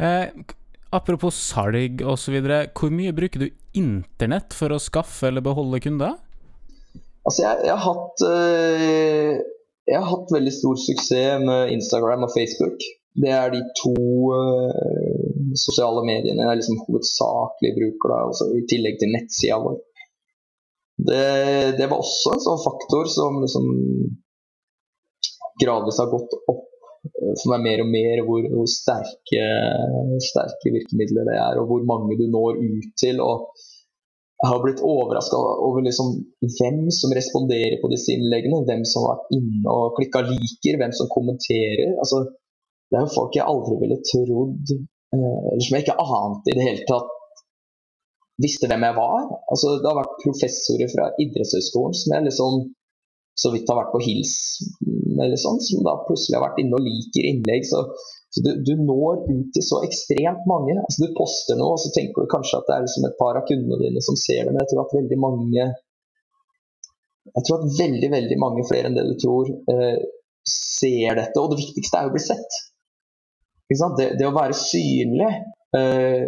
Eh, 0.03 0.57
Apropos 0.93 1.33
salg 1.33 2.03
osv., 2.05 2.35
hvor 2.77 2.91
mye 2.93 3.15
bruker 3.17 3.47
du 3.47 3.49
internett 3.81 4.53
for 4.53 4.75
å 4.75 4.81
skaffe 4.83 5.31
eller 5.31 5.45
beholde 5.45 5.81
kunder? 5.81 6.19
Altså, 7.25 7.47
jeg, 7.47 7.63
jeg, 7.65 7.77
har 7.79 7.85
hatt, 7.87 8.25
øh, 8.27 9.39
jeg, 9.89 9.97
har 9.97 10.11
hatt 10.11 10.35
veldig 10.35 10.53
stor 10.53 10.83
suksess 10.83 11.47
med 11.47 11.73
Instagram 11.79 12.27
og 12.27 12.35
Facebook. 12.35 12.85
Det 13.23 13.33
er 13.33 13.55
de 13.55 13.63
to 13.79 13.95
øh, 14.37 15.55
sosiale 15.63 16.05
mediene 16.05 16.45
jeg 16.45 16.61
liksom 16.61 16.83
hovedsakelig 16.85 17.73
bruker, 17.79 18.13
da, 18.13 18.21
også, 18.29 18.51
i 18.59 18.67
tillegg 18.69 19.01
til 19.01 19.17
nettsida 19.17 19.61
vår. 19.65 19.81
Det, 21.09 21.25
det, 21.79 21.89
var 21.89 22.03
også 22.05 22.35
en 22.35 22.45
sånn 22.45 22.63
faktor 22.67 23.09
som 23.11 23.41
liksom 23.41 23.71
gradvis 25.61 26.01
har 26.01 26.13
gått 26.13 26.37
opp 26.51 26.69
for 27.03 27.51
meg 27.53 27.65
mer 27.67 27.83
og 27.83 27.91
mer 27.91 28.23
hvor, 28.27 28.47
hvor 28.53 28.69
sterke, 28.71 29.47
sterke, 30.23 30.71
virkemidler 30.71 31.27
det 31.29 31.37
er, 31.37 31.59
og 31.61 31.71
hvor 31.71 31.87
mange 31.89 32.19
du 32.21 32.29
når 32.31 32.61
ut 32.63 32.93
til. 33.01 33.21
og 33.21 33.51
jeg 34.43 34.51
har 34.51 34.63
blitt 34.65 34.81
overraska 34.83 35.39
over 35.39 35.85
liksom 35.87 36.17
hvem 36.43 36.79
som 36.95 37.13
responderer 37.15 37.77
på 37.79 37.91
disse 37.93 38.11
innleggene. 38.11 38.65
Hvem 38.67 38.81
som 38.91 39.05
vært 39.07 39.29
inne 39.37 39.71
og 39.71 39.93
klikka 39.99 40.25
liker, 40.27 40.79
hvem 40.81 40.95
som 40.99 41.11
kommenterer. 41.13 41.93
Altså, 42.03 42.25
det 42.91 42.99
er 42.99 43.07
jo 43.07 43.15
folk 43.15 43.39
jeg 43.39 43.47
aldri 43.47 43.79
ville 43.85 44.01
trodd, 44.09 44.73
eh, 44.75 45.39
eller 45.53 45.63
som 45.63 45.77
jeg 45.77 45.87
ikke 45.87 46.09
ante 46.19 46.51
i 46.51 46.57
det 46.59 46.67
hele 46.67 46.89
tatt 46.91 47.15
visste 48.43 48.67
hvem 48.67 48.89
jeg 48.89 48.99
var. 48.99 49.31
Altså, 49.55 49.77
det 49.79 49.89
har 49.89 50.01
vært 50.01 50.19
professorer 50.25 50.91
fra 50.91 51.07
idrettshøyskolen 51.23 51.99
som 52.01 52.17
jeg 52.17 52.27
liksom 52.27 52.59
så 53.39 53.53
vidt 53.53 53.71
har 53.71 53.79
vært 53.81 53.93
på 53.95 54.03
hils 54.05 54.33
eller 55.23 55.39
sånn, 55.41 55.61
som 55.65 55.85
da 55.87 55.97
plutselig 56.07 56.37
har 56.37 56.45
vært 56.45 56.61
inne 56.63 56.79
og 56.79 56.85
liker 56.85 57.29
innlegg. 57.29 57.65
Så, 57.69 57.83
så 58.33 58.45
du, 58.45 58.51
du, 58.65 58.73
når 58.81 59.25
ut 59.29 59.53
til 59.55 59.65
så 59.65 59.81
ekstremt 59.87 60.45
mange. 60.51 60.77
Altså, 60.81 61.07
du 61.07 61.17
poster 61.17 61.59
noe, 61.59 61.77
og 61.77 61.83
så 61.83 61.93
tenker 61.97 62.25
du 62.25 62.33
kanskje 62.33 62.61
at 62.61 62.69
det 62.69 62.77
er 62.77 62.85
liksom 62.87 63.09
et 63.09 63.19
par 63.21 63.41
av 63.41 63.47
kundene 63.49 63.81
dine 63.81 64.05
som 64.05 64.19
ser 64.21 64.45
det, 64.45 64.53
men 64.53 64.63
jeg 64.63 64.73
tror 64.73 64.85
at 64.85 64.97
veldig 64.99 65.21
mange 65.23 65.71
jeg 67.33 67.47
tror 67.47 67.61
at 67.63 67.77
veldig 67.79 68.09
veldig 68.11 68.37
mange 68.43 68.65
flere 68.67 68.89
enn 68.91 68.97
det 68.99 69.05
du 69.07 69.15
tror, 69.23 69.51
eh, 69.71 69.99
ser 70.49 71.19
dette. 71.21 71.39
Og 71.39 71.53
det 71.53 71.61
viktigste 71.61 71.99
er 71.99 72.09
jo 72.09 72.11
å 72.11 72.17
bli 72.17 72.25
sett. 72.25 72.57
Det, 73.73 74.09
det, 74.19 74.27
å 74.27 74.35
være 74.35 74.57
synlig 74.59 75.29
eh, 75.79 76.25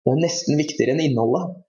det 0.00 0.14
er 0.14 0.22
nesten 0.24 0.58
viktigere 0.58 0.96
enn 0.96 1.04
innholdet. 1.04 1.60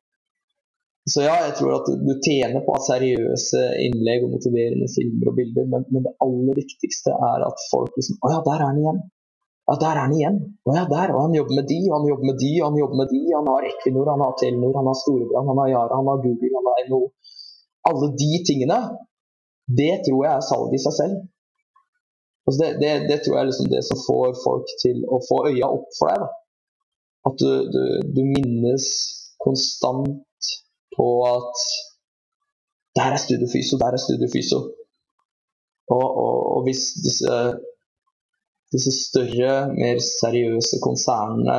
Så 1.10 1.24
ja, 1.26 1.34
jeg 1.48 1.56
tror 1.58 1.80
at 1.80 1.88
du 1.98 2.12
tjener 2.22 2.62
på 2.66 2.76
seriøse 2.86 3.62
innlegg 3.88 4.28
og 4.28 4.36
motiverende 4.36 4.90
filmer 4.94 5.32
og 5.32 5.38
bilder, 5.40 5.66
men, 5.72 5.88
men 5.90 6.06
det 6.06 6.14
aller 6.22 6.60
viktigste 6.62 7.16
er 7.16 7.46
at 7.48 7.64
folk 7.72 7.98
liksom 7.98 8.20
Å 8.22 8.34
ja, 8.36 8.44
der 8.46 8.60
er 8.60 8.68
han 8.68 8.82
igjen. 8.84 9.00
Ja, 9.72 9.78
der 9.82 9.96
er 9.96 10.02
han 10.04 10.14
igjen. 10.14 10.38
Å 10.70 10.76
ja, 10.78 10.86
der. 10.92 11.14
Og 11.16 11.24
han 11.26 11.36
jobber 11.38 11.58
med 11.58 11.68
de, 11.72 11.80
og 11.90 11.96
han 11.98 12.08
jobber 12.12 12.30
med 12.30 12.38
de, 12.44 12.52
og 12.60 12.66
han 12.68 12.80
jobber 12.82 13.02
med 13.02 13.12
de. 13.16 13.22
Han 13.34 13.50
har 13.50 13.68
Equinor, 13.72 14.14
han 14.14 14.24
har 14.26 14.38
Telenor, 14.42 14.78
han 14.78 14.90
har 14.92 14.98
Storebrand, 15.02 15.52
han 15.52 15.62
har 15.64 15.74
Yara, 15.74 16.00
han 16.02 16.12
har 16.12 16.24
Google, 16.26 16.54
han 16.60 16.70
har 16.70 16.86
NHO. 16.90 17.02
Alle 17.90 18.10
de 18.22 18.32
tingene, 18.52 18.80
det 19.82 19.94
tror 20.06 20.26
jeg 20.28 20.34
er 20.36 20.48
salg 20.52 20.76
i 20.78 20.82
seg 20.86 20.98
selv. 21.02 21.22
Altså 22.46 22.58
det, 22.62 22.70
det, 22.82 22.92
det, 23.10 23.18
tror 23.22 23.36
jeg 23.38 23.42
er 23.42 23.50
liksom 23.52 23.70
det 23.72 23.82
som 23.88 24.02
får 24.06 24.38
folk 24.44 24.74
til 24.82 25.02
å 25.06 25.22
få 25.26 25.44
øya 25.50 25.70
opp 25.70 25.90
for 25.98 26.14
deg. 26.14 26.26
Da. 26.26 26.30
At 27.30 27.42
du, 27.42 27.52
du, 27.74 27.82
du 28.18 28.22
minnes 28.26 28.86
konstant 29.42 30.22
på 30.98 31.08
at 31.36 31.66
der 32.96 33.08
er 33.16 33.20
studiefyso, 33.26 33.78
der 33.82 33.92
er 33.96 34.02
studiefyso. 34.06 34.60
Og, 35.98 36.08
og, 36.26 36.38
og 36.54 36.60
hvis 36.66 36.82
disse, 37.06 37.36
disse, 38.74 38.92
større, 39.08 39.56
mer 39.82 39.98
seriøse 40.22 40.80
konsernene 40.88 41.58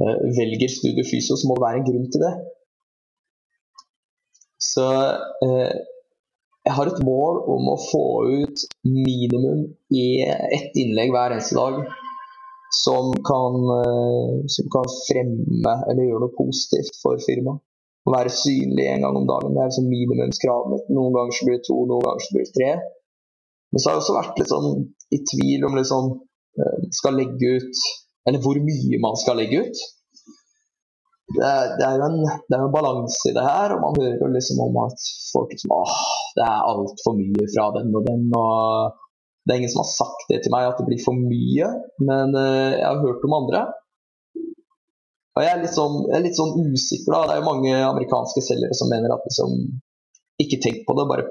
eh, 0.00 0.16
velger 0.38 0.70
studiefyso, 0.78 1.32
så 1.36 1.44
må 1.46 1.54
det 1.56 1.66
være 1.66 1.78
en 1.80 1.88
grunn 1.88 2.08
til 2.12 2.24
det. 2.26 2.34
Så 4.72 4.88
eh, 5.46 5.76
jeg 6.66 6.74
har 6.76 6.90
et 6.90 7.04
mål 7.10 7.38
om 7.54 7.70
å 7.74 7.78
få 7.90 8.04
ut 8.40 8.66
minimum 8.84 9.62
i 10.02 10.08
ett 10.58 10.76
innlegg 10.82 11.14
hver 11.14 11.34
eneste 11.34 11.58
dag 11.58 11.78
som 12.82 13.14
kan, 13.30 13.54
eh, 13.78 14.34
som 14.54 14.66
kan 14.74 14.90
fremme 15.06 15.74
eller 15.88 16.04
gjøre 16.10 16.26
noe 16.26 16.38
positivt 16.42 16.98
for 17.02 17.22
firmaet 17.26 17.64
å 18.08 18.14
være 18.14 18.32
synlig 18.32 18.86
en 18.88 19.04
gang 19.04 19.18
om 19.20 19.26
dagen. 19.28 19.52
Det 19.54 19.62
er 19.62 19.70
liksom 19.70 19.90
minimumskravet. 19.92 20.88
Noen 20.96 21.14
ganger 21.16 21.36
så 21.36 21.48
blir 21.48 21.58
det 21.58 21.66
to, 21.68 21.76
noen 21.90 22.06
ganger 22.06 22.24
så 22.24 22.34
blir 22.34 22.46
det 22.46 22.54
tre. 22.56 22.70
Men 23.68 23.82
så 23.82 23.90
har 23.90 23.96
jeg 23.96 24.04
også 24.04 24.16
vært 24.16 24.40
litt 24.40 24.52
sånn 24.52 24.70
i 25.12 25.20
tvil 25.28 25.68
om 25.68 25.76
liksom 25.76 26.10
skal 26.90 27.16
legge 27.18 27.54
ut 27.58 27.80
Eller 28.28 28.42
hvor 28.44 28.58
mye 28.60 28.98
man 29.00 29.16
skal 29.16 29.38
legge 29.40 29.62
ut. 29.64 29.82
Det 31.36 31.44
er, 31.44 31.74
det 31.78 31.84
er 31.84 32.00
jo 32.00 32.06
en, 32.08 32.18
en 32.56 32.72
balanse 32.72 33.30
i 33.30 33.34
det 33.36 33.44
her, 33.44 33.72
og 33.74 33.82
man 33.84 33.96
hører 34.00 34.20
jo 34.20 34.28
liksom 34.32 34.60
om 34.64 34.78
at 34.82 35.04
folk 35.32 35.52
liksom 35.52 35.72
åh, 35.76 35.94
det 36.36 36.44
er 36.44 36.68
altfor 36.70 37.16
mye 37.16 37.48
fra 37.52 37.66
den 37.76 37.92
og 37.96 38.04
den. 38.08 38.26
og 38.36 38.96
Det 39.44 39.54
er 39.54 39.60
ingen 39.60 39.72
som 39.72 39.82
har 39.82 39.90
sagt 39.92 40.28
det 40.32 40.42
til 40.44 40.52
meg, 40.52 40.68
at 40.68 40.80
det 40.80 40.88
blir 40.88 41.00
for 41.04 41.16
mye, 41.16 41.68
men 42.04 42.36
uh, 42.36 42.72
jeg 42.72 42.84
har 42.84 43.00
hørt 43.04 43.24
om 43.28 43.36
andre 43.42 43.64
og 45.38 45.44
jeg 45.44 45.54
er 45.54 45.60
litt 45.62 45.74
sånn, 45.76 45.98
er 46.10 46.22
litt 46.24 46.34
sånn 46.34 46.56
usikker. 46.58 47.12
da, 47.14 47.26
Det 47.28 47.34
er 47.36 47.42
jo 47.42 47.46
mange 47.46 47.74
amerikanske 47.78 48.42
selgere 48.42 48.74
som 48.74 48.90
mener 48.90 49.12
at 49.14 49.26
liksom, 49.28 49.52
ikke 50.42 50.58
tenk 50.64 50.80
på 50.88 50.96
det, 50.98 51.04
bare 51.06 51.28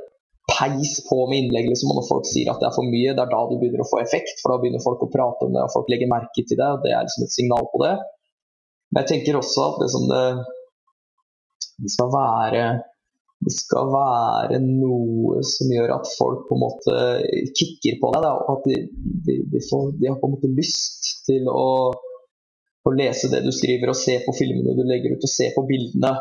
peis 0.47 0.93
på 1.09 1.25
med 1.27 1.41
innlegg. 1.41 1.67
Liksom, 1.73 1.91
Når 1.91 2.07
folk 2.07 2.27
sier 2.29 2.53
at 2.53 2.61
det 2.63 2.69
er 2.69 2.77
for 2.77 2.87
mye, 2.87 3.11
det 3.11 3.23
er 3.25 3.33
da 3.33 3.41
du 3.49 3.57
begynner 3.59 3.83
å 3.83 3.89
få 3.89 3.99
effekt. 3.99 4.39
For 4.39 4.53
da 4.53 4.61
begynner 4.61 4.85
folk 4.85 5.03
å 5.03 5.11
prate 5.11 5.49
om 5.49 5.51
det, 5.51 5.65
og 5.65 5.73
folk 5.75 5.91
legger 5.91 6.13
merke 6.13 6.39
til 6.39 6.55
det. 6.55 6.69
og 6.71 6.85
Det 6.85 6.93
er 6.95 7.03
liksom 7.03 7.27
et 7.27 7.35
signal 7.35 7.67
på 7.73 7.83
det. 7.83 7.95
Men 8.87 9.03
jeg 9.03 9.11
tenker 9.11 9.41
også 9.41 9.65
at 9.73 9.81
liksom 9.83 10.07
det, 10.13 10.23
det, 11.83 11.91
skal 11.91 12.11
være, 12.15 12.65
det 13.43 13.55
skal 13.59 13.91
være 13.91 14.63
noe 14.63 15.43
som 15.51 15.75
gjør 15.75 15.97
at 15.99 16.15
folk 16.15 16.47
på 16.47 16.55
en 16.55 16.63
måte 16.63 16.99
kicker 17.59 17.99
på 17.99 18.15
deg. 18.15 18.23
Da, 18.23 18.35
at 18.55 18.71
de, 18.71 18.83
de, 19.27 19.41
de, 19.51 19.65
får, 19.67 19.89
de 19.99 20.13
har 20.13 20.21
på 20.21 20.31
en 20.31 20.37
måte 20.39 20.55
lyst 20.55 21.11
til 21.27 21.51
å 21.51 21.67
å 22.87 22.95
lese 22.95 23.29
det 23.31 23.43
du 23.45 23.51
skriver 23.55 23.91
og 23.91 23.99
se 23.99 24.17
på 24.23 24.33
filmene 24.37 24.75
du 24.77 24.83
legger 24.87 25.15
ut 25.15 25.27
og 25.27 25.31
se 25.31 25.51
på 25.55 25.63
bildene. 25.69 26.13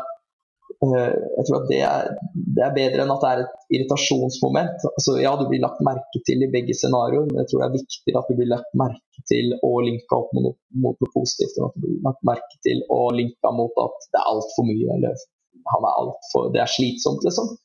Eh, 0.83 1.13
jeg 1.37 1.45
tror 1.47 1.57
at 1.57 1.69
det 1.71 1.79
er, 1.87 2.09
det 2.35 2.63
er, 2.65 2.73
bedre 2.75 3.03
enn 3.03 3.13
at 3.13 3.23
det 3.23 3.29
er 3.29 3.43
et 3.43 3.77
irritasjonsmoment. 3.77 4.87
Altså, 4.91 5.15
ja, 5.23 5.31
du 5.39 5.45
blir 5.49 5.63
lagt 5.63 5.79
merke 5.85 6.21
til 6.27 6.43
i 6.45 6.51
begge 6.53 6.75
scenarioer, 6.77 7.29
men 7.29 7.41
jeg 7.41 7.51
tror 7.51 7.63
det 7.63 7.67
er 7.67 7.77
viktigere 7.77 8.21
at 8.21 8.29
du 8.29 8.37
blir 8.39 8.51
lagt 8.51 8.75
merke 8.77 9.23
til 9.31 9.55
og 9.65 9.77
linka 9.87 10.19
opp 10.19 10.35
mot, 10.37 10.57
mot 10.83 10.99
noe 11.03 11.13
positivt, 11.15 11.57
enn 11.57 11.69
at 11.69 11.77
du 11.77 11.87
blir 11.87 12.03
lagt 12.05 12.27
merke 12.29 12.61
til 12.67 12.83
og 12.93 13.07
linka 13.17 13.53
mot 13.55 13.83
at 13.85 14.09
det 14.11 14.21
er 14.21 14.29
altfor 14.33 14.67
mye, 14.69 14.99
eller 14.99 15.25
han 15.67 15.87
er 15.87 16.01
alt 16.03 16.29
for, 16.33 16.51
det 16.53 16.61
er 16.63 16.71
slitsomt, 16.71 17.25
liksom. 17.27 17.55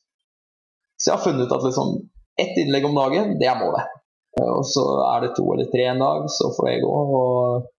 Så 0.97 1.11
jeg 1.11 1.17
har 1.17 1.25
funnet 1.25 1.45
ut 1.47 1.55
at 1.55 1.67
liksom, 1.67 1.93
ett 2.39 2.57
innlegg 2.57 2.87
om 2.87 2.97
dagen, 2.97 3.37
det 3.39 3.47
er 3.49 3.59
målet. 3.59 3.93
Eh, 4.39 4.49
og 4.49 4.65
så 4.67 4.83
er 5.11 5.25
det 5.25 5.35
to 5.37 5.45
eller 5.53 5.69
tre 5.71 5.85
en 5.91 6.01
dag, 6.01 6.25
så 6.31 6.49
får 6.55 6.69
det 6.69 6.81
gå. 6.85 6.97
og 7.19 7.69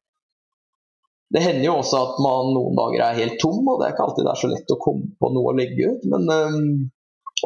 det 1.33 1.41
hender 1.43 1.65
jo 1.67 1.79
også 1.81 2.01
at 2.01 2.19
man 2.23 2.53
noen 2.55 2.77
dager 2.79 3.07
er 3.07 3.23
helt 3.23 3.39
tom, 3.43 3.63
og 3.67 3.81
det 3.81 3.87
er 3.87 3.95
ikke 3.95 4.05
alltid 4.09 4.27
det 4.27 4.35
er 4.35 4.43
så 4.43 4.51
lett 4.53 4.75
å 4.75 4.83
komme 4.83 5.09
på 5.21 5.31
noe 5.35 5.53
å 5.53 5.57
legge 5.57 5.89
ut. 5.95 6.05
Men 6.13 6.29
um, 6.31 6.69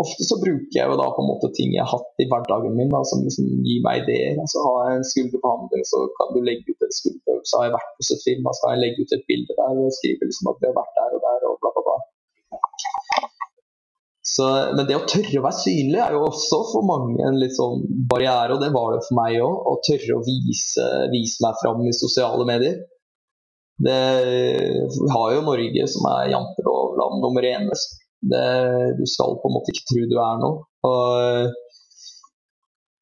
ofte 0.03 0.27
så 0.29 0.37
bruker 0.43 0.77
jeg 0.77 0.91
jo 0.91 0.99
da 0.99 1.07
på 1.15 1.23
en 1.23 1.31
måte 1.31 1.51
ting 1.57 1.73
jeg 1.73 1.85
har 1.85 1.95
hatt 1.95 2.23
i 2.23 2.27
hverdagen 2.29 2.77
min 2.77 2.93
da, 2.93 3.01
som 3.09 3.23
liksom 3.25 3.49
gir 3.65 3.81
meg 3.87 4.03
ideer. 4.03 4.37
Altså 4.43 4.65
Har 4.67 4.91
jeg 4.91 4.99
en 4.99 5.09
skulderbehandling, 5.13 5.87
så 5.89 6.03
kan 6.19 6.35
du 6.35 6.43
legge 6.45 6.75
ut 6.75 6.87
en 6.89 6.99
skulderøvelse. 6.99 7.55
Har 7.57 7.69
jeg 7.69 7.77
vært 7.79 7.97
hos 8.03 8.13
et 8.17 8.27
firma, 8.27 8.55
så 8.55 8.67
kan 8.67 8.77
jeg 8.77 8.85
legge 8.85 9.07
ut 9.07 9.17
et 9.17 9.27
bilde 9.31 9.59
der 9.63 9.83
og 9.87 9.97
skrive 10.01 10.31
liksom 10.31 10.53
at 10.53 10.61
vi 10.61 10.71
har 10.71 10.79
vært 10.83 11.01
der 11.01 11.17
og 11.17 11.27
der 11.29 11.49
og 11.49 11.57
bla, 11.63 11.75
bla, 11.79 11.87
bla. 11.89 11.99
Så, 14.29 14.45
men 14.77 14.85
det 14.87 14.95
å 14.95 15.07
tørre 15.09 15.41
å 15.41 15.47
være 15.49 15.61
synlig 15.63 15.99
er 16.05 16.13
jo 16.15 16.27
også 16.29 16.61
for 16.75 16.85
mange 16.87 17.25
en 17.25 17.41
litt 17.41 17.57
sånn 17.57 17.81
barriere, 18.11 18.55
og 18.55 18.61
det 18.63 18.69
var 18.75 18.93
det 18.93 19.01
for 19.09 19.17
meg 19.19 19.41
òg. 19.43 19.57
Å 19.73 19.81
tørre 19.89 20.19
å 20.19 20.23
vise, 20.27 20.85
vise 21.15 21.43
meg 21.43 21.57
fram 21.63 21.81
i 21.89 21.97
sosiale 21.97 22.45
medier. 22.47 22.77
Det, 23.79 23.99
har 25.15 25.33
jo 25.37 25.47
Norge 25.47 25.87
som 25.93 26.09
er 26.11 26.33
jantelovland 26.33 27.23
nummer 27.23 27.47
én. 27.47 27.69
du 28.99 29.05
skal 29.07 29.39
på 29.39 29.49
en 29.49 29.55
måte 29.55 29.71
ikke 29.75 29.87
tro 29.93 30.05
du 30.11 30.19
er 30.19 30.41
noe. 30.43 30.67
Og 30.89 31.55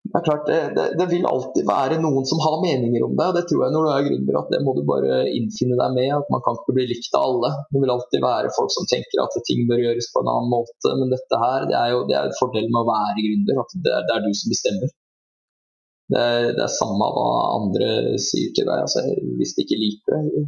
det 0.06 0.20
er 0.20 0.24
klart, 0.26 0.44
det, 0.48 0.58
det, 0.76 0.84
det, 1.00 1.06
vil 1.10 1.26
alltid 1.28 1.66
være 1.66 1.96
noen 2.00 2.26
som 2.28 2.38
har 2.44 2.60
meninger 2.62 3.02
om 3.04 3.16
deg, 3.18 3.30
og 3.30 3.36
Det 3.36 3.42
tror 3.50 3.64
jeg 3.64 3.74
når 3.74 3.86
du 3.86 3.90
er 3.92 4.04
gründer 4.06 4.38
at 4.40 4.52
det 4.54 4.60
må 4.64 4.74
du 4.76 4.82
bare 4.88 5.16
innfinne 5.28 5.78
deg 5.80 5.96
med. 5.96 6.12
At 6.14 6.30
man 6.32 6.44
kan 6.44 6.60
ikke 6.60 6.76
bli 6.76 6.86
likt 6.92 7.16
av 7.18 7.26
alle. 7.26 7.50
Det 7.72 7.82
vil 7.82 7.94
alltid 7.94 8.22
være 8.24 8.52
folk 8.56 8.72
som 8.76 8.86
tenker 8.92 9.24
at 9.24 9.40
ting 9.48 9.64
bør 9.70 9.82
gjøres 9.82 10.08
på 10.12 10.22
en 10.22 10.30
annen 10.34 10.52
måte. 10.52 10.94
Men 11.00 11.12
dette 11.12 11.42
her, 11.42 11.66
det 11.72 11.78
er 11.80 11.90
jo 11.94 12.04
det 12.08 12.16
er 12.20 12.38
fordelen 12.38 12.72
med 12.72 12.84
å 12.84 12.90
være 12.92 13.26
gründer. 13.26 13.60
At 13.64 13.76
det, 13.76 13.98
det 14.06 14.16
er 14.16 14.24
du 14.24 14.30
som 14.40 14.54
bestemmer. 14.54 14.94
Det 16.12 16.22
er, 16.22 16.52
det 16.54 16.62
er 16.62 16.70
samme 16.70 17.06
hva 17.16 17.30
andre 17.56 17.88
sier 18.22 18.52
til 18.54 18.68
deg. 18.68 18.84
Altså, 18.84 19.02
hvis 19.38 19.56
de 19.56 19.64
ikke 19.66 19.80
liker 19.80 20.20
det. 20.30 20.44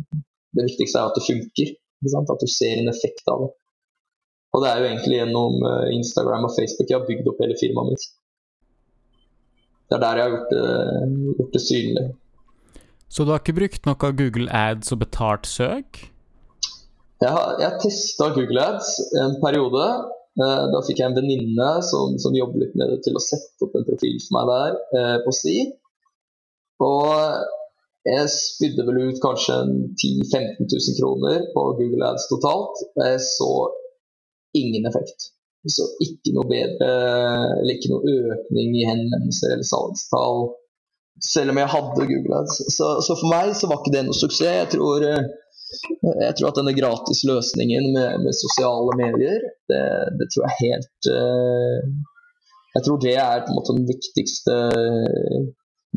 Det 0.57 0.67
viktigste 0.71 1.01
er 1.01 1.11
at 1.11 1.19
det 1.19 1.27
funker. 1.27 1.73
At 2.19 2.45
du 2.45 2.51
ser 2.51 2.79
en 2.79 2.91
effekt 2.93 3.27
av 3.31 3.43
det. 3.43 3.51
Og 4.55 4.63
det 4.63 4.69
er 4.71 4.81
jo 4.81 4.87
egentlig 4.89 5.19
gjennom 5.19 5.59
eh, 5.71 5.89
Instagram 5.99 6.47
og 6.49 6.55
Facebook 6.55 6.89
jeg 6.89 6.97
har 6.97 7.09
bygd 7.09 7.27
opp 7.31 7.43
hele 7.43 7.57
firmaet 7.61 7.93
mitt. 7.93 8.07
Det 9.89 9.97
er 9.97 10.05
der 10.05 10.21
jeg 10.21 10.25
har 10.25 10.33
gjort 10.37 10.55
det, 10.55 10.63
gjort 11.41 11.57
det 11.57 11.63
synlig. 11.65 12.07
Så 13.09 13.25
du 13.25 13.33
har 13.33 13.43
ikke 13.43 13.57
brukt 13.57 13.89
noe 13.89 14.09
av 14.09 14.17
Google 14.17 14.49
Ads 14.53 14.93
og 14.95 15.03
betalt 15.03 15.49
søk? 15.49 16.01
Jeg 17.19 17.35
har, 17.35 17.55
jeg 17.61 17.81
testa 17.83 18.29
Google 18.37 18.63
Ads 18.63 18.91
en 19.21 19.37
periode. 19.43 19.87
Eh, 20.39 20.65
da 20.73 20.81
fikk 20.87 21.01
jeg 21.03 21.11
en 21.11 21.19
venninne 21.19 21.69
som, 21.83 22.15
som 22.23 22.37
jobbet 22.37 22.75
med 22.79 22.93
det 22.93 23.01
til 23.07 23.19
å 23.19 23.23
sette 23.23 23.67
opp 23.67 23.75
en 23.75 23.87
profil 23.89 24.19
for 24.23 24.37
meg 24.37 24.51
der 24.53 24.77
eh, 24.99 25.17
på 25.25 25.35
Si. 25.35 25.57
Og 26.85 27.09
jeg 28.09 28.29
spydde 28.33 28.85
vel 28.87 29.01
ut 29.11 29.19
kanskje 29.23 29.57
10 29.99 30.21
000-15 30.23 30.69
000 30.71 30.99
kroner 31.01 31.43
på 31.57 31.65
Google 31.81 32.13
Ads 32.13 32.29
totalt. 32.31 32.85
Jeg 33.03 33.19
så 33.25 33.51
ingen 34.57 34.87
effekt. 34.89 35.33
Så 35.69 35.85
ikke 36.01 36.33
noe 36.37 36.47
bedre, 36.49 36.89
eller 37.59 37.75
ikke 37.75 37.91
noe 37.91 38.15
økning 38.31 38.77
i 38.79 38.87
henvendelser 38.89 39.57
eller 39.57 39.67
salgstall. 39.67 40.47
Selv 41.29 41.53
om 41.53 41.59
jeg 41.59 41.73
hadde 41.75 42.07
Google 42.13 42.39
Ads. 42.39 42.61
Så, 42.77 42.93
så, 43.05 43.19
for 43.19 43.29
meg 43.35 43.51
så 43.59 43.69
var 43.69 43.83
ikke 43.83 43.97
det 43.97 44.07
noe 44.07 44.17
suksess. 44.17 44.55
Jeg 44.63 44.71
tror 44.77 45.05
eh, 45.05 45.27
jeg 45.69 46.35
tror 46.39 46.51
at 46.51 46.59
denne 46.61 46.75
gratis 46.77 47.25
løsningen 47.29 47.91
med, 47.95 48.25
med 48.25 48.37
sosiale 48.37 48.95
medier, 49.01 49.41
det, 49.71 49.85
det, 50.21 50.29
tror 50.33 50.47
jeg 50.47 50.61
helt 50.63 51.09
uh, 51.13 51.83
Jeg 52.77 52.85
tror 52.87 53.01
det 53.03 53.15
er 53.21 53.45
på 53.45 53.53
en 53.53 53.59
måte 53.59 53.77
den 53.77 53.89
viktigste, 53.89 54.57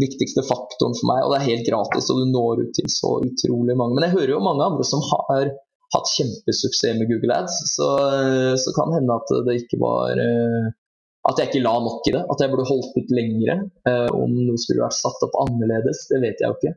viktigste 0.02 0.44
faktoren 0.48 0.96
for 0.98 1.12
meg. 1.12 1.24
Og 1.24 1.34
det 1.34 1.40
er 1.40 1.50
helt 1.52 1.68
gratis, 1.68 2.10
og 2.10 2.22
du 2.22 2.32
når 2.32 2.64
ut 2.66 2.76
til 2.78 2.90
så 2.92 3.18
utrolig 3.22 3.76
mange. 3.78 3.98
Men 3.98 4.08
jeg 4.08 4.16
hører 4.18 4.36
jo 4.36 4.44
mange 4.44 4.66
andre 4.66 4.88
som 4.88 5.04
har 5.12 5.52
hatt 5.92 6.14
kjempesuksess 6.16 7.00
med 7.00 7.12
Google 7.12 7.36
Ads, 7.36 7.58
så, 7.76 7.90
så 8.64 8.76
kan 8.78 8.96
hende 8.96 9.20
at 9.20 9.34
det 9.48 9.58
ikke 9.62 9.82
var 9.84 10.16
uh, 10.16 10.72
at 11.30 11.38
jeg 11.38 11.52
ikke 11.52 11.66
la 11.68 11.76
nok 11.86 12.08
i 12.10 12.16
det. 12.16 12.24
At 12.34 12.42
jeg 12.42 12.50
burde 12.50 12.70
holdt 12.70 12.96
ut 12.98 13.12
lengre. 13.14 13.60
Om 14.18 14.32
noe 14.48 14.62
skulle 14.62 14.88
vært 14.88 14.98
satt 14.98 15.28
opp 15.28 15.36
annerledes, 15.44 16.08
det 16.10 16.24
vet 16.24 16.42
jeg 16.42 16.50
jo 16.50 16.58
ikke. 16.58 16.74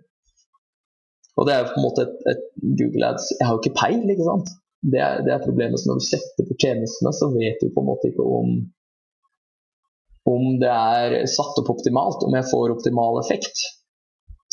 Og 1.35 1.47
det 1.47 1.55
er 1.55 1.62
jo 1.62 1.72
på 1.72 1.80
en 1.80 1.87
måte 1.89 2.05
et, 2.07 2.18
et 2.30 2.45
Google 2.78 3.11
Ads 3.11 3.26
Jeg 3.35 3.47
har 3.47 3.57
jo 3.57 3.62
ikke 3.62 3.78
peil, 3.80 4.03
ikke 4.12 4.28
sant. 4.28 4.53
Det 4.85 5.01
er, 5.01 5.22
det 5.26 5.32
er 5.35 5.45
problemet. 5.45 5.80
Så 5.80 5.91
når 5.91 6.01
du 6.01 6.07
setter 6.07 6.47
på 6.47 6.57
tjenestene, 6.61 7.12
så 7.16 7.30
vet 7.35 7.62
du 7.62 7.72
på 7.74 7.82
en 7.82 7.91
måte 7.91 8.11
ikke 8.12 8.26
om 8.39 8.57
om 10.24 10.45
det 10.57 10.70
er 10.72 11.14
satt 11.28 11.59
opp 11.61 11.68
optimalt, 11.74 12.22
om 12.24 12.32
jeg 12.32 12.49
får 12.49 12.72
optimal 12.72 13.18
effekt. 13.20 13.59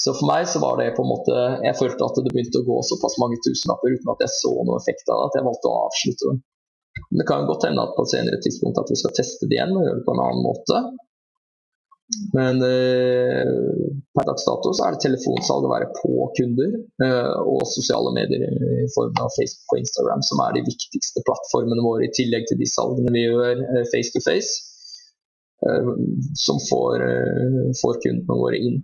Så 0.01 0.11
for 0.17 0.27
meg 0.27 0.47
så 0.49 0.59
var 0.59 0.79
det 0.79 0.89
på 0.97 1.03
en 1.05 1.11
måte 1.11 1.35
Jeg 1.63 1.77
følte 1.77 2.07
at 2.07 2.17
det 2.17 2.31
begynte 2.33 2.59
å 2.59 2.67
gå 2.67 2.77
såpass 2.89 3.19
mange 3.21 3.37
tusenlapper 3.45 3.93
uten 3.93 4.11
at 4.11 4.23
jeg 4.25 4.33
så 4.33 4.51
noe 4.57 4.79
effekt 4.81 5.05
av 5.07 5.19
det, 5.19 5.27
at 5.29 5.37
jeg 5.37 5.47
valgte 5.47 5.69
å 5.69 5.83
avslutte 5.85 6.31
det. 6.31 6.41
Men 7.07 7.21
det 7.21 7.27
kan 7.29 7.43
jo 7.43 7.51
godt 7.51 7.67
hende 7.67 7.85
at 7.85 7.93
på 7.95 8.03
et 8.03 8.13
senere 8.15 8.41
tidspunkt 8.43 8.81
at 8.81 8.91
vi 8.91 8.97
skal 8.99 9.13
teste 9.15 9.47
det 9.47 9.57
igjen 9.57 9.75
og 9.77 9.85
gjøre 9.85 9.99
det 10.01 10.07
på 10.07 10.15
en 10.15 10.23
annen 10.25 10.43
måte. 10.43 10.81
Men 12.33 12.59
eh, 12.63 13.47
per 14.15 14.27
dags 14.27 14.43
dato 14.47 14.73
så 14.75 14.85
er 14.85 14.95
det 14.95 15.03
telefonsalg 15.05 15.67
å 15.67 15.71
være 15.71 15.87
på 15.95 16.27
kunder 16.37 16.73
eh, 17.05 17.31
og 17.39 17.63
sosiale 17.71 18.11
medier 18.15 18.43
i 18.43 18.89
form 18.95 19.15
av 19.21 19.31
Facebook 19.37 19.75
og 19.75 19.81
Instagram 19.83 20.25
som 20.27 20.43
er 20.43 20.57
de 20.57 20.65
viktigste 20.67 21.23
plattformene 21.27 21.85
våre, 21.85 22.07
i 22.07 22.13
tillegg 22.15 22.49
til 22.49 22.59
de 22.59 22.67
salgene 22.67 23.15
vi 23.15 23.25
gjør 23.25 23.63
eh, 23.63 23.87
face 23.93 24.11
to 24.15 24.23
face, 24.27 24.53
eh, 25.63 25.91
som 26.43 26.59
får, 26.67 27.07
eh, 27.07 27.59
får, 27.79 27.99
kundene 28.03 28.39
våre 28.43 28.59
inn. 28.59 28.79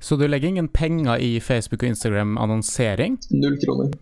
Så 0.00 0.16
du 0.16 0.26
legger 0.26 0.50
ingen 0.50 0.70
penger 0.72 1.20
i 1.22 1.34
Facebook 1.44 1.84
og 1.84 1.92
Instagram-annonsering? 1.92 3.20
Null 3.36 3.58
kroner. 3.62 3.92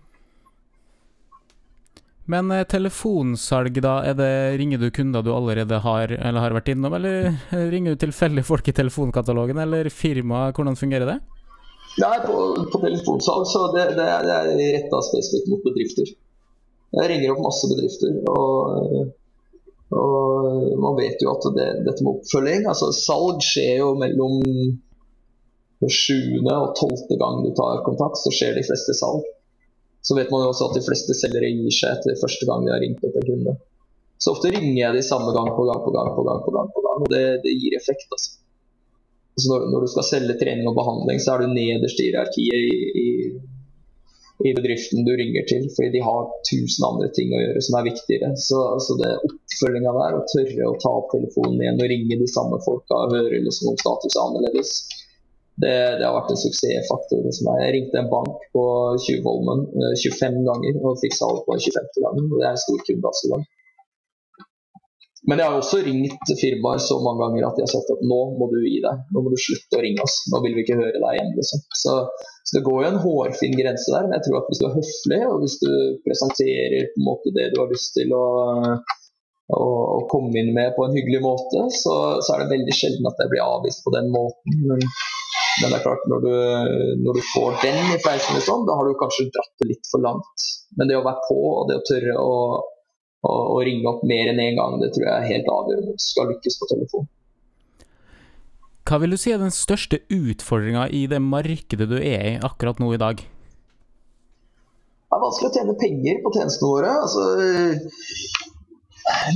Men 2.29 2.53
eh, 2.53 2.64
telefonsalg, 2.68 3.81
da, 3.85 3.99
er 4.05 4.16
det, 4.18 4.31
ringer 4.61 4.83
du 4.83 4.91
kunder 4.93 5.24
du 5.24 5.33
allerede 5.33 5.81
har 5.85 6.12
eller 6.12 6.45
har 6.45 6.57
vært 6.59 6.70
innom, 6.74 6.95
eller 6.99 7.33
ringer 7.72 7.97
du 7.97 8.03
tilfeldige 8.05 8.49
folk 8.49 8.68
i 8.68 8.76
telefonkatalogen, 8.76 9.61
eller 9.64 9.89
firma, 9.93 10.49
hvordan 10.53 10.76
fungerer 10.76 11.09
det? 11.09 11.18
Nei, 11.99 12.16
på, 12.22 12.35
på 12.70 12.81
telefonsalg 12.85 13.47
så 13.49 13.62
det, 13.72 13.87
det, 13.97 14.09
det 14.26 14.35
er 14.35 14.51
retta 14.76 15.01
spesifikt 15.09 15.49
mot 15.51 15.64
bedrifter. 15.64 16.12
Jeg 16.99 17.11
ringer 17.11 17.33
opp 17.33 17.41
masse 17.49 17.68
bedrifter, 17.72 18.20
og, 18.33 19.09
og 19.97 20.76
man 20.85 21.01
vet 21.01 21.24
jo 21.24 21.33
at 21.33 21.49
det, 21.57 21.66
dette 21.89 22.05
med 22.05 22.14
oppfølging 22.14 22.68
altså 22.68 22.93
Salg 22.97 23.43
skjer 23.45 23.83
jo 23.83 23.91
mellom 24.01 24.39
sjuende 25.89 26.55
og 26.61 26.72
tolvte 26.79 27.18
gang 27.20 27.43
du 27.45 27.53
tar 27.57 27.85
kontakt, 27.87 28.20
så 28.20 28.33
skjer 28.35 28.57
de 28.59 28.64
fleste 28.66 28.97
salg. 28.99 29.26
Så 30.05 30.16
vet 30.16 30.30
man 30.32 30.44
jo 30.44 30.53
også 30.53 30.70
at 30.70 30.78
de 30.78 30.84
fleste 30.86 31.16
selgere 31.18 31.51
gir 31.51 31.74
seg 31.74 31.96
etter 31.96 32.20
første 32.20 32.46
gang 32.49 32.64
de 32.64 32.72
har 32.72 32.82
ringt 32.84 33.03
opp 33.05 33.16
en 33.18 33.28
kunde. 33.28 33.55
Så 34.18 34.34
ofte 34.34 34.51
ringer 34.51 34.80
jeg 34.80 34.96
de 34.96 35.07
samme 35.07 35.30
gang 35.34 35.51
på 35.55 35.64
gang 35.68 35.80
på 35.84 35.94
gang 35.94 36.11
på 36.14 36.24
gang, 36.26 36.42
på 36.44 36.55
gang, 36.55 36.70
på 36.74 36.84
gang 36.86 37.03
og 37.05 37.11
det, 37.12 37.24
det 37.44 37.55
gir 37.55 37.76
effekt. 37.78 38.09
altså. 38.11 38.38
Så 39.38 39.53
når, 39.53 39.68
når, 39.70 39.84
du 39.84 39.92
skal 39.92 40.07
selge 40.09 40.34
trening 40.40 40.66
og 40.66 40.74
behandling, 40.78 41.20
så 41.22 41.34
er 41.34 41.44
du 41.44 41.53
nederst 41.53 42.01
i 42.03 42.09
hierarkiet 42.09 42.64
i, 42.72 42.78
i, 43.03 43.09
i, 44.49 44.55
bedriften 44.57 45.07
du 45.07 45.12
ringer 45.20 45.46
til, 45.51 45.68
fordi 45.76 45.92
de 45.94 46.03
har 46.03 46.32
tusen 46.49 46.86
andre 46.88 47.11
ting 47.14 47.30
å 47.30 47.42
gjøre 47.44 47.62
som 47.62 47.78
er 47.78 47.86
viktigere. 47.86 48.32
Så, 48.49 48.59
altså 48.74 48.99
det 48.99 49.12
oppfølginga 49.28 49.94
der, 50.01 50.18
å 50.18 50.26
tørre 50.32 50.72
å 50.72 50.78
ta 50.82 50.94
opp 51.03 51.12
telefonen 51.14 51.62
igjen 51.62 51.78
og 51.84 51.92
ringe 51.94 52.18
de 52.24 52.30
samme 52.34 52.59
folka 52.66 52.99
og 53.05 53.14
høre 53.14 53.44
liksom 53.46 53.70
om 53.70 53.78
status 53.84 54.16
er 54.16 54.24
annerledes, 54.24 54.74
det, 55.63 55.77
det, 55.99 56.05
har 56.07 56.15
vært 56.15 56.33
en 56.35 56.41
suksessfaktor. 56.41 57.27
Jeg 57.27 57.75
ringte 57.75 57.99
en 57.99 58.11
bank 58.13 58.49
på 58.55 58.65
Tjuvholmen 59.05 59.65
25 59.99 60.27
eh, 60.29 60.43
ganger 60.47 60.83
og 60.85 61.01
fikk 61.03 61.17
salg 61.19 61.41
på 61.47 61.57
25. 61.59 61.89
gangen. 62.05 62.29
Det 62.35 62.45
er 62.45 62.53
en 62.55 62.67
stor 62.67 62.85
kunde 62.87 63.15
i 63.27 63.33
dag. 63.33 63.47
Men 65.29 65.41
jeg 65.41 65.51
har 65.51 65.59
også 65.59 65.81
ringt 65.85 66.31
firmaer 66.41 66.81
så 66.81 66.97
mange 67.05 67.21
ganger 67.25 67.49
at 67.49 67.59
de 67.59 67.65
har 67.65 67.71
sagt 67.73 67.91
at 67.93 68.05
nå 68.07 68.21
må 68.39 68.47
du 68.53 68.61
gi 68.63 68.79
deg. 68.85 69.01
Nå 69.13 69.23
må 69.25 69.33
du 69.33 69.39
slutte 69.43 69.81
å 69.81 69.83
ringe 69.83 70.05
oss. 70.05 70.21
Nå 70.33 70.41
vil 70.45 70.55
vi 70.57 70.63
ikke 70.65 70.79
høre 70.79 70.95
deg 70.95 71.17
igjen. 71.17 71.35
Liksom. 71.37 71.65
Så, 71.81 71.97
så, 72.47 72.55
det 72.57 72.63
går 72.69 72.79
jo 72.85 72.93
en 72.93 73.03
hårfin 73.03 73.59
grense 73.59 73.93
der. 73.93 74.07
Men 74.07 74.17
jeg 74.17 74.29
tror 74.29 74.39
at 74.39 74.49
hvis 74.49 74.63
du 74.63 74.67
er 74.69 74.77
høflig, 74.79 75.21
og 75.27 75.43
hvis 75.43 75.59
du 75.65 75.71
presenterer 76.07 76.89
på 76.95 77.03
en 77.03 77.09
måte 77.11 77.35
det 77.37 77.51
du 77.53 77.61
har 77.61 77.69
lyst 77.75 77.93
til 77.99 78.15
å, 78.17 78.25
å 79.59 79.61
komme 80.13 80.33
inn 80.39 80.55
med 80.57 80.73
på 80.79 80.87
en 80.87 80.97
hyggelig 80.97 81.21
måte, 81.27 81.67
så, 81.77 81.99
så, 82.23 82.37
er 82.37 82.45
det 82.45 82.55
veldig 82.55 82.79
sjelden 82.79 83.11
at 83.11 83.21
jeg 83.25 83.35
blir 83.35 83.45
avvist 83.45 83.85
på 83.85 83.97
den 83.99 84.09
måten. 84.15 84.63
Men 84.71 84.87
Men 85.59 85.73
det 85.73 85.79
er 85.79 85.85
klart, 85.85 86.05
når 86.11 86.25
du, 86.25 86.33
når 87.03 87.19
du 87.19 87.23
får 87.33 87.61
den 87.65 87.79
i 87.95 88.01
fleisen, 88.03 88.41
sånn, 88.45 88.67
da 88.69 88.77
har 88.79 88.87
du 88.87 88.99
kanskje 89.01 89.29
dratt 89.35 89.55
det 89.63 89.71
litt 89.73 89.91
for 89.91 90.03
langt. 90.05 90.49
Men 90.79 90.91
det 90.91 90.99
å 90.99 91.05
være 91.07 91.25
på 91.27 91.39
og 91.51 91.71
det 91.71 91.79
å 91.81 91.87
tørre 91.89 92.15
å, 92.23 92.35
å, 93.27 93.33
å 93.57 93.61
ringe 93.67 93.89
opp 93.91 94.05
mer 94.07 94.31
enn 94.31 94.39
én 94.39 94.53
en 94.53 94.61
gang, 94.61 94.77
det 94.83 94.93
tror 94.95 95.09
jeg 95.09 95.15
er 95.17 95.31
helt 95.33 95.49
avgjørende 95.55 95.95
hvis 95.95 96.07
du 96.07 96.13
skal 96.13 96.31
lykkes 96.33 96.59
på 96.61 96.71
telefon. 96.75 97.09
Hva 98.89 99.01
vil 99.03 99.13
du 99.13 99.19
si 99.21 99.35
er 99.35 99.43
den 99.43 99.53
største 99.53 100.01
utfordringa 100.15 100.87
i 100.97 101.03
det 101.11 101.19
markedet 101.21 101.91
du 101.91 101.99
er 101.99 102.23
i 102.31 102.39
akkurat 102.41 102.79
nå 102.81 102.95
i 102.95 103.01
dag? 103.01 103.21
Det 105.09 105.17
er 105.17 105.25
vanskelig 105.25 105.51
å 105.51 105.57
tjene 105.57 105.75
penger 105.81 106.23
på 106.25 106.33
tjenestene 106.37 106.71
våre. 106.71 106.95
Altså, 107.03 107.21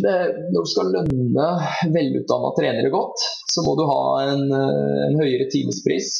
det, 0.03 0.17
når 0.53 0.65
du 0.65 0.71
skal 0.71 0.93
lønne 0.95 1.49
velutdanna 1.95 2.53
trenere 2.59 2.93
godt, 2.93 3.25
så 3.53 3.65
må 3.67 3.75
du 3.79 3.85
ha 3.89 4.03
en, 4.27 4.45
en 4.53 5.19
høyere 5.21 5.49
timespris. 5.53 6.13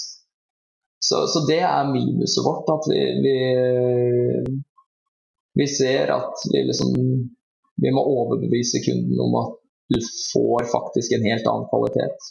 Så, 1.03 1.27
så, 1.33 1.43
det 1.49 1.61
er 1.67 1.91
minuset 1.91 2.45
vårt. 2.47 2.69
At 2.71 2.87
vi, 2.91 3.01
vi, 3.25 3.37
vi 5.59 5.67
ser 5.69 6.13
at 6.15 6.47
vi, 6.53 6.63
liksom, 6.69 6.95
vi 7.83 7.93
må 7.95 8.05
overbevise 8.07 8.85
kunden 8.87 9.19
om 9.27 9.37
at 9.43 9.59
du 9.93 9.99
får 10.33 10.71
faktisk 10.73 11.13
en 11.13 11.27
helt 11.27 11.49
annen 11.51 11.69
kvalitet. 11.73 12.31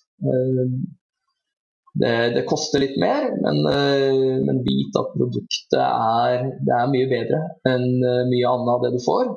Det, 2.02 2.14
det, 2.36 2.46
koster 2.48 2.80
litt 2.80 2.96
mer, 3.02 3.28
men, 3.44 3.58
eh, 3.68 4.38
men 4.48 4.62
vit 4.64 4.96
at 4.96 5.12
produktet 5.12 5.76
er, 5.76 6.46
er, 6.56 6.86
mye 6.94 7.10
bedre 7.12 7.42
enn 7.68 7.84
eh, 8.00 8.22
mye 8.32 8.54
annet 8.54 8.72
av 8.72 8.86
det 8.86 8.94
du 8.96 9.02
får. 9.04 9.34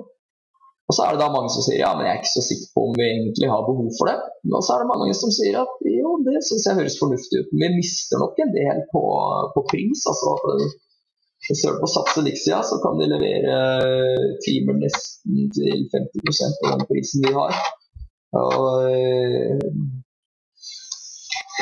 Og 0.84 0.92
så 0.96 1.04
er 1.04 1.14
det 1.14 1.22
da 1.22 1.30
mange 1.32 1.48
som 1.52 1.64
sier 1.64 1.80
ja, 1.80 1.90
men 1.96 2.04
jeg 2.04 2.12
er 2.12 2.20
ikke 2.20 2.34
så 2.34 2.42
sikker 2.44 2.72
på 2.76 2.82
om 2.88 2.96
vi 2.98 3.06
egentlig 3.08 3.48
har 3.48 3.62
behov 3.64 3.88
for 3.98 4.10
det. 4.10 4.16
Og 4.52 4.64
så 4.64 4.74
er 4.74 4.82
det 4.82 4.90
mange 4.90 5.14
som 5.16 5.32
sier 5.32 5.56
at 5.62 5.86
jo, 5.88 6.16
det 6.26 6.42
syns 6.44 6.66
jeg 6.68 6.78
høres 6.80 6.98
fornuftig 7.00 7.40
ut. 7.40 7.54
Vi 7.62 7.70
mister 7.78 8.20
nok 8.20 8.42
en 8.44 8.52
del 8.52 8.82
på, 8.92 9.04
på 9.54 9.64
pris. 9.70 10.04
altså 10.10 10.34
at 10.34 10.66
hvis 11.44 11.64
på 11.80 11.88
Sats 11.92 12.18
Elixia, 12.20 12.58
så 12.68 12.78
kan 12.82 13.00
de 13.00 13.08
levere 13.14 13.56
timer 14.44 14.78
nesten 14.80 15.50
til 15.56 15.82
50% 15.92 16.62
av 16.64 16.78
den 16.78 16.86
prisen 16.88 17.24
vi 17.26 17.32
har. 17.36 17.58
Og 18.40 18.64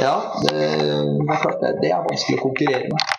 ja, 0.02 0.14
det, 0.44 0.54
det, 0.54 1.32
er 1.34 1.42
klart 1.42 1.58
det, 1.64 1.72
det 1.82 1.90
er 1.90 2.06
vanskelig 2.06 2.38
å 2.38 2.44
konkurrere 2.46 2.92
med. 2.94 3.11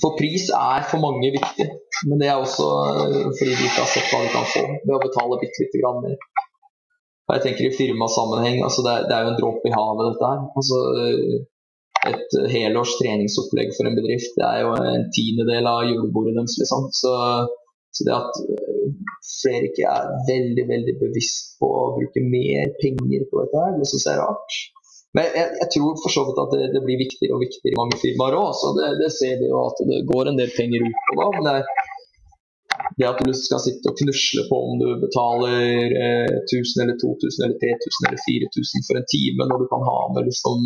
For 0.00 0.16
pris 0.16 0.48
er 0.56 0.86
for 0.88 1.02
mange 1.02 1.32
viktig, 1.34 1.66
men 2.08 2.20
det 2.22 2.30
er 2.30 2.40
også 2.40 2.66
eh, 2.88 3.30
fordi 3.36 3.52
de 3.52 3.68
ikke 3.68 3.82
har 3.82 3.90
sett 3.92 4.10
hva 4.12 4.22
de 4.24 4.32
kan 4.32 4.48
få 4.48 4.64
ved 4.72 4.94
å 4.96 5.02
betale 5.02 5.40
bitte 5.42 5.64
lite 5.64 5.82
grann 5.82 6.02
mer. 6.04 6.18
Jeg 7.30 7.44
tenker 7.44 7.68
i 7.68 7.74
firmasammenheng, 7.76 8.62
altså 8.66 8.82
det, 8.82 8.92
er, 8.92 9.04
det 9.06 9.14
er 9.14 9.26
jo 9.26 9.32
en 9.32 9.38
dråpe 9.38 9.70
i 9.70 9.74
havet 9.74 10.08
dette 10.08 10.30
her. 10.32 10.40
Altså, 10.58 10.78
et 12.08 12.36
helårs 12.48 12.94
treningsopplegg 12.96 13.74
for 13.76 13.88
en 13.88 13.96
bedrift 13.98 14.36
det 14.38 14.46
er 14.46 14.62
jo 14.64 14.72
en 14.72 15.06
tiendedel 15.14 15.68
av 15.68 15.84
julebordet 15.84 16.36
deres. 16.38 16.56
Liksom. 16.62 16.88
Så, 16.96 17.12
så, 17.92 18.06
det 18.08 18.16
at 18.16 18.40
eh, 18.56 18.90
flere 19.42 19.68
ikke 19.68 19.92
er 19.92 20.12
veldig 20.30 20.66
veldig 20.72 20.96
bevisst 21.04 21.58
på 21.60 21.68
å 21.68 21.86
bruke 21.98 22.24
mer 22.24 22.72
penger 22.80 23.26
på 23.28 23.44
dette, 23.44 23.64
her, 23.66 23.76
det 23.78 23.90
syns 23.90 24.08
jeg 24.08 24.16
er 24.16 24.22
rart. 24.24 24.60
Men 25.16 25.26
jeg, 25.34 25.46
jeg, 25.58 25.68
tror 25.74 25.96
for 25.98 26.14
så 26.14 26.22
vidt 26.26 26.38
at 26.38 26.52
det, 26.54 26.66
det, 26.74 26.82
blir 26.86 27.00
viktigere 27.00 27.34
og 27.34 27.42
viktigere 27.42 27.74
i 27.74 27.80
mange 27.80 27.96
firmaer 27.98 28.36
òg. 28.38 28.60
Det, 28.78 28.90
det, 29.02 29.10
ser 29.16 29.40
vi 29.40 29.48
jo 29.50 29.62
at 29.66 29.80
det 29.88 30.04
går 30.10 30.30
en 30.30 30.38
del 30.38 30.52
penger 30.54 30.86
ut 30.86 31.00
på 31.08 31.16
da. 31.18 31.26
Men 31.34 31.48
det, 31.48 31.54
det 33.00 33.08
at 33.08 33.22
du 33.26 33.32
skal 33.34 33.62
sitte 33.64 33.90
og 33.90 33.98
knusle 33.98 34.44
på 34.50 34.60
om 34.68 34.78
du 34.82 34.86
betaler 35.02 35.96
eh, 36.04 36.30
1000 36.44 36.84
eller 36.84 36.96
2000 37.02 37.46
eller 37.46 37.58
3000 37.58 38.08
eller 38.08 38.22
4000 38.22 38.86
for 38.86 39.00
en 39.00 39.10
time, 39.14 39.48
når 39.50 39.62
du 39.62 39.66
kan 39.72 39.86
ha 39.90 39.98
med 40.14 40.30
liksom 40.30 40.58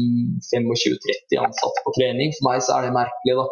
25-30 0.53 1.45
ansatte 1.47 1.85
på 1.87 1.95
trening, 1.99 2.37
for 2.37 2.51
meg 2.51 2.65
så 2.67 2.77
er 2.77 2.89
det 2.89 2.99
merkelig. 3.01 3.39
da. 3.41 3.49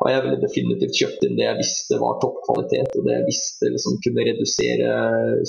Og 0.00 0.08
jeg 0.08 0.20
ville 0.24 0.40
definitivt 0.40 0.96
kjøpt 0.96 1.24
inn 1.26 1.34
det 1.36 1.44
jeg 1.44 1.58
visste 1.58 1.98
var 2.00 2.14
toppkvalitet, 2.22 2.94
og 2.96 3.04
det 3.04 3.16
jeg 3.18 3.24
visste 3.26 3.68
liksom 3.68 3.98
kunne 4.04 4.24
redusere 4.24 4.92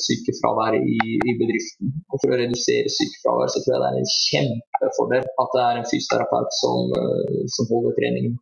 sykefraværet 0.04 0.88
i, 0.92 0.98
i, 1.16 1.36
bedriften. 1.40 1.94
Og 2.12 2.20
for 2.20 2.34
å 2.36 2.40
redusere 2.42 2.92
sykefravær 2.92 3.54
så 3.54 3.62
tror 3.64 3.78
jeg 3.78 3.84
det 3.84 3.90
er 3.90 4.00
en 4.02 4.10
kjempefordel 4.12 5.30
at 5.44 5.54
det 5.56 5.62
er 5.64 5.80
en 5.80 5.88
fysioterapeut 5.88 6.58
som, 6.58 6.92
eh, 7.00 7.38
som 7.56 7.70
holder 7.70 7.96
treningen. 8.00 8.34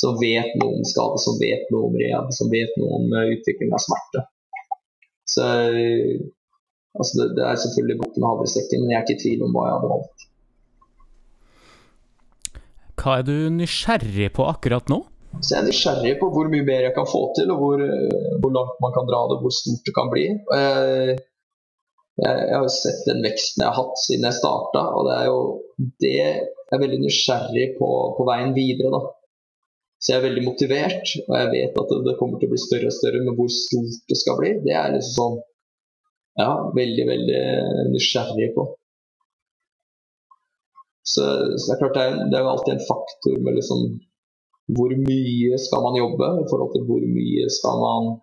Som 0.00 0.16
vet 0.22 0.56
noe 0.60 0.78
om 0.78 0.86
skade, 0.88 1.20
som 1.20 1.36
vet 1.40 1.68
noe 1.72 1.90
om 1.90 1.98
rehab, 2.00 2.30
som 2.38 2.48
vet 2.52 2.72
noe 2.80 3.00
om 3.00 3.12
eh, 3.20 3.34
utvikling 3.34 3.74
av 3.76 3.82
smerte. 3.84 4.22
Så 5.26 5.44
altså 6.96 7.18
det, 7.18 7.26
det, 7.36 7.44
er 7.44 7.58
selvfølgelig 7.60 7.98
bukken 8.00 8.22
med 8.22 8.30
havresekken, 8.30 8.86
men 8.86 8.94
jeg 8.94 8.98
er 9.00 9.04
ikke 9.04 9.18
i 9.18 9.20
tvil 9.24 9.44
om 9.44 9.52
hva 9.52 9.66
jeg 9.66 9.76
hadde 9.76 9.92
valgt. 9.92 10.24
Hva 12.96 13.18
er 13.18 13.28
du 13.28 13.36
nysgjerrig 13.58 14.30
på 14.38 14.48
akkurat 14.48 14.88
nå? 14.88 15.02
Så 15.42 15.52
jeg 15.52 15.58
er 15.60 15.68
nysgjerrig 15.68 16.12
på 16.20 16.28
hvor 16.32 16.48
mye 16.52 16.64
mer 16.66 16.86
jeg 16.86 16.94
kan 16.96 17.08
få 17.08 17.22
til, 17.36 17.50
og 17.52 17.62
hvor, 17.62 17.82
eh, 17.84 18.36
hvor 18.42 18.52
langt 18.54 18.78
man 18.84 18.94
kan 18.96 19.08
dra 19.08 19.22
det, 19.30 19.40
hvor 19.42 19.54
stort 19.54 19.82
det 19.86 19.94
kan 19.96 20.12
bli. 20.12 20.26
Jeg, 20.56 21.16
jeg, 22.22 22.54
har 22.54 22.64
jo 22.64 22.72
sett 22.72 23.02
den 23.08 23.20
veksten 23.26 23.62
jeg 23.62 23.68
har 23.68 23.76
hatt 23.76 24.00
siden 24.00 24.24
jeg 24.28 24.38
starta, 24.38 24.84
og 24.96 25.08
det 25.08 25.16
er 25.18 25.26
jo 25.28 25.40
det 26.04 26.14
jeg 26.14 26.46
er 26.72 26.82
veldig 26.82 27.00
nysgjerrig 27.02 27.66
på, 27.80 27.90
på 28.16 28.28
veien 28.30 28.56
videre. 28.56 28.92
da. 28.94 29.02
Så 30.00 30.12
jeg 30.12 30.20
er 30.20 30.26
veldig 30.28 30.46
motivert, 30.46 31.12
og 31.26 31.36
jeg 31.40 31.52
vet 31.52 31.78
at 31.82 31.92
det 32.06 32.16
kommer 32.20 32.40
til 32.40 32.48
å 32.48 32.54
bli 32.54 32.62
større 32.62 32.88
og 32.88 32.96
større, 32.96 33.20
men 33.26 33.36
hvor 33.36 33.52
stort 33.52 34.00
det 34.08 34.18
skal 34.22 34.40
bli, 34.40 34.56
det 34.64 34.74
er 34.78 34.96
liksom 34.96 35.20
sånn 35.20 35.44
Ja, 36.36 36.50
veldig, 36.76 37.04
veldig 37.08 37.44
nysgjerrig 37.94 38.50
på. 38.52 38.66
Så, 41.00 41.22
så 41.56 41.64
det 41.70 41.72
er 41.72 41.80
klart 41.80 41.96
det 42.28 42.36
er 42.36 42.42
jo 42.44 42.50
alltid 42.50 42.74
en 42.74 42.84
faktor 42.84 43.38
med 43.46 43.56
liksom 43.56 43.86
hvor 44.74 44.90
mye 45.08 45.58
skal 45.62 45.84
man 45.86 45.98
jobbe 46.02 46.28
i 46.42 46.46
forhold 46.50 46.72
til 46.74 46.86
hvor 46.88 47.02
mye 47.16 47.44
skal 47.58 47.82
man 47.84 48.16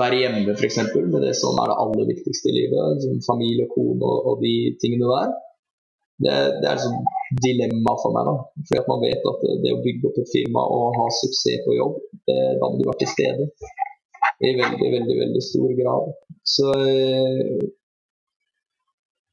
være 0.00 0.20
hjemme 0.20 0.54
f.eks. 0.58 0.78
med 1.12 1.20
det 1.26 1.34
som 1.38 1.58
er 1.62 1.70
det 1.70 1.80
aller 1.82 2.06
viktigste 2.12 2.50
i 2.50 2.56
livet, 2.58 3.02
som 3.04 3.20
familie, 3.30 3.68
kone 3.74 4.02
og, 4.02 4.18
og, 4.28 4.34
de 4.44 4.54
tingene 4.82 5.06
der. 5.12 5.34
Det, 6.24 6.36
det 6.60 6.68
er 6.70 6.80
et 6.80 7.40
dilemma 7.44 7.92
for 8.02 8.14
meg. 8.16 8.28
da, 8.28 8.34
fordi 8.66 8.80
at 8.80 8.90
Man 8.90 9.02
vet 9.04 9.30
at 9.30 9.42
det 9.62 9.74
å 9.76 9.82
bygge 9.84 10.08
opp 10.08 10.20
et 10.22 10.32
firma 10.32 10.62
og 10.76 10.96
ha 10.98 11.06
suksess 11.20 11.64
på 11.66 11.76
jobb, 11.76 11.98
det, 12.26 12.38
da 12.60 12.70
må 12.70 12.80
du 12.80 12.86
være 12.88 13.02
til 13.02 13.12
stede 13.12 13.50
i 14.46 14.52
veldig, 14.56 14.88
veldig, 14.96 15.16
veldig 15.22 15.42
stor 15.44 15.68
grad. 15.80 16.08
Så 16.56 16.72
øh, 16.72 17.60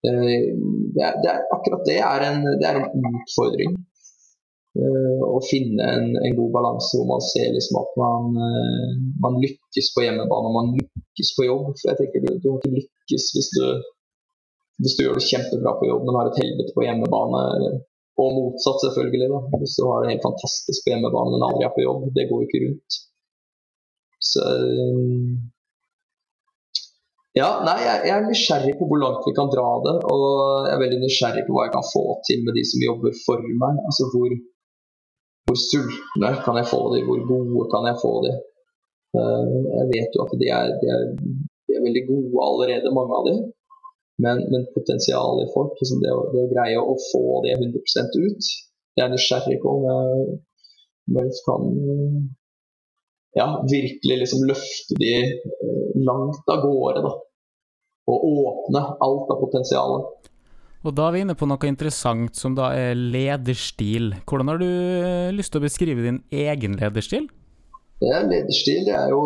det, 0.03 1.01
er, 1.07 1.15
det 1.23 1.29
er, 1.31 1.41
akkurat 1.55 1.87
det 1.87 1.99
er 2.03 2.27
en, 2.29 2.45
det 2.59 2.67
er 2.69 2.79
en 2.81 3.09
utfordring. 3.21 3.77
Eh, 4.73 5.19
å 5.21 5.37
finne 5.45 5.85
en, 5.85 6.05
en, 6.17 6.33
god 6.33 6.53
balanse 6.55 6.97
hvor 6.97 7.05
man 7.05 7.21
ser 7.21 7.51
liksom 7.53 7.75
at 7.77 7.91
man, 8.01 8.39
eh, 8.41 8.93
man, 9.21 9.35
lykkes 9.43 9.91
på 9.93 10.01
hjemmebane 10.01 10.49
og 10.49 10.55
man 10.55 10.71
lykkes 10.79 11.33
på 11.37 11.45
jobb. 11.45 11.67
For 11.77 11.91
jeg 11.91 11.99
tenker 11.99 12.23
Du, 12.23 12.29
du 12.41 12.47
har 12.49 12.57
ikke 12.57 12.79
lykkes 12.79 13.27
hvis 13.35 13.49
du, 13.53 13.65
hvis 14.81 14.95
du 14.97 15.03
gjør 15.05 15.19
det 15.19 15.27
kjempebra 15.29 15.75
på 15.77 15.89
jobb, 15.91 16.07
men 16.07 16.17
har 16.17 16.31
et 16.31 16.41
helvete 16.41 16.73
på 16.73 16.85
hjemmebane. 16.87 17.43
Og 18.23 18.29
motsatt, 18.37 18.81
selvfølgelig. 18.81 19.29
da. 19.29 19.41
Hvis 19.61 19.77
du 19.77 19.85
har 19.89 20.01
det 20.01 20.13
helt 20.15 20.25
fantastisk 20.25 20.85
på 20.85 20.93
hjemmebane, 20.93 21.33
men 21.33 21.45
aldri 21.49 21.67
er 21.67 21.75
på 21.75 21.85
jobb. 21.85 22.07
Det 22.17 22.29
går 22.29 22.45
ikke 22.45 22.61
rundt. 22.65 22.97
Så 24.23 24.45
ja, 27.33 27.47
nei, 27.65 27.79
jeg, 27.81 28.01
jeg, 28.07 28.13
er 28.13 28.25
nysgjerrig 28.29 28.73
på 28.77 28.85
hvor 28.89 28.99
langt 29.01 29.25
vi 29.25 29.33
kan 29.37 29.49
dra 29.49 29.69
det. 29.85 29.95
Og 30.13 30.25
jeg 30.67 30.73
er 30.75 30.81
veldig 30.83 30.99
nysgjerrig 31.01 31.45
på 31.47 31.55
hva 31.55 31.65
jeg 31.65 31.73
kan 31.77 31.87
få 31.89 32.03
til 32.29 32.43
med 32.45 32.57
de 32.57 32.65
som 32.69 32.85
jobber 32.85 33.15
for 33.25 33.41
meg. 33.41 33.79
Altså 33.89 34.09
hvor, 34.13 34.35
hvor 35.45 35.57
sultne 35.59 36.29
kan 36.45 36.59
jeg 36.59 36.69
få 36.71 36.81
de, 36.93 37.03
hvor 37.07 37.23
gode 37.29 37.65
kan 37.73 37.87
jeg 37.89 38.01
få 38.03 38.13
de. 38.25 38.33
Eh, 39.17 39.49
jeg 39.79 39.89
vet 39.93 40.15
jo 40.15 40.23
at 40.25 40.37
de 40.41 40.47
er, 40.59 40.71
de 40.81 40.91
er, 40.95 41.03
de 41.67 41.77
er 41.77 41.85
veldig 41.87 42.05
gode 42.11 42.45
allerede, 42.47 42.95
mange 42.97 43.19
av 43.19 43.27
de. 43.29 43.35
Men, 44.23 44.43
men 44.53 44.69
potensialet 44.77 45.47
i 45.47 45.51
folk, 45.55 45.73
liksom 45.81 46.01
det, 46.03 46.13
å, 46.13 46.23
det, 46.31 46.45
å, 46.45 46.51
greie 46.53 46.79
å 46.79 46.95
få 47.09 47.41
det 47.45 47.57
100% 47.57 48.17
ut, 48.25 48.49
jeg 48.93 49.03
er 49.05 49.11
nysgjerrig 49.11 49.57
på 49.63 49.71
om 49.73 49.85
jeg, 49.89 50.25
om 51.09 51.19
jeg 51.19 51.37
kan 51.47 51.63
ja, 53.39 53.47
virkelig 53.71 54.17
liksom 54.23 54.43
løfte 54.49 54.97
de 55.01 55.13
eh, 55.17 55.87
langt 56.09 56.53
av 56.53 56.61
gårde. 56.65 57.05
da. 57.05 57.13
Og 58.13 58.27
åpne 58.29 58.83
alt 59.05 59.31
av 59.31 59.39
potensialet. 59.41 60.29
Og 60.83 60.91
da 60.97 61.07
er 61.07 61.15
vi 61.15 61.21
inne 61.23 61.35
på 61.39 61.47
noe 61.47 61.69
interessant 61.69 62.35
som 62.35 62.57
da 62.57 62.73
er 62.75 62.97
lederstil. 62.97 64.11
Hvordan 64.27 64.51
har 64.51 64.59
du 64.59 64.67
eh, 64.67 65.31
lyst 65.31 65.53
til 65.53 65.61
å 65.61 65.63
beskrive 65.63 66.03
din 66.03 66.19
egen 66.43 66.75
lederstil? 66.79 67.29
Ja, 68.03 68.19
lederstil 68.27 68.89
er 68.91 69.13
jo 69.13 69.21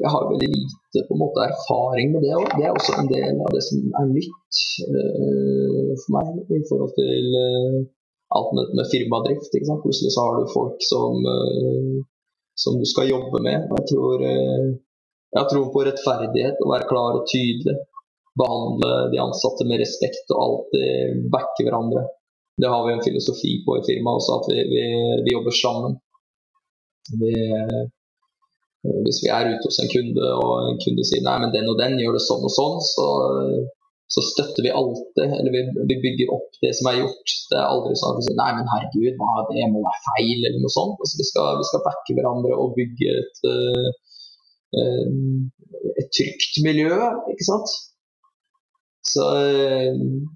Jeg 0.00 0.10
har 0.10 0.24
veldig 0.32 0.48
lite 0.50 1.02
på 1.06 1.14
en 1.14 1.20
måte 1.20 1.44
erfaring 1.44 2.14
med 2.14 2.24
det 2.26 2.32
Og 2.34 2.48
Det 2.56 2.64
er 2.64 2.72
også 2.72 2.94
en 2.98 3.10
del 3.10 3.42
av 3.44 3.52
det 3.54 3.60
som 3.68 3.84
er 4.00 4.08
nytt 4.08 4.62
uh, 4.88 5.92
for 6.00 6.16
meg 6.16 6.56
i 6.56 6.62
forhold 6.70 6.96
til 6.96 7.36
uh, 7.38 7.76
alt 8.38 8.50
med, 8.56 8.72
med 8.80 8.90
firmadrift. 8.90 9.54
Plutselig 9.84 10.10
så 10.14 10.24
har 10.26 10.40
du 10.40 10.50
folk 10.56 10.82
som, 10.84 11.22
uh, 11.22 12.02
som 12.58 12.80
du 12.80 12.86
skal 12.88 13.12
jobbe 13.12 13.44
med. 13.46 13.70
Jeg 13.78 13.84
tror, 13.92 14.26
jeg 15.38 15.44
tror 15.52 15.70
på 15.72 15.84
rettferdighet, 15.86 16.58
å 16.64 16.72
være 16.72 16.90
klar 16.90 17.20
og 17.20 17.30
tydelig 17.30 17.78
behandle 18.40 18.92
de 19.12 19.20
ansatte 19.22 19.66
med 19.68 19.82
respekt 19.82 20.32
og 20.34 20.42
alltid 20.44 21.22
backe 21.34 21.66
hverandre. 21.66 22.06
det 22.58 22.70
har 22.72 22.82
vi 22.86 22.92
en 22.94 23.06
filosofi 23.06 23.52
på 23.66 23.78
i 23.78 23.84
firmaet 23.86 24.18
også, 24.20 24.38
at 24.40 24.46
vi, 24.50 24.62
vi, 24.72 24.84
vi 25.26 25.34
jobber 25.34 25.54
sammen. 25.54 25.92
Vi, 27.20 27.32
hvis 29.04 29.20
vi 29.24 29.30
er 29.34 29.50
ute 29.52 29.66
hos 29.66 29.78
en 29.82 29.90
kunde 29.92 30.30
og 30.42 30.52
en 30.68 30.80
kunde 30.82 31.06
sier 31.06 31.24
nei, 31.26 31.36
men 31.42 31.54
den 31.54 31.70
og 31.70 31.78
den 31.80 31.98
gjør 32.02 32.18
det 32.18 32.24
sånn 32.26 32.46
og 32.48 32.52
sånn, 32.54 32.82
så, 32.88 33.06
så 34.14 34.24
støtter 34.30 34.66
vi 34.66 34.74
alltid, 34.80 35.34
eller 35.38 35.54
vi, 35.54 35.62
vi, 35.90 35.98
bygger 36.04 36.34
opp 36.36 36.58
det 36.62 36.72
som 36.78 36.90
er 36.90 37.00
gjort. 37.02 37.34
Det 37.50 37.58
er 37.58 37.66
aldri 37.66 37.96
sånn 38.00 38.14
at 38.14 38.20
vi 38.20 38.26
sier 38.28 38.38
nei, 38.40 38.50
men 38.58 38.70
herregud, 38.74 39.18
hva, 39.20 39.46
det 39.50 39.70
må 39.72 39.84
være 39.84 40.04
feil, 40.06 40.38
eller 40.40 40.62
noe 40.62 40.74
sånt. 40.74 40.96
Altså, 41.02 41.20
vi, 41.20 41.28
skal, 41.30 41.50
vi 41.60 41.68
skal 41.70 41.84
backe 41.86 42.16
hverandre 42.18 42.58
og 42.58 42.74
bygge 42.78 43.18
et, 43.22 43.42
et 44.78 46.10
trygt 46.16 46.62
miljø, 46.66 46.96
ikke 47.34 47.48
sant. 47.50 47.76
Så 49.08 49.24
eh, 49.40 49.90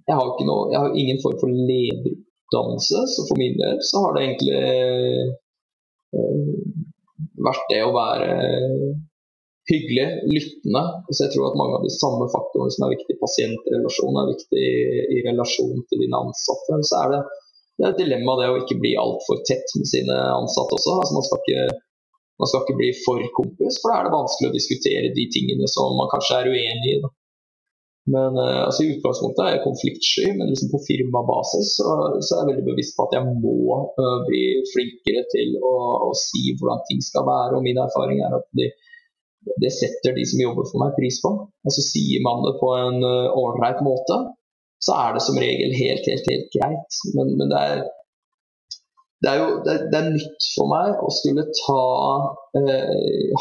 jeg 0.08 0.16
har, 0.16 0.28
noe, 0.48 0.68
jeg 0.72 0.80
har 0.80 0.98
ingen 0.98 1.20
form 1.22 1.38
for 1.42 1.52
lederutdannelse, 1.52 3.04
så 3.14 3.26
for 3.28 3.40
min 3.40 3.56
del 3.60 3.80
så 3.84 4.04
har 4.06 4.16
det 4.16 4.26
egentlig 4.26 4.60
øh, 6.16 6.60
vært 7.46 7.66
det 7.72 7.82
å 7.84 7.94
være 7.96 8.30
hyggelig, 9.70 10.06
lyttende. 10.32 10.82
Så 11.10 11.26
jeg 11.26 11.34
tror 11.34 11.50
at 11.50 11.58
mange 11.60 11.78
av 11.78 11.86
de 11.86 11.92
samme 11.94 12.26
faktorene 12.32 12.74
som 12.74 12.86
er 12.86 12.94
viktig 12.96 13.16
i 13.16 13.22
pasientrelasjon, 13.22 14.18
er 14.18 14.32
viktig 14.32 14.66
i 15.16 15.22
relasjon 15.28 15.86
til 15.88 16.02
dine 16.02 16.20
ansatte. 16.26 16.80
Så 16.88 17.00
er 17.04 17.14
det, 17.14 17.22
det 17.78 17.86
er 17.86 17.94
et 17.94 18.02
dilemma 18.02 18.36
det 18.40 18.50
å 18.50 18.60
ikke 18.62 18.80
bli 18.82 18.94
altfor 19.00 19.42
tett 19.48 19.74
med 19.78 19.88
sine 19.90 20.18
ansatte 20.34 20.78
også. 20.78 20.98
Altså 20.98 21.18
man, 21.18 21.26
skal 21.28 21.42
ikke, 21.44 21.80
man 22.42 22.50
skal 22.50 22.64
ikke 22.64 22.78
bli 22.80 22.92
for 23.06 23.26
kompis, 23.38 23.80
for 23.82 23.92
da 23.92 24.00
er 24.00 24.08
det 24.08 24.16
vanskelig 24.16 24.50
å 24.50 24.56
diskutere 24.58 25.16
de 25.16 25.26
tingene 25.34 25.70
som 25.70 25.98
man 25.98 26.10
kanskje 26.12 26.40
er 26.40 26.52
uenig 26.52 26.96
i. 26.96 27.00
Da. 27.04 27.14
Men 28.10 28.34
uh, 28.34 28.66
altså, 28.66 28.82
I 28.82 28.94
utgangspunktet 28.96 29.42
er 29.44 29.52
jeg 29.54 29.66
konfliktsky, 29.66 30.24
men 30.34 30.48
liksom 30.50 30.72
på 30.72 30.80
firmabasis 30.88 31.76
så, 31.78 31.90
så, 32.18 32.34
er 32.34 32.40
jeg 32.40 32.48
veldig 32.50 32.64
bevisst 32.72 32.96
på 32.96 33.06
at 33.06 33.14
jeg 33.14 33.34
må 33.44 33.76
uh, 33.78 34.16
bli 34.26 34.42
flinkere 34.72 35.22
til 35.30 35.54
å, 35.62 35.74
å, 36.08 36.10
si 36.18 36.50
hvordan 36.58 36.82
ting 36.88 37.02
skal 37.04 37.28
være. 37.28 37.58
Og 37.58 37.66
min 37.66 37.78
erfaring 37.78 38.24
er 38.26 38.34
at 38.40 38.48
de, 38.58 38.66
det 39.62 39.70
setter 39.76 40.18
de 40.18 40.26
som 40.26 40.42
jobber 40.42 40.66
for 40.66 40.82
meg, 40.82 40.96
pris 40.98 41.20
på. 41.22 41.30
Altså 41.62 41.84
Sier 41.86 42.26
man 42.26 42.42
det 42.46 42.56
på 42.58 42.68
en 42.78 42.98
eh, 43.06 43.38
ålreit 43.38 43.80
uh, 43.82 43.86
måte, 43.86 44.18
så 44.82 44.98
er 44.98 45.14
det 45.14 45.22
som 45.22 45.38
regel 45.38 45.74
helt, 45.78 46.06
helt, 46.10 46.26
helt 46.30 46.50
greit. 46.54 47.00
Men, 47.14 47.32
men 47.38 47.54
det, 47.54 47.62
er, 47.62 47.84
det, 49.22 49.30
er, 49.30 49.38
jo 49.38 49.48
det 49.62 49.74
er, 49.76 49.86
det 49.94 50.00
er, 50.00 50.10
nytt 50.16 50.50
for 50.56 50.70
meg 50.74 50.98
å 50.98 51.10
skulle 51.14 51.46
ta 51.62 51.82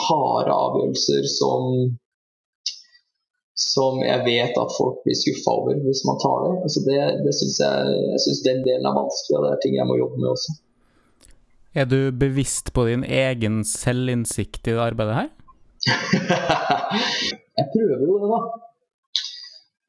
harde 0.06 0.54
avgjørelser 0.54 1.26
som 1.34 1.98
som 3.62 4.02
jeg 4.04 4.24
vet 4.26 4.58
at 4.58 4.74
folk 4.78 5.04
blir 5.06 5.18
skuffa 5.18 5.54
over 5.60 5.78
hvis 5.86 6.04
man 6.08 6.20
tar 6.24 6.38
det. 6.46 6.54
Altså 6.66 6.84
det, 6.88 6.98
det 7.26 7.34
synes 7.38 7.60
jeg, 7.64 7.96
jeg 8.14 8.22
synes 8.26 8.42
den 8.48 8.64
delen 8.68 8.90
er 8.90 8.98
vanskelig, 8.98 9.38
og 9.38 9.46
det 9.46 9.52
er 9.52 9.62
ting 9.64 9.78
jeg 9.78 9.90
må 9.90 9.98
jobbe 10.00 10.22
med 10.22 10.30
også. 10.34 10.58
Er 11.72 11.88
du 11.88 12.00
bevisst 12.12 12.74
på 12.76 12.88
din 12.90 13.06
egen 13.08 13.62
selvinnsikt 13.68 14.68
i 14.68 14.74
det 14.74 14.82
arbeidet 14.84 15.16
her? 15.20 15.30
jeg 17.60 17.66
prøver 17.74 18.04
jo 18.08 18.18
det, 18.24 18.32
da. 18.34 18.42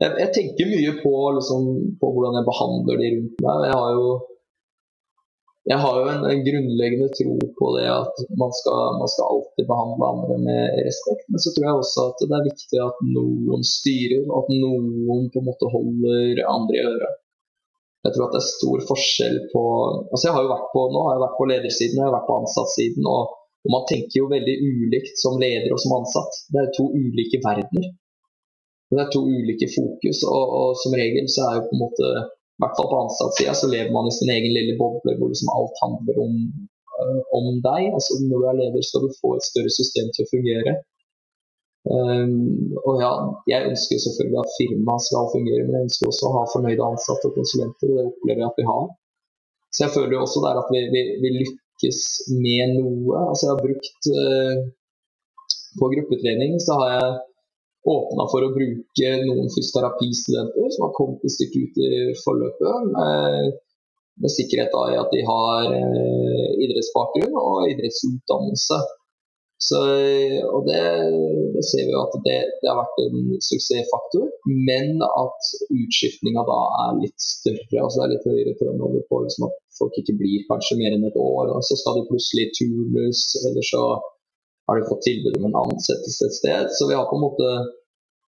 Jeg, 0.02 0.10
jeg 0.22 0.30
tenker 0.36 0.70
mye 0.70 0.92
på, 1.02 1.14
liksom, 1.38 1.66
på, 1.98 2.12
hvordan 2.14 2.38
jeg 2.38 2.48
behandler 2.50 3.00
de 3.02 3.10
rundt 3.16 3.42
meg. 3.46 3.66
Jeg 3.68 3.80
har 3.80 3.90
jo 3.98 4.06
jeg 5.70 5.78
har 5.78 5.98
jo 6.00 6.06
en, 6.10 6.24
en, 6.26 6.40
grunnleggende 6.46 7.08
tro 7.14 7.34
på 7.58 7.66
det 7.76 7.86
at 7.86 8.16
man 8.40 8.50
skal, 8.58 8.96
man 8.98 9.10
skal, 9.12 9.28
alltid 9.30 9.68
behandle 9.68 10.08
andre 10.08 10.38
med 10.42 10.78
respekt. 10.88 11.28
Men 11.30 11.42
så 11.44 11.52
tror 11.54 11.66
jeg 11.68 11.82
også 11.82 12.06
at 12.10 12.24
det 12.24 12.38
er 12.38 12.48
viktig 12.48 12.80
at 12.82 13.02
noen 13.06 13.62
styrer, 13.66 14.24
og 14.26 14.40
at 14.40 14.50
noen 14.58 15.28
på 15.30 15.42
en 15.42 15.48
måte 15.50 15.70
holder 15.76 16.42
andre 16.50 16.80
i 16.80 16.82
øret. 16.88 17.20
Jeg 18.02 18.16
tror 18.16 18.26
at 18.26 18.34
det 18.34 18.40
er 18.42 18.48
stor 18.48 18.82
forskjell 18.88 19.36
på 19.52 19.62
altså 20.10 20.24
jeg 20.26 20.34
har 20.34 20.42
jo 20.42 20.50
vært 20.50 20.70
på, 20.72 20.80
Nå 20.90 21.02
har 21.06 21.14
jeg 21.14 21.22
vært 21.22 21.38
på 21.38 21.50
ledersiden 21.52 21.98
og 21.98 22.02
jeg 22.02 22.08
har 22.10 22.16
vært 22.16 22.30
på 22.32 22.38
ansattsiden. 22.40 23.10
Og, 23.14 23.36
og 23.62 23.74
man 23.76 23.88
tenker 23.92 24.18
jo 24.18 24.30
veldig 24.32 24.56
ulikt 24.66 25.22
som 25.22 25.38
leder 25.38 25.70
og 25.70 25.78
som 25.84 25.94
ansatt. 26.00 26.40
Det 26.50 26.64
er 26.64 26.72
to 26.74 26.88
ulike 26.90 27.38
verdener. 27.46 27.92
Det 28.90 29.00
er 29.00 29.12
to 29.14 29.22
ulike 29.24 29.70
fokus, 29.72 30.18
og, 30.28 30.42
og 30.58 30.74
som 30.82 30.92
regel 30.98 31.30
så 31.30 31.46
er 31.46 31.54
jo 31.60 31.68
på 31.70 31.76
en 31.78 31.84
måte 31.86 32.08
i 32.58 32.62
hvert 32.62 32.76
fall 32.78 32.90
på 32.92 33.00
ansattsida 33.04 33.54
så 33.58 33.68
lever 33.70 33.90
man 33.94 34.08
i 34.08 34.14
sin 34.14 34.30
egen 34.34 34.52
lille 34.56 34.78
boble 34.80 35.16
hvor 35.18 35.30
liksom 35.32 35.50
alt 35.56 35.82
handler 35.84 36.16
om, 36.24 36.34
uh, 37.00 37.20
om 37.38 37.46
deg. 37.66 37.82
Altså 37.96 38.18
Når 38.20 38.42
du 38.42 38.48
er 38.48 38.58
leder, 38.60 38.84
skal 38.86 39.04
du 39.04 39.20
få 39.20 39.36
et 39.36 39.48
større 39.50 39.72
system 39.78 40.10
til 40.12 40.26
å 40.26 40.32
fungere. 40.34 40.74
Um, 41.82 42.76
og 42.86 43.00
ja, 43.02 43.12
Jeg 43.50 43.70
ønsker 43.70 43.98
selvfølgelig 44.04 44.38
at 44.44 44.54
firmaet 44.58 45.06
skal 45.08 45.32
fungere, 45.34 45.64
men 45.64 45.74
jeg 45.76 45.86
ønsker 45.88 46.10
også 46.12 46.28
å 46.28 46.36
ha 46.36 46.44
fornøyde 46.52 46.90
ansatte 46.90 47.30
og 47.30 47.38
konsulenter. 47.40 47.90
og 47.90 47.98
Det 47.98 48.06
opplever 48.12 48.44
jeg 48.44 48.50
at 48.50 48.60
vi 48.60 48.68
har. 48.72 48.86
Så 49.72 49.84
jeg 49.86 49.94
føler 49.96 50.14
jo 50.14 50.22
også 50.26 50.44
der 50.44 50.60
at 50.62 50.70
vi, 50.74 50.80
vi, 50.94 51.02
vi 51.24 51.34
lykkes 51.40 52.00
med 52.44 52.76
noe. 52.76 53.26
Altså 53.32 53.48
Jeg 53.48 53.52
har 53.54 53.66
brukt 53.66 54.10
uh, 54.20 54.56
På 55.80 55.88
gruppetrening 55.88 56.60
så 56.60 56.76
har 56.78 56.88
jeg 56.98 57.12
åpna 57.88 58.28
for 58.30 58.46
å 58.46 58.54
bruke 58.54 59.12
noen 59.26 59.50
fysioterapistudenter 59.50 60.70
som 60.74 60.86
har 60.86 60.96
kommet 60.96 61.24
et 61.26 61.34
stykke 61.34 61.62
ut 61.64 61.80
i 61.82 61.92
forløpet. 62.22 62.90
Med, 62.94 63.60
med 64.22 64.34
sikkerhet 64.34 64.74
i 64.92 64.98
at 65.00 65.14
de 65.14 65.22
har 65.26 65.70
eh, 65.74 66.50
idrettsbakgrunn 66.66 67.38
og 67.40 67.70
idrettsutdannelse. 67.72 68.82
Så, 69.62 69.78
og 70.50 70.64
det, 70.66 70.80
det, 71.54 71.62
ser 71.68 71.84
vi 71.86 71.92
at 71.94 72.14
det, 72.24 72.38
det, 72.62 72.66
har 72.66 72.80
vært 72.80 72.96
en 73.04 73.36
suksessfaktor, 73.46 74.24
men 74.66 74.98
at 75.06 75.50
utskiftninga 75.70 76.42
da 76.48 76.56
er 76.86 76.98
litt 77.04 77.22
større. 77.22 77.84
altså 77.84 78.00
Det 78.00 78.06
er 78.06 78.12
litt 78.14 78.26
høyere 78.30 78.56
turnover 78.58 79.04
på 79.06 79.20
liksom 79.22 79.46
at 79.46 79.60
folk 79.78 80.00
ikke 80.02 80.16
blir 80.18 80.48
kanskje 80.48 80.80
mer 80.80 80.96
enn 80.96 81.06
et 81.06 81.18
år. 81.18 81.52
og 81.54 81.62
Så 81.68 81.78
skal 81.78 82.00
de 82.00 82.08
plutselig 82.10 82.48
turnus, 82.58 83.22
eller 83.46 83.68
så 83.70 83.84
har 84.68 84.78
de 84.78 84.88
fått 84.88 85.06
tilbud 85.06 85.38
om 85.38 85.48
en 85.48 85.60
ansettelse 85.66 86.28
et 86.28 86.38
sted. 86.40 86.74
Så 86.78 86.88
vi 86.90 86.98
har 86.98 87.08
på 87.10 87.18
en 87.18 87.26
måte 87.26 87.48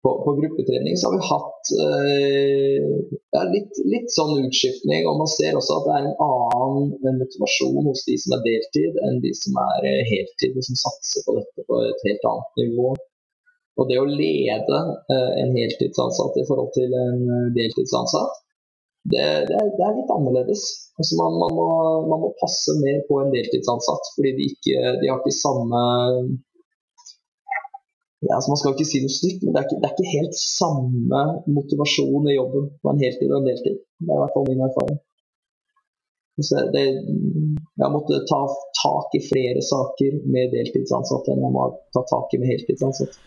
på, 0.05 0.11
på 0.25 0.31
gruppetrening 0.41 0.97
så 0.97 1.09
har 1.09 1.15
vi 1.17 1.29
hatt 1.33 1.71
eh, 1.85 2.89
ja, 3.37 3.43
litt, 3.55 3.79
litt, 3.93 4.11
sånn 4.13 4.37
utskiftning. 4.45 5.07
Og 5.09 5.17
man 5.23 5.31
ser 5.33 5.57
også 5.57 5.79
at 5.79 5.89
det 5.89 5.95
er 5.95 6.09
en 6.11 6.21
annen 6.27 7.19
motivasjon 7.23 7.89
hos 7.89 8.05
de 8.09 8.19
som 8.21 8.37
er 8.37 8.45
deltid, 8.45 9.01
enn 9.09 9.23
de 9.25 9.33
som 9.39 9.57
er 9.65 9.89
eh, 9.89 10.05
heltid 10.13 10.61
og 10.61 10.69
som 10.69 10.81
satser 10.83 11.25
på 11.25 11.39
dette 11.41 11.67
på 11.71 11.81
et 11.89 12.07
helt 12.09 12.31
annet 12.33 12.63
nivå. 12.65 12.93
Og 13.81 13.89
det 13.91 13.99
å 13.99 14.07
lede 14.07 14.81
eh, 15.15 15.31
en 15.41 15.57
heltidsansatt 15.57 16.37
i 16.39 16.47
forhold 16.51 16.75
til 16.77 16.93
en 17.01 17.25
eh, 17.25 17.49
deltidsansatt, 17.57 18.44
det, 19.13 19.25
det, 19.49 19.55
er, 19.61 19.69
det 19.77 19.85
er, 19.85 19.97
litt 19.99 20.13
annerledes. 20.15 20.65
Altså 20.97 21.19
man, 21.21 21.37
man, 21.43 21.55
må, 21.59 21.69
man, 22.09 22.23
må, 22.23 22.33
passe 22.41 22.73
mer 22.81 23.03
på 23.09 23.21
en 23.21 23.33
deltidsansatt, 23.35 24.11
fordi 24.17 24.33
de, 24.39 24.51
ikke, 24.55 24.93
de 25.03 25.11
har 25.11 25.21
ikke 25.21 25.37
samme 25.37 25.81
ja, 28.25 28.39
altså 28.39 28.53
Man 28.55 28.57
skal 28.61 28.73
ikke 28.73 28.87
si 28.89 29.03
noe 29.05 29.13
stygt, 29.13 29.43
men 29.43 29.53
det 29.53 29.61
er, 29.61 29.67
ikke, 29.69 29.81
det 29.83 29.89
er 29.89 29.97
ikke 29.97 30.15
helt 30.17 30.39
samme 30.41 31.25
motivasjon 31.59 32.31
i 32.31 32.39
jobben 32.39 32.71
på 32.81 32.93
en 32.95 33.03
heltid 33.05 33.29
og 33.29 33.43
en 33.43 33.51
deltid. 33.51 33.77
Det 34.01 34.09
er 34.09 34.17
i 34.17 34.23
hvert 34.23 34.37
fall 34.37 34.49
min 34.49 34.65
erfaring. 34.65 35.03
Det, 36.75 36.87
jeg 37.83 37.91
måtte 37.95 38.23
ta 38.31 38.41
tak 38.81 39.13
i 39.19 39.21
flere 39.29 39.61
saker 39.63 40.17
med 40.25 40.57
deltidsansatte 40.57 41.35
enn 41.35 41.45
jeg 41.45 41.55
må 41.55 41.69
ta 41.95 42.03
tak 42.09 42.33
i 42.33 42.41
med 42.41 42.51
heltidsansatte. 42.55 43.21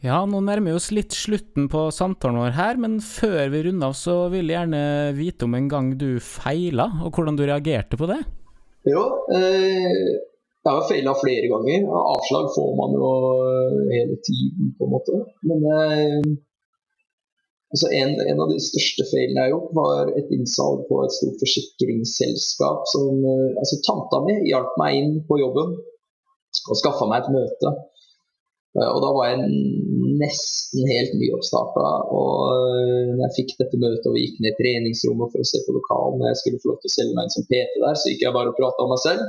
Ja, 0.00 0.22
nå 0.24 0.38
nærmer 0.40 0.72
vi 0.72 0.78
oss 0.78 0.88
litt 0.96 1.12
slutten 1.12 1.66
på 1.68 1.82
samtalen 1.92 2.40
vår 2.40 2.54
her, 2.56 2.78
men 2.80 3.00
før 3.04 3.50
vi 3.52 3.66
runder 3.66 3.90
av, 3.90 3.96
så 3.98 4.14
vil 4.32 4.48
jeg 4.48 4.56
gjerne 4.56 5.12
vite 5.18 5.44
om 5.44 5.56
en 5.58 5.68
gang 5.68 5.90
du 6.00 6.14
feila, 6.24 6.86
og 7.04 7.12
hvordan 7.12 7.36
du 7.36 7.44
reagerte 7.44 7.98
på 8.00 8.08
det? 8.08 8.16
Jo, 8.88 9.02
eh, 9.36 9.98
jeg 10.64 10.72
har 10.72 10.86
feila 10.88 11.12
flere 11.20 11.50
ganger. 11.52 11.84
Avslag 12.14 12.48
får 12.54 12.70
man 12.78 12.96
jo 12.96 13.10
hele 13.90 14.16
tiden, 14.24 14.72
på 14.78 14.88
en 14.88 14.94
måte. 14.94 15.20
Men 15.44 15.68
eh, 15.74 16.32
altså 17.76 17.92
en, 18.00 18.16
en, 18.24 18.40
av 18.40 18.48
de 18.54 18.58
største 18.70 19.04
feilene 19.12 19.36
jeg 19.36 19.46
har 19.50 19.52
gjort, 19.52 19.76
var 19.82 20.14
et 20.16 20.32
innsalg 20.32 20.88
på 20.88 21.04
et 21.04 21.16
stort 21.18 21.44
forsikringsselskap 21.44 22.88
som 22.96 23.20
eh, 23.20 23.46
Altså, 23.60 23.82
tanta 23.84 24.24
mi 24.24 24.40
hjalp 24.48 24.80
meg 24.80 24.96
inn 25.02 25.16
på 25.28 25.42
jobben 25.44 25.76
og 25.76 26.80
skaffa 26.80 27.04
meg 27.12 27.20
et 27.20 27.34
møte. 27.36 27.76
Eh, 28.78 28.86
og 28.86 29.00
da 29.02 29.10
var 29.16 29.32
jeg 29.32 29.38
nesten 30.20 30.86
helt 30.92 31.14
nyoppstarta. 31.18 31.86
Og 32.14 32.34
eh, 32.54 33.12
når 33.16 33.24
jeg 33.26 33.36
fikk 33.38 33.54
dette 33.62 33.80
møtet 33.82 34.08
og 34.10 34.16
vi 34.16 34.26
gikk 34.26 34.40
ned 34.44 34.52
i 34.52 34.58
treningsrommet 34.60 35.32
for 35.32 35.42
å 35.42 35.50
se 35.50 35.62
på 35.66 35.76
lokalen, 35.76 36.22
og 36.22 36.28
jeg 36.30 36.40
skulle 36.42 36.62
få 36.62 36.72
lov 36.72 36.80
til 36.82 36.92
å 36.92 36.96
selge 36.96 37.16
meg 37.16 37.28
inn 37.28 37.36
som 37.36 37.48
PT 37.50 37.84
der, 37.84 37.96
så 38.00 38.12
gikk 38.12 38.26
jeg 38.26 38.36
bare 38.36 38.52
og 38.52 38.60
prata 38.60 38.86
om 38.86 38.92
meg 38.94 39.02
selv. 39.04 39.24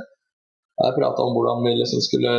Jeg 0.82 0.96
prata 0.96 1.24
om 1.24 1.34
hvordan 1.36 1.66
vi 1.66 1.72
liksom 1.78 2.00
skulle 2.02 2.30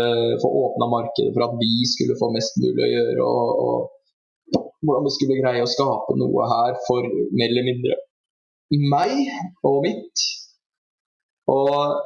få 0.41 0.49
åpna 0.63 0.87
markedet 0.91 1.31
for 1.35 1.45
at 1.45 1.53
vi 1.59 1.73
skulle 1.87 2.17
få 2.19 2.31
mest 2.33 2.57
mulig 2.59 2.81
å 2.81 2.93
gjøre. 2.93 3.27
Og, 3.27 3.51
og 3.63 4.63
hvordan 4.83 5.05
vi 5.07 5.13
skulle 5.15 5.37
greie 5.39 5.63
å 5.63 5.69
skape 5.69 6.17
noe 6.19 6.47
her 6.49 6.79
for 6.87 7.05
mer 7.07 7.51
eller 7.51 7.67
mindre 7.69 7.99
meg 8.89 9.13
og 9.67 9.83
mitt. 9.85 10.23
Og 11.51 11.99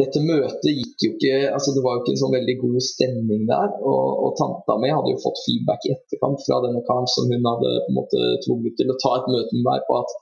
dette 0.00 0.22
møtet 0.24 0.70
gikk 0.72 1.04
jo 1.04 1.10
ikke 1.12 1.38
altså 1.52 1.74
Det 1.76 1.82
var 1.84 1.96
jo 1.96 2.02
ikke 2.02 2.12
en 2.14 2.20
sånn 2.22 2.34
veldig 2.36 2.54
god 2.62 2.84
stemning 2.86 3.42
der. 3.50 3.72
Og, 3.84 4.04
og 4.24 4.34
tanta 4.40 4.76
mi 4.80 4.92
hadde 4.92 5.12
jo 5.12 5.20
fått 5.20 5.42
feedback 5.44 5.84
i 5.84 5.92
etterkant 5.94 6.44
fra 6.46 6.60
denne 6.64 6.80
karen 6.86 7.08
som 7.12 7.28
hun 7.28 7.48
hadde 7.50 7.72
på 7.84 7.90
en 7.92 7.98
måte 7.98 8.20
tvunget 8.46 8.78
til 8.80 8.92
å 8.92 9.00
ta 9.02 9.18
et 9.18 9.32
møte 9.34 9.58
med 9.58 9.66
meg 9.68 9.84
på 9.88 9.98
at 10.00 10.14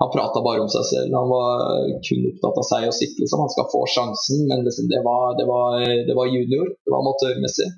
han 0.00 0.12
prata 0.14 0.40
bare 0.40 0.62
om 0.64 0.70
seg 0.72 0.86
selv. 0.88 1.12
Han 1.12 1.28
var 1.28 1.64
kun 2.06 2.28
opptatt 2.30 2.60
av 2.62 2.66
seg 2.70 2.86
og 2.88 2.94
sitt. 2.96 3.18
Liksom. 3.20 3.42
Han 3.44 3.52
skal 3.52 3.68
få 3.68 3.82
sjansen, 3.94 4.46
men 4.48 4.64
liksom, 4.64 4.88
det, 4.88 5.02
var, 5.04 5.34
det, 5.36 5.44
var, 5.50 5.76
det, 6.08 6.14
var, 6.16 6.30
junior. 6.32 6.70
Det 6.72 6.94
var 6.94 7.04
amatørmessig. 7.04 7.68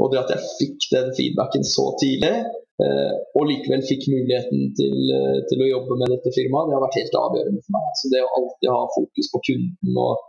Og 0.00 0.14
det 0.14 0.22
at 0.22 0.32
jeg 0.32 0.48
fikk 0.54 0.88
den 0.94 1.12
feedbacken 1.18 1.66
så 1.68 1.84
tidlig, 2.00 2.32
eh, 2.80 3.12
og 3.36 3.48
likevel 3.50 3.84
fikk 3.84 4.06
muligheten 4.08 4.70
til, 4.78 4.96
eh, 5.18 5.38
til, 5.50 5.66
å 5.66 5.70
jobbe 5.74 5.98
med 6.00 6.14
dette 6.14 6.32
firmaet, 6.32 6.70
det 6.70 6.78
har 6.78 6.84
vært 6.86 6.98
helt 7.02 7.20
avgjørende 7.20 7.64
for 7.66 7.76
meg. 7.76 7.92
Så 8.00 8.12
det 8.14 8.24
å 8.24 8.32
alltid 8.38 8.72
ha 8.72 8.82
fokus 8.96 9.30
på 9.34 9.42
kunden 9.50 10.00
og, 10.06 10.24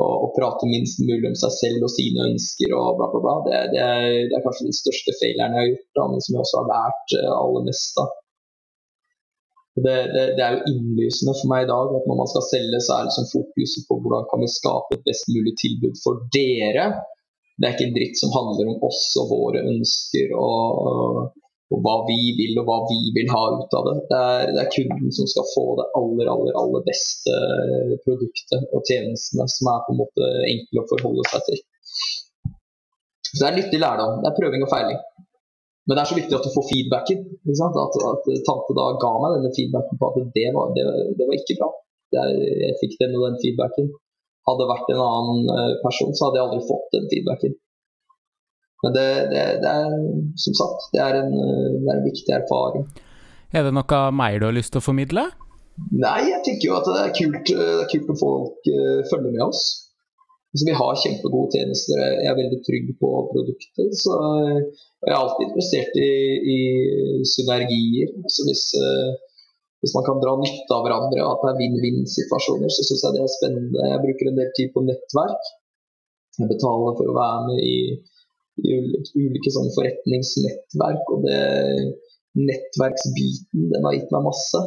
og, 0.00 0.12
og 0.24 0.32
prate 0.36 0.68
minst 0.70 1.02
mulig 1.04 1.28
om 1.28 1.36
seg 1.36 1.52
selv 1.58 1.86
og 1.86 1.92
sine 1.92 2.24
ønsker 2.30 2.72
og 2.76 2.98
bla, 2.98 3.10
bla, 3.12 3.20
bla, 3.24 3.36
det, 3.46 3.60
det, 3.74 3.84
er, 3.84 4.08
det 4.30 4.36
er, 4.38 4.44
kanskje 4.46 4.68
den 4.70 4.78
største 4.78 5.14
feileren 5.20 5.56
jeg 5.56 5.62
har 5.62 5.70
gjort, 5.72 5.88
da, 5.98 6.08
men 6.12 6.24
som 6.24 6.36
jeg 6.36 6.44
også 6.46 6.60
har 6.60 6.70
lært 6.72 7.16
eh, 7.18 7.32
aller 7.36 7.66
mest 7.68 8.02
av. 8.02 8.18
Det, 9.72 9.96
det, 10.36 10.42
er 10.44 10.56
jo 10.58 10.68
innlysende 10.68 11.32
for 11.38 11.48
meg 11.48 11.64
i 11.64 11.70
dag 11.70 11.94
at 11.96 12.08
når 12.08 12.18
man 12.18 12.28
skal 12.28 12.44
selge, 12.44 12.80
så 12.84 12.96
er 12.96 13.06
liksom 13.08 13.28
fokuset 13.30 13.86
på 13.88 13.96
hvordan 14.04 14.26
kan 14.28 14.42
vi 14.44 14.50
skape 14.52 14.98
et 14.98 15.06
best 15.06 15.30
mulig 15.32 15.54
tilbud 15.60 15.96
for 16.02 16.26
dere. 16.36 16.88
Det 17.56 17.68
er 17.68 17.76
ikke 17.76 17.86
en 17.88 17.96
dritt 17.96 18.20
som 18.20 18.34
handler 18.36 18.72
om 18.72 18.84
oss 18.88 19.06
og 19.20 19.32
våre 19.32 19.64
ønsker 19.72 20.34
og, 20.36 21.38
og 21.72 21.80
hva 21.84 21.94
vi 22.08 22.18
vil 22.38 22.58
og 22.60 22.68
hva 22.68 22.78
vi 22.90 22.98
vil 23.16 23.30
ha 23.32 23.42
ut 23.56 23.76
av 23.78 23.86
det. 23.88 23.94
Det 24.10 24.18
er, 24.18 24.52
det 24.54 24.62
er, 24.62 24.70
kunden 24.74 25.14
som 25.16 25.28
skal 25.30 25.46
få 25.54 25.64
det 25.80 25.86
aller, 25.98 26.30
aller, 26.34 26.56
aller 26.62 26.84
beste 26.88 27.36
produktet 28.04 28.66
og 28.76 28.84
tjenestene 28.88 29.46
som 29.54 29.70
er 29.72 29.86
på 29.86 29.94
en 29.94 30.02
måte 30.02 30.32
enkle 30.50 30.82
å 30.82 30.90
forholde 30.92 31.26
seg 31.32 31.48
til. 31.48 31.62
Så 33.32 33.38
det 33.40 33.48
er 33.48 33.58
nyttig 33.58 33.80
lærdom. 33.80 34.20
Det 34.20 34.28
er 34.30 34.38
prøving 34.38 34.66
og 34.66 34.72
feiling. 34.72 35.00
Men 35.86 35.96
det 35.96 36.02
er 36.02 36.10
så 36.10 36.18
viktig 36.18 36.36
at 36.36 36.44
du 36.46 36.52
får 36.54 36.68
feedbacken. 36.68 37.24
At, 37.66 37.78
at, 38.12 38.28
tante 38.46 38.76
da 38.78 38.84
ga 39.02 39.12
meg 39.22 39.38
denne 39.38 39.54
feedbacken 39.56 39.98
på 39.98 40.10
at 40.10 40.34
det 40.36 40.48
var, 40.54 40.74
det, 40.76 40.84
det 41.18 41.26
var 41.26 41.38
ikke 41.38 41.58
bra. 41.58 41.70
Er, 42.22 42.32
jeg 42.66 42.78
fikk 42.82 42.98
den 43.00 43.16
og 43.16 43.26
den 43.26 43.40
feedbacken. 43.42 43.88
Hadde 44.46 44.62
det 44.62 44.70
vært 44.72 44.92
en 44.92 45.02
annen 45.02 45.50
eh, 45.54 45.74
person, 45.84 46.12
så 46.18 46.28
hadde 46.28 46.38
jeg 46.38 46.46
aldri 46.48 46.64
fått 46.68 46.94
den 46.96 47.08
feedbacken. 47.10 47.56
Men 48.82 48.96
det, 48.96 49.08
det, 49.30 49.42
det 49.62 49.72
er 49.72 49.92
som 50.42 50.56
sagt, 50.58 50.90
det 50.94 51.02
er, 51.04 51.20
en, 51.22 51.32
det 51.32 51.86
er 51.86 51.98
en 52.00 52.06
viktig 52.06 52.34
erfaring. 52.34 52.88
Er 53.52 53.66
det 53.66 53.74
noe 53.76 54.02
mer 54.16 54.40
du 54.40 54.48
har 54.48 54.56
lyst 54.56 54.74
til 54.74 54.82
å 54.82 54.84
formidle? 54.84 55.28
Nei, 55.92 56.18
jeg 56.28 56.42
tenker 56.46 56.68
jo 56.68 56.76
at 56.76 56.88
det 56.88 57.00
er 57.00 57.14
kult, 57.16 57.48
det 57.48 57.70
er 57.84 57.88
kult 57.90 58.12
at 58.12 58.20
folk 58.20 58.68
uh, 58.68 59.00
følger 59.08 59.32
med 59.32 59.44
oss. 59.44 59.62
Altså, 60.52 60.66
vi 60.68 60.76
har 60.76 61.00
kjempegode 61.00 61.56
tjenester. 61.56 62.00
Jeg 62.02 62.28
er 62.28 62.38
veldig 62.38 62.60
trygg 62.66 62.88
på 63.00 63.10
produktet. 63.30 63.94
Så 63.96 64.12
jeg 64.12 65.12
er 65.12 65.16
alltid 65.16 65.46
interessert 65.48 65.96
i, 65.96 66.10
i 66.54 66.58
synergier. 67.32 68.12
Altså 68.20 68.44
hvis, 68.48 68.66
uh, 68.76 69.14
hvis, 69.80 69.94
man 69.96 70.06
kan 70.08 70.20
dra 70.20 70.36
nytte 70.40 70.76
av 70.76 70.84
hverandre, 70.84 71.24
og 71.24 71.32
at 71.32 71.44
det 71.46 71.52
er 71.54 71.60
vinn-vinn-situasjoner, 71.62 72.72
så 72.72 72.84
syns 72.88 73.04
jeg 73.06 73.16
det 73.16 73.24
er 73.24 73.34
spennende. 73.38 73.90
Jeg 73.94 74.04
bruker 74.04 74.30
en 74.30 74.40
del 74.42 74.52
tid 74.58 74.72
på 74.76 74.84
nettverk. 74.84 75.52
Jeg 76.40 76.52
betaler 76.52 76.98
for 77.00 77.12
å 77.12 77.16
være 77.16 77.40
med 77.48 77.64
i, 77.64 77.76
i 78.60 78.78
ulike 79.16 79.52
sånne 79.54 79.72
forretningsnettverk. 79.76 81.12
Og 81.14 81.26
det 81.26 81.42
nettverksbiten, 82.38 83.68
den 83.72 83.86
har 83.86 83.96
gitt 83.96 84.12
meg 84.14 84.26
masse. 84.28 84.62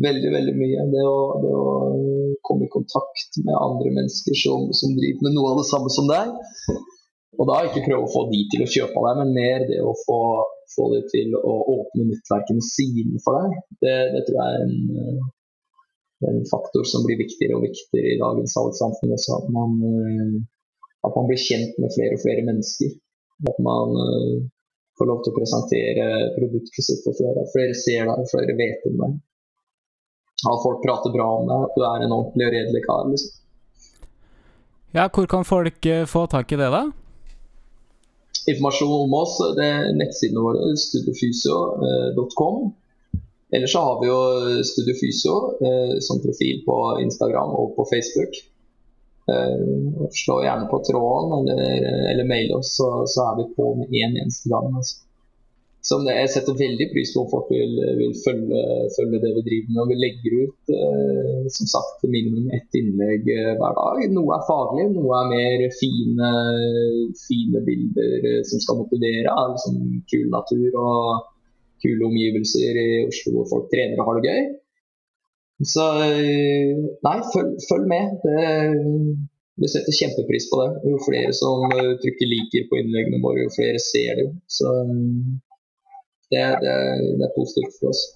Veldig, 0.00 0.30
veldig 0.32 0.54
mye. 0.56 0.86
Det 0.92 1.02
å, 1.04 1.18
det 1.42 1.52
å 1.56 1.72
komme 2.46 2.66
i 2.66 2.72
kontakt 2.72 3.40
med 3.44 3.56
andre 3.56 3.92
mennesker 3.96 4.36
som, 4.42 4.70
som, 4.76 4.94
driver 4.96 5.26
med 5.26 5.36
noe 5.36 5.52
av 5.52 5.60
det 5.60 5.68
samme 5.70 5.92
som 5.92 6.08
deg. 6.10 6.32
Og 7.40 7.48
da 7.48 7.60
ikke 7.64 7.84
prøve 7.86 8.04
å 8.04 8.12
få 8.12 8.26
de 8.30 8.40
til 8.52 8.64
å 8.64 8.70
kjøpe 8.70 9.00
av 9.00 9.08
deg, 9.08 9.20
men 9.20 9.36
mer 9.36 9.66
det 9.68 9.80
å 9.84 9.92
få, 10.04 10.20
få 10.74 10.88
de 10.94 11.02
til 11.12 11.36
å 11.38 11.52
åpne 11.76 12.08
nettverkene 12.08 12.64
sine 12.64 13.20
for 13.24 13.38
deg. 13.40 13.60
Det, 13.84 13.98
det 14.14 14.24
tror 14.26 14.40
jeg 14.40 14.56
er 14.56 14.64
en, 14.66 15.20
en, 16.28 16.40
faktor 16.50 16.88
som 16.88 17.06
blir 17.06 17.20
viktigere 17.20 17.56
og 17.56 17.64
viktigere 17.68 18.14
i 18.14 18.20
dagens 18.20 18.56
salgssamfunn 18.56 19.16
også. 19.16 19.38
At 19.40 19.52
man, 19.56 19.78
at 21.06 21.16
man, 21.16 21.28
blir 21.30 21.40
kjent 21.40 21.78
med 21.80 21.94
flere 21.96 22.16
og 22.16 22.22
flere 22.24 22.44
mennesker. 22.48 22.92
At 23.48 23.58
man 23.64 23.94
får 25.00 25.08
lov 25.08 25.22
til 25.24 25.32
å 25.32 25.38
presentere 25.38 26.06
produktet 26.36 26.84
sitt 26.84 27.00
for 27.06 27.16
flere. 27.16 27.46
Flere 27.54 27.76
ser 27.78 28.10
deg, 28.10 28.26
flere 28.32 28.56
vet 28.58 28.88
om 28.90 28.98
deg 29.00 29.18
at 30.48 30.62
folk 30.64 30.80
prater 30.84 31.12
bra 31.12 31.28
om 31.40 31.48
deg, 31.48 31.66
at 31.66 31.76
du 31.76 31.84
er 31.84 32.04
en 32.04 32.16
ordentlig 32.16 32.46
og 32.48 32.54
redelig 32.54 32.82
kar. 32.86 33.04
liksom. 33.10 33.32
Ja, 34.96 35.04
hvor 35.14 35.26
kan 35.30 35.46
folk 35.46 35.86
uh, 35.86 36.06
få 36.08 36.26
tak 36.26 36.52
i 36.52 36.58
det, 36.60 36.70
da? 36.72 36.84
Informasjon 38.50 39.04
om 39.04 39.14
oss, 39.14 39.36
det 39.58 39.66
er 39.66 39.92
nettsidene 39.98 40.42
våre, 40.42 40.72
studiofysio.com. 40.80 42.56
Ellers 43.50 43.72
så 43.74 43.80
har 43.82 43.96
vi 44.00 44.06
jo 44.06 44.20
Studiofysio 44.62 45.34
uh, 45.58 45.94
som 46.06 46.22
profil 46.22 46.62
på 46.66 46.76
Instagram 47.04 47.50
og 47.58 47.74
på 47.76 47.86
Facebook. 47.92 48.32
Uh, 49.30 50.06
slå 50.16 50.40
gjerne 50.42 50.66
på 50.70 50.80
tråden 50.86 51.50
eller, 51.52 51.84
eller 52.10 52.26
mail 52.26 52.54
oss, 52.56 52.72
så, 52.78 52.88
så, 53.06 53.28
er 53.28 53.36
vi 53.38 53.52
på 53.54 53.68
med 53.78 53.92
én 53.92 54.08
en 54.08 54.22
eneste 54.24 54.50
gang. 54.50 54.72
Altså 54.74 55.04
som 55.88 56.04
det, 56.04 56.12
jeg 56.12 56.30
setter 56.34 56.58
veldig 56.60 56.86
pris 56.92 57.10
på 57.14 57.22
om 57.22 57.28
folk 57.32 57.48
vil, 57.48 57.72
vil 57.96 58.12
følge, 58.20 58.60
følge, 58.98 59.20
det 59.22 59.30
vi 59.36 59.44
driver 59.46 59.70
med. 59.70 59.78
og 59.82 59.88
Vi 59.90 59.96
legger 59.96 60.34
ut 60.44 60.72
eh, 60.76 61.46
som 61.56 61.70
sagt 61.72 62.04
minimum 62.04 62.50
ett 62.56 62.76
innlegg 62.76 63.30
eh, 63.32 63.54
hver 63.56 63.76
dag. 63.78 64.02
Noe 64.12 64.36
er 64.36 64.44
faglig, 64.48 64.86
noe 64.92 65.22
er 65.22 65.30
mer 65.32 65.64
fine, 65.78 66.32
fine 67.24 67.64
bilder 67.64 68.28
eh, 68.32 68.42
som 68.50 68.60
skal 68.60 68.82
motivere. 68.82 69.36
Liksom 69.54 69.78
kul 70.12 70.26
natur 70.34 70.76
og 70.84 71.30
kule 71.80 72.10
omgivelser 72.10 72.76
i 72.76 72.88
Oslo 73.06 73.38
hvor 73.38 73.48
folk 73.54 73.72
trener 73.72 74.02
og 74.02 74.10
har 74.10 74.20
det 74.20 74.34
gøy. 74.34 74.50
Så 75.60 75.86
eh, 76.06 76.72
nei, 77.04 77.18
følg, 77.34 77.52
følg 77.68 77.90
med. 77.90 78.14
Vi 79.60 79.68
setter 79.68 79.92
kjempepris 79.92 80.48
på 80.52 80.62
det. 80.62 80.70
Jo 80.88 81.00
flere 81.04 81.34
som 81.36 81.66
eh, 81.74 81.92
trykker 82.00 82.32
liker 82.32 82.70
på 82.70 82.80
innleggene 82.80 83.20
våre, 83.24 83.44
jo 83.44 83.52
flere 83.58 83.82
ser 83.90 84.22
det. 84.22 84.30
Så 84.48 84.72
det, 86.30 86.46
det, 86.64 86.78
det 87.20 87.28
er 87.28 87.36
positivt 87.36 87.76
for 87.80 87.92
oss. 87.92 88.06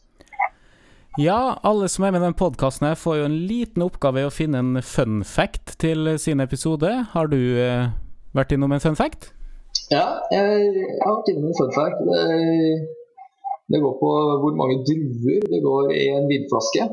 Ja, 1.21 1.61
alle 1.63 1.87
som 1.89 2.03
er 2.03 2.11
med 2.11 2.19
i 2.19 2.25
denne 2.25 2.35
podkasten 2.35 2.89
får 2.99 3.21
jo 3.21 3.27
en 3.29 3.37
liten 3.47 3.85
oppgave 3.85 4.25
i 4.25 4.27
å 4.27 4.33
finne 4.35 4.59
en 4.59 4.81
fun 4.83 5.21
fact 5.23 5.77
til 5.79 6.09
sin 6.19 6.43
episode. 6.43 6.91
Har 7.13 7.31
du 7.31 7.39
eh, 7.39 7.93
vært 8.35 8.57
innom 8.57 8.75
en 8.75 8.83
fun 8.83 8.99
fact? 8.99 9.29
Ja, 9.93 10.19
jeg, 10.35 10.73
jeg 10.75 10.99
har 11.05 11.15
vært 11.21 11.31
innom 11.31 11.53
en 11.53 11.59
fun 11.61 11.71
fact. 11.77 12.03
Det, 12.09 12.25
det, 13.71 13.83
går 13.85 13.95
på 14.01 14.11
hvor 14.43 14.59
mange 14.59 14.81
druer 14.89 15.47
det 15.53 15.63
går 15.63 15.93
i 15.95 16.09
en 16.17 16.27
vinflaske. 16.33 16.89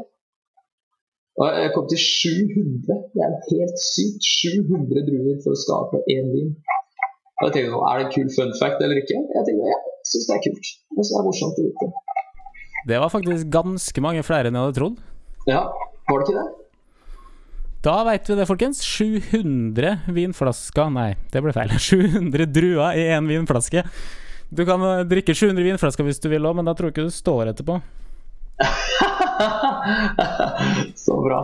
Og 1.40 1.48
jeg 1.64 1.72
kom 1.76 1.86
til 1.88 2.02
700. 2.02 2.98
Det 3.16 3.24
er 3.24 3.36
helt 3.48 3.78
sykt. 3.80 4.26
700 4.44 5.06
druer 5.08 5.38
for 5.44 5.56
å 5.56 5.60
skape 5.64 6.02
én 6.12 6.28
vin. 6.34 6.50
Og 7.42 7.48
jeg 7.48 7.54
tenkte, 7.56 7.80
Er 7.90 8.00
det 8.02 8.06
en 8.06 8.14
kul 8.16 8.32
fun 8.36 8.52
fact 8.60 8.84
eller 8.84 9.00
ikke? 9.02 9.18
Jeg 9.18 9.46
tenkte, 9.48 9.70
ja, 9.72 9.80
syns 10.12 10.28
det 10.28 10.36
er 10.36 10.44
kult. 10.48 10.72
Jeg 10.72 10.98
synes 10.98 11.14
det 11.14 11.20
er 11.22 11.28
morsomt 11.30 11.62
å 11.62 11.68
vite. 11.68 11.92
Det 12.92 12.98
var 13.02 13.14
faktisk 13.14 13.54
ganske 13.54 14.04
mange 14.04 14.26
flere 14.26 14.50
enn 14.50 14.58
jeg 14.58 14.68
hadde 14.68 14.78
trodd. 14.80 15.00
Ja, 15.50 15.62
var 16.10 16.20
det 16.22 16.28
ikke 16.28 16.42
det? 16.42 16.48
Da 17.82 17.96
veit 18.06 18.28
vi 18.30 18.38
det, 18.38 18.46
folkens. 18.50 18.84
700 18.86 19.96
vinflasker 20.14 20.92
Nei, 20.94 21.16
det 21.34 21.42
ble 21.42 21.56
feil. 21.56 21.74
700 21.90 22.50
druer 22.54 23.00
i 23.00 23.08
én 23.16 23.30
vinflaske. 23.30 23.86
Du 24.52 24.66
kan 24.68 24.84
drikke 25.08 25.34
700 25.34 25.64
vinflasker 25.72 26.06
hvis 26.06 26.20
du 26.22 26.28
vil 26.30 26.46
òg, 26.46 26.60
men 26.60 26.68
da 26.68 26.76
tror 26.76 26.92
jeg 26.92 26.98
ikke 26.98 27.08
du 27.08 27.16
står 27.16 27.54
etterpå. 27.56 27.80
Så 31.06 31.18
bra. 31.26 31.44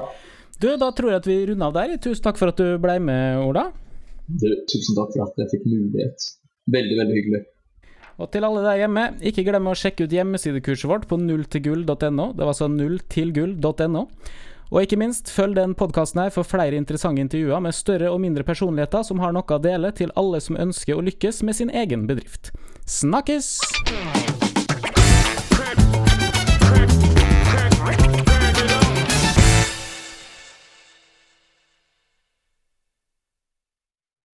Du, 0.58 0.72
da 0.80 0.90
tror 0.96 1.14
jeg 1.14 1.22
at 1.22 1.30
vi 1.30 1.38
runder 1.52 1.70
av 1.70 1.76
der. 1.76 1.98
Tusen 2.02 2.24
takk 2.26 2.40
for 2.40 2.54
at 2.54 2.58
du 2.62 2.80
ble 2.82 2.98
med, 3.04 3.44
Ola. 3.46 3.68
Du, 4.28 4.48
tusen 4.70 4.98
takk 4.98 5.14
for 5.14 5.28
at 5.28 5.38
jeg 5.44 5.54
fikk 5.54 5.70
mulighet. 5.70 6.32
Veldig, 6.74 6.98
veldig 7.00 7.20
hyggelig. 7.20 7.44
Og 8.18 8.32
til 8.34 8.48
alle 8.48 8.64
der 8.66 8.82
hjemme, 8.82 9.04
ikke 9.30 9.46
glem 9.46 9.70
å 9.70 9.76
sjekke 9.78 10.08
ut 10.08 10.14
hjemmesidekurset 10.14 10.90
vårt 10.90 11.06
på 11.10 11.20
nulltilgull.no. 11.22 12.32
Det 12.34 12.42
var 12.42 12.54
altså 12.54 12.70
nulltilgull.no. 12.74 14.08
Og 14.68 14.82
ikke 14.84 15.00
minst, 15.00 15.30
følg 15.32 15.56
den 15.56 15.78
podkasten 15.80 16.26
her 16.26 16.34
for 16.34 16.48
flere 16.48 16.76
interessante 16.76 17.24
intervjuer 17.24 17.62
med 17.64 17.78
større 17.78 18.10
og 18.12 18.20
mindre 18.26 18.44
personligheter 18.48 19.06
som 19.08 19.22
har 19.24 19.38
noe 19.38 19.48
å 19.48 19.62
dele 19.64 19.94
til 19.96 20.12
alle 20.20 20.42
som 20.44 20.60
ønsker 20.60 20.98
å 20.98 21.06
lykkes 21.08 21.46
med 21.48 21.62
sin 21.62 21.72
egen 21.72 22.10
bedrift. 22.10 22.52
Snakkes! 22.84 23.56